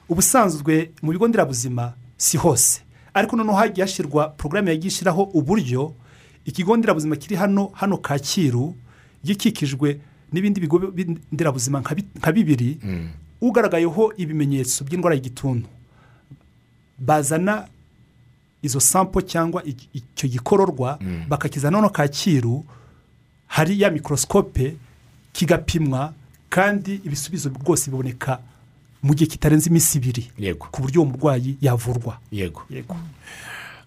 ubusanzwe 0.09 0.91
mu 1.03 1.13
bigo 1.13 1.29
nderabuzima 1.29 1.93
si 2.17 2.37
hose. 2.37 2.81
Ariko 3.15 3.37
noneho 3.37 3.57
hagiye 3.57 3.87
hashyirwa 3.87 4.29
porogaramu 4.29 4.69
yagiye 4.69 4.89
ishyiraho 4.89 5.23
uburyo 5.35 5.95
ikigo 6.45 6.77
nderabuzima 6.77 7.17
kiri 7.17 7.37
hano 7.37 7.71
hano 7.75 7.97
kacyiru 7.99 8.75
gikikijwe 9.25 10.01
n'ibindi 10.33 10.61
bigo 10.61 10.79
bi- 10.79 11.19
nderabuzima 11.33 11.81
nka 11.81 11.95
bi- 11.95 12.07
nka 12.19 12.33
bibiri 12.33 12.79
ugaragayeho 13.41 14.13
ibimenyetso 14.17 14.85
by'indwara 14.85 15.15
y'igituntu 15.17 15.67
bazana 16.99 17.69
izo 18.63 18.81
sampo 18.81 19.21
cyangwa 19.23 19.63
icyo 19.95 20.29
gikororwa 20.29 20.99
bakakizana 21.29 21.77
hano 21.79 21.91
kacyiru 21.91 22.65
hari 23.47 23.81
ya 23.81 23.91
mikorosikope 23.91 24.77
kigapimwa 25.33 26.13
kandi 26.51 26.95
ibisubizo 27.05 27.49
rwose 27.49 27.91
biboneka 27.91 28.39
mu 29.03 29.15
gihe 29.15 29.31
kitarenze 29.31 29.71
iminsi 29.71 29.99
ibiri 29.99 30.31
yego. 30.39 30.67
ku 30.71 30.83
buryo 30.83 31.03
uwo 31.03 31.11
murwayi 31.11 31.57
yavurwa. 31.61 32.19
Yego. 32.33 32.63
Yego. 32.71 32.97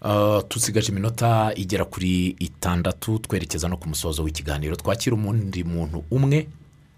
Uh, 0.01 0.41
tusigaje 0.47 0.91
iminota 0.91 1.51
igera 1.55 1.86
kuri 1.86 2.28
itandatu 2.39 3.20
twerekeza 3.20 3.68
no 3.68 3.78
ku 3.78 3.89
musozo 3.89 4.24
w'ikiganiro. 4.24 4.76
Twakira 4.76 5.16
umundi 5.16 5.64
muntu 5.64 6.03
umwe. 6.12 6.47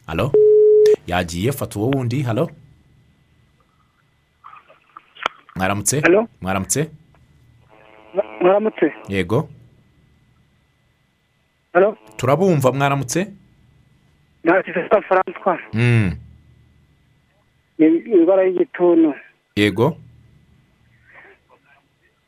Halo? 0.05 0.31
Yagiye 1.07 1.51
fata 1.51 1.79
uwo 1.79 1.89
wundi. 1.89 2.21
Halo? 2.21 2.49
Mwaramutse 5.55 6.01
mwaramutse 6.41 6.89
mwaramutse 8.41 8.93
yego 9.09 9.49
turabumva 12.17 12.71
mwaramutse 12.71 13.27
ntakize 14.43 14.89
sa 14.89 15.01
faranswa 15.01 15.59
indwara 17.79 18.43
y'igituntu 18.43 19.13
yego 19.55 19.97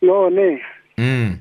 none 0.01 0.61
Mm, 0.97 1.37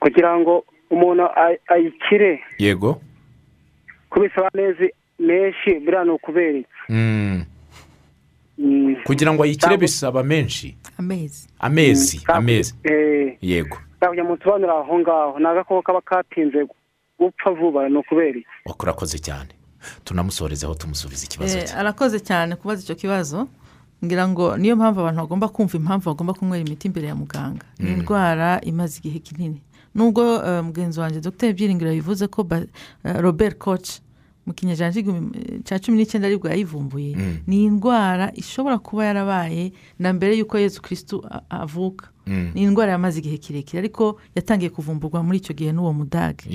kugira 0.00 0.38
ngo 0.38 0.64
umuntu 0.90 1.22
ay- 1.38 1.58
ayikire 1.68 2.42
yego 2.58 3.00
kubisaba 4.10 4.48
amezi 4.54 4.90
menshi 5.18 5.78
buriya 5.78 6.04
ni 6.04 6.10
ukubera 6.10 6.58
iki 6.58 6.68
Mm, 6.88 6.96
Mm. 6.98 7.44
Kugira 9.04 9.32
ngo 9.32 9.42
ayikire 9.42 9.76
bisaba 9.76 10.22
menshi. 10.22 10.76
Amezi. 10.98 11.48
Amezi 11.58 12.18
Cyangwa- 12.18 12.36
amezi. 12.38 12.74
Eh, 12.84 13.36
yego. 13.42 13.76
kugira 14.00 14.24
ngo 14.24 14.34
musobanurire 14.36 14.72
aho 14.72 14.98
ngaho. 14.98 15.38
Ni 15.38 15.46
agakoko 15.46 15.82
kaba 15.82 16.00
katinze 16.00 16.66
gupfa 17.18 17.50
vuba 17.50 17.88
ni 17.88 17.96
ukubera. 17.96 18.38
Iki 18.38 18.82
urakoze 18.82 19.18
cyane. 19.18 19.50
Tunamusorezeho 20.04 20.74
tumusubiza 20.74 21.24
ikibazo 21.24 21.58
Eh, 21.58 21.64
cye 21.64 21.74
arakoze 21.74 22.20
cyane 22.20 22.56
kubaza 22.56 22.82
icyo 22.82 22.94
kibazo. 22.94 23.48
Ngira 24.04 24.28
ngo 24.28 24.56
niyo 24.56 24.76
mpamvu 24.76 25.00
abantu 25.00 25.20
bagomba 25.20 25.48
kumva 25.48 25.76
impamvu 25.76 26.04
bagomba 26.10 26.32
kunywera 26.34 26.64
imiti 26.64 26.88
imbere 26.88 27.06
ya 27.08 27.14
muganga. 27.14 27.64
Ni 27.78 27.92
indwara 27.92 28.60
imaze 28.64 28.98
igihe 29.00 29.18
kinini. 29.18 29.60
Nubwo 29.94 30.40
eh, 30.46 30.64
mugenzi 30.64 31.00
wanjye 31.00 31.20
dr. 31.20 31.52
Byiringiro 31.52 31.90
bivuze 31.92 32.26
ko 32.28 32.46
eh, 32.50 32.64
robert 33.20 33.58
koch 33.58 34.00
mu 34.46 34.52
kinyejana 34.54 34.92
cya 35.64 35.78
cumi 35.78 35.96
n'icyenda 35.98 36.26
ari 36.28 36.36
bwo 36.36 36.48
yayivumbuye. 36.48 37.16
Ni 37.46 37.64
indwara 37.64 38.32
ishobora 38.34 38.78
kuba 38.78 39.04
yarabaye 39.04 39.72
na 39.98 40.12
mbere 40.12 40.36
y'uko 40.38 40.58
yezu 40.58 40.82
kirisitu 40.82 41.22
avuka. 41.50 42.08
Mm. 42.26 42.50
ni 42.54 42.62
indwara 42.62 42.92
yamaze 42.92 43.18
igihe 43.18 43.38
kirekire 43.38 43.78
ariko 43.82 44.20
yatangiye 44.36 44.70
kuvumburwa 44.70 45.22
muri 45.22 45.38
icyo 45.42 45.54
gihe 45.54 45.72
n'uwo 45.72 45.92
mudage. 45.92 46.46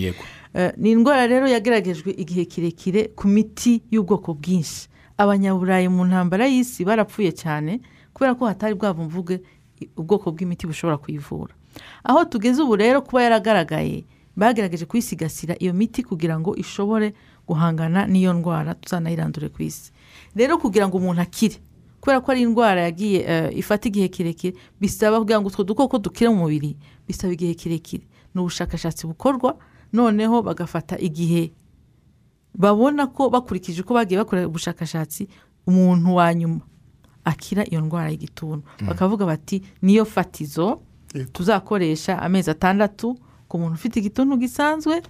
Eh, 0.53 0.71
ni 0.77 0.91
indwara 0.91 1.27
rero 1.27 1.47
yageragejwe 1.47 2.11
igihe 2.15 2.45
kirekire 2.45 3.11
ku 3.15 3.27
miti 3.27 3.81
y'ubwoko 3.91 4.33
bwinshi. 4.33 4.87
Abanyaburayi 5.17 5.87
mu 5.91 6.05
ntambara 6.07 6.47
y'isi 6.47 6.85
barapfuye 6.85 7.31
cyane 7.35 7.81
kubera 8.13 8.35
ko 8.39 8.45
hatari 8.47 8.75
bwavumvuge 8.75 9.41
ubwoko 9.97 10.31
bw'imiti 10.31 10.63
bushobora 10.67 10.97
kuyivura. 10.97 11.51
Aho 12.03 12.23
tugeze 12.25 12.61
ubu 12.63 12.75
rero 12.79 13.01
kuba 13.01 13.23
yaragaragaye 13.27 14.05
bagerageje 14.35 14.85
kuyisigasira 14.85 15.55
iyo 15.59 15.73
miti 15.73 16.03
kugira 16.03 16.39
ngo 16.39 16.55
ishobore 16.55 17.13
guhangana 17.47 18.07
n'iyo 18.07 18.33
ndwara 18.33 18.73
tuzanayirandure 18.75 19.49
ku 19.49 19.61
isi. 19.63 19.91
Rero 20.35 20.57
kugira 20.57 20.87
ngo 20.87 20.97
umuntu 20.97 21.21
akire 21.21 21.57
kubera 22.01 22.21
ko 22.21 22.31
ari 22.31 22.41
indwara 22.45 22.81
yagiye 22.85 23.19
eh, 23.27 23.57
ifata 23.57 23.87
igihe 23.89 24.07
kirekire 24.07 24.53
bisaba 24.81 25.19
kugira 25.19 25.41
ngo 25.41 25.47
utwo 25.49 25.63
dukoko 25.63 25.97
dukire 25.97 26.29
mu 26.29 26.35
mubiri 26.45 26.77
bisaba 27.07 27.33
igihe 27.33 27.53
kirekire. 27.53 28.03
Ni 28.33 28.41
ubushakashatsi 28.41 29.07
bukorwa 29.07 29.57
noneho 29.93 30.41
bagafata 30.41 30.97
igihe 30.99 31.51
babona 32.53 33.07
ko 33.07 33.29
bakurikije 33.29 33.81
uko 33.81 33.93
bagiye 33.93 34.19
bakora 34.19 34.47
ubushakashatsi 34.47 35.27
umuntu 35.67 36.15
wa 36.15 36.33
nyuma 36.33 36.61
akira 37.25 37.65
iyo 37.65 37.81
ndwara 37.81 38.09
y'igituntu. 38.09 38.63
Bakavuga 38.87 39.25
bati 39.25 39.63
niyo 39.81 40.05
fatizo 40.05 40.81
tuzakoresha 41.33 42.21
amezi 42.21 42.51
atandatu 42.51 43.17
ku 43.47 43.57
muntu 43.59 43.73
ufite 43.73 43.99
igituntu 43.99 44.37
gisanzwe 44.37 45.01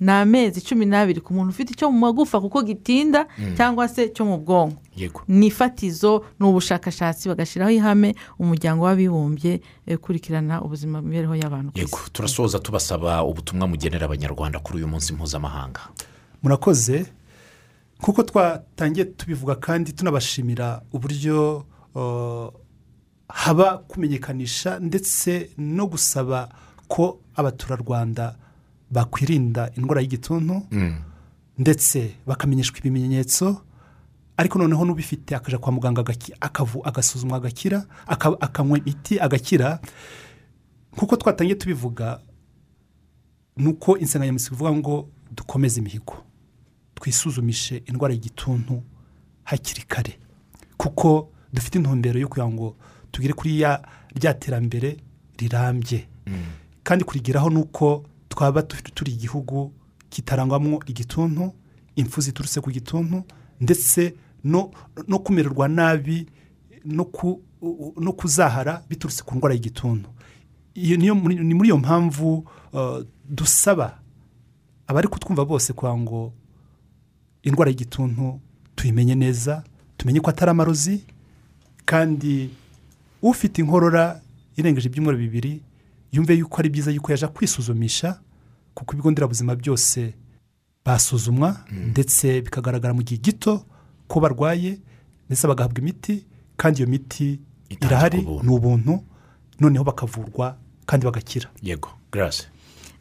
ni 0.00 0.10
amezi 0.12 0.60
cumi 0.60 0.86
n'abiri 0.86 1.20
ku 1.20 1.34
muntu 1.34 1.50
ufite 1.50 1.70
icyo 1.72 1.90
mu 1.90 1.98
magufa 1.98 2.40
kuko 2.40 2.62
gitinda 2.62 3.26
cyangwa 3.56 3.88
se 3.88 4.08
cyo 4.12 4.24
mu 4.24 4.38
bwonko. 4.38 4.76
Yego. 4.96 5.22
Ni 5.28 5.46
ifatizo 5.46 6.24
ni 6.40 6.46
ubushakashatsi 6.46 7.28
bagashyiraho 7.28 7.70
ihame 7.70 8.14
umuryango 8.38 8.84
w'abibumbye 8.84 9.60
eh, 9.86 9.98
ukurikirana 9.98 10.62
ubuzima 10.62 10.98
imibereho 10.98 11.34
y'abantu 11.34 11.72
ku 11.72 11.78
yego. 11.78 11.98
isi. 12.02 12.10
Turasoza 12.12 12.58
tubasaba 12.58 13.24
ubutumwa 13.24 13.66
mugenera 13.68 14.06
abanyarwanda 14.06 14.58
kuri 14.58 14.78
uyu 14.78 14.88
munsi 14.88 15.12
mpuzamahanga. 15.12 15.80
Murakoze. 16.42 17.06
Kuko 18.00 18.22
twatangiye 18.22 19.04
tubivuga 19.06 19.54
kandi 19.54 19.92
tunabashimira 19.92 20.82
uburyo 20.92 21.64
uh, 21.94 22.48
haba 23.28 23.78
kumenyekanisha 23.78 24.78
ndetse 24.78 25.50
no 25.58 25.86
gusaba 25.86 26.48
ko 26.88 27.18
abaturarwanda 27.34 28.36
bakwirinda 28.94 29.70
indwara 29.76 30.00
y'igituntu 30.00 30.62
Mm, 30.70 30.94
ndetse 31.58 32.14
bakamenyeshwa 32.26 32.78
ibimenyetso 32.78 33.62
ariko 34.36 34.58
noneho 34.58 34.84
n'ubifite 34.84 35.34
akajya 35.36 35.58
kwa 35.58 35.72
muganga 35.72 36.00
agasuzumwa 36.84 37.36
agakira 37.36 37.86
aka- 38.06 38.40
akanywa 38.40 38.78
imiti 38.78 39.20
agakira. 39.20 39.78
Nk'uko 40.94 41.16
twatangiye 41.16 41.54
tubivuga 41.58 42.20
ni 43.56 43.66
uko 43.68 43.98
insanganyamatsiko 43.98 44.54
ivuga 44.54 44.72
ngo 44.72 45.08
dukomeze 45.30 45.80
imihigo 45.80 46.16
twisuzumishe 46.94 47.82
indwara 47.86 48.14
y'igituntu 48.14 48.82
hakiri 49.44 49.82
kare 49.86 50.18
kuko 50.76 51.30
dufite 51.52 51.78
intumbero 51.78 52.18
yo 52.20 52.28
kugira 52.28 52.48
ngo 52.48 52.76
tugere 53.10 53.32
kuri 53.34 53.60
ya 53.60 53.82
rya 54.14 54.34
terambere 54.34 54.96
rirambye. 55.38 56.06
Kandi 56.82 57.04
kurigeraho 57.04 57.50
ni 57.50 57.56
uko 57.62 58.04
twaba 58.34 58.62
tu- 58.62 58.82
turi 58.94 59.12
igihugu 59.12 59.72
kitarangwamo 60.10 60.80
igituntu 60.86 61.52
impfu 61.96 62.20
ziturutse 62.20 62.60
ku 62.60 62.70
gituntu 62.70 63.22
ndetse 63.60 64.14
no 64.44 65.18
kumererwa 65.24 65.68
nabi 65.68 66.26
no 66.84 67.04
ku- 67.04 67.40
no 67.96 68.12
kuzahara 68.12 68.82
biturutse 68.90 69.22
ku 69.24 69.34
ndwara 69.38 69.54
y'igituntu. 69.54 70.08
Ni 70.76 71.10
muri 71.54 71.68
iyo 71.68 71.78
mpamvu 71.78 72.44
uh, 72.72 73.00
dusaba 73.28 73.98
abari 74.86 75.08
kutwumva 75.08 75.44
bose 75.46 75.72
kugira 75.72 75.96
ngo 75.96 76.32
indwara 77.42 77.70
y'igituntu 77.70 78.40
tuyimenye 78.76 79.14
neza 79.14 79.62
tumenye 79.96 80.20
ko 80.20 80.30
atari 80.30 80.50
amarozi 80.50 81.04
kandi 81.86 82.50
ufite 83.22 83.58
inkorora 83.62 84.20
irengeje 84.56 84.88
ibyumweru 84.90 85.18
bibiri 85.18 85.62
yumve 86.14 86.34
yuko 86.38 86.56
ari 86.62 86.68
byiza 86.70 86.90
yuko 86.94 87.10
yaje 87.12 87.26
kwisuzumisha 87.26 88.20
kuko 88.74 88.92
ibigo 88.94 89.10
nderabuzima 89.10 89.54
byose 89.58 90.14
basuzumwa 90.84 91.64
ndetse 91.90 92.40
bikagaragara 92.42 92.94
mu 92.94 93.02
gihe 93.02 93.20
gito 93.20 93.64
ko 94.08 94.20
barwaye 94.20 94.78
ndetse 95.26 95.46
bagahabwa 95.48 95.78
imiti 95.80 96.26
kandi 96.56 96.80
iyo 96.82 96.88
miti 96.88 97.40
irahari 97.70 98.20
ni 98.42 98.50
ubuntu 98.50 99.00
noneho 99.60 99.84
bakavurwa 99.84 100.56
kandi 100.86 101.06
bagakira. 101.06 101.48
Yego 101.62 101.88
garasi 102.12 102.46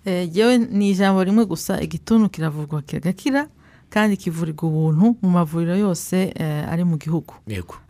Eh, 0.05 0.29
yewe 0.35 0.57
ni 0.57 0.89
ijambo 0.91 1.23
rimwe 1.23 1.45
gusa 1.45 1.81
igituntu 1.81 2.29
kiravurwa 2.29 2.81
kigakira 2.81 3.47
kandi 3.93 4.17
kivurirwa 4.17 4.63
ubuntu 4.69 5.05
mu 5.21 5.29
mavuriro 5.29 5.75
yose 5.77 6.33
eh, 6.35 6.65
ari 6.71 6.83
mu 6.83 6.97
gihugu. 6.97 7.33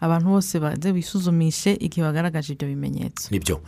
Abantu 0.03 0.27
bose 0.35 0.59
baze 0.59 0.91
bisuzumishe 0.93 1.71
igihe 1.79 2.03
bagaragaje 2.03 2.53
ibyo 2.53 2.67
bimenyetso. 2.67 3.31
Nibyo. 3.31 3.61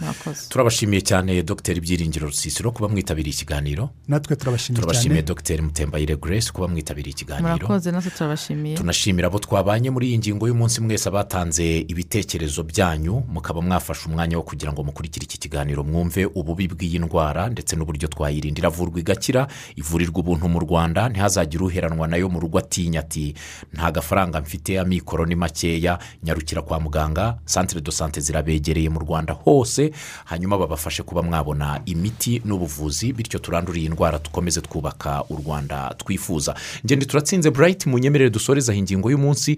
Turabashimiye 0.50 1.02
cyane 1.02 1.44
dogiteri 1.44 1.80
byiringiro 1.80 2.28
rusisiro 2.28 2.72
kuba 2.72 2.90
mwitabiriye 2.92 3.34
ikiganiro. 3.34 3.90
Natwe 4.08 4.36
turabashimiye 4.36 4.82
turabashimiye 4.82 5.22
cyane 5.22 5.28
dogiteri 5.28 5.62
mutembayire 5.62 6.16
grace 6.20 6.52
kuba 6.52 6.68
mwitabiriye 6.68 7.12
ikiganiro. 7.16 7.48
Murakoze 7.56 7.92
natwe 7.92 8.12
turabashimiye. 8.12 8.76
Tunashimira 8.78 9.28
abo 9.28 9.40
twabanye 9.40 9.90
muri 9.90 10.08
iyi 10.10 10.18
ngingo 10.18 10.48
y'umunsi 10.48 10.82
mwese 10.82 11.10
abatanze 11.10 11.80
ibitekerezo 11.88 12.64
byanyu 12.64 13.24
mukaba 13.32 13.62
mwafashe 13.62 14.10
umwanya 14.10 14.38
wo 14.38 14.44
kugira 14.44 14.74
ngo 14.74 14.84
mukurikire 14.84 15.24
iki 15.24 15.38
kiganiro 15.40 15.84
mwumve 15.84 16.26
ububi 16.36 16.68
bw'iyi 16.68 17.00
ndwara 17.00 17.50
ndetse 17.50 17.76
n'uburyo 17.76 18.08
twayirinda 18.12 18.60
iravurwa 18.60 19.00
igakira 19.00 19.48
ivurirwa 19.76 20.20
ubuntu 20.20 20.50
mu 20.50 20.60
rwanda 20.60 21.10
ntihazagire 21.10 21.64
uheranwa 21.64 22.08
na 22.08 22.18
yo 22.18 22.25
mu 22.30 22.40
rugo 22.40 22.58
atinya 22.60 23.00
ati 23.00 23.34
nta 23.74 23.92
gafaranga 23.92 24.42
mfite 24.42 24.80
amikoro 24.80 25.26
ni 25.26 25.36
makeya 25.36 26.00
nyarukira 26.24 26.62
kwa 26.62 26.80
muganga 26.80 27.38
santire 27.46 27.82
do 27.82 27.92
sante 27.92 28.22
zirabegereye 28.22 28.90
mu 28.90 29.00
rwanda 29.00 29.34
hose. 29.34 29.92
Hanyuma 30.26 30.58
babafashe 30.58 31.04
kuba 31.04 31.22
mwabona 31.24 31.82
imiti 31.86 32.42
n'ubuvuzi 32.46 33.14
bityo 33.14 33.40
turandure 33.40 33.80
iyi 33.80 33.90
ndwara 33.90 34.20
dukomeze 34.20 34.62
twubaka 34.62 35.24
u 35.30 35.36
rwanda 35.36 35.94
twifuza. 35.98 36.56
Ngende 36.86 37.06
turatsinze 37.06 37.50
burayiti 37.52 37.90
mu 37.90 37.98
nyemerere 38.00 38.30
dusorezaho 38.30 38.80
ingingo 38.80 39.12
y'umunsi. 39.12 39.58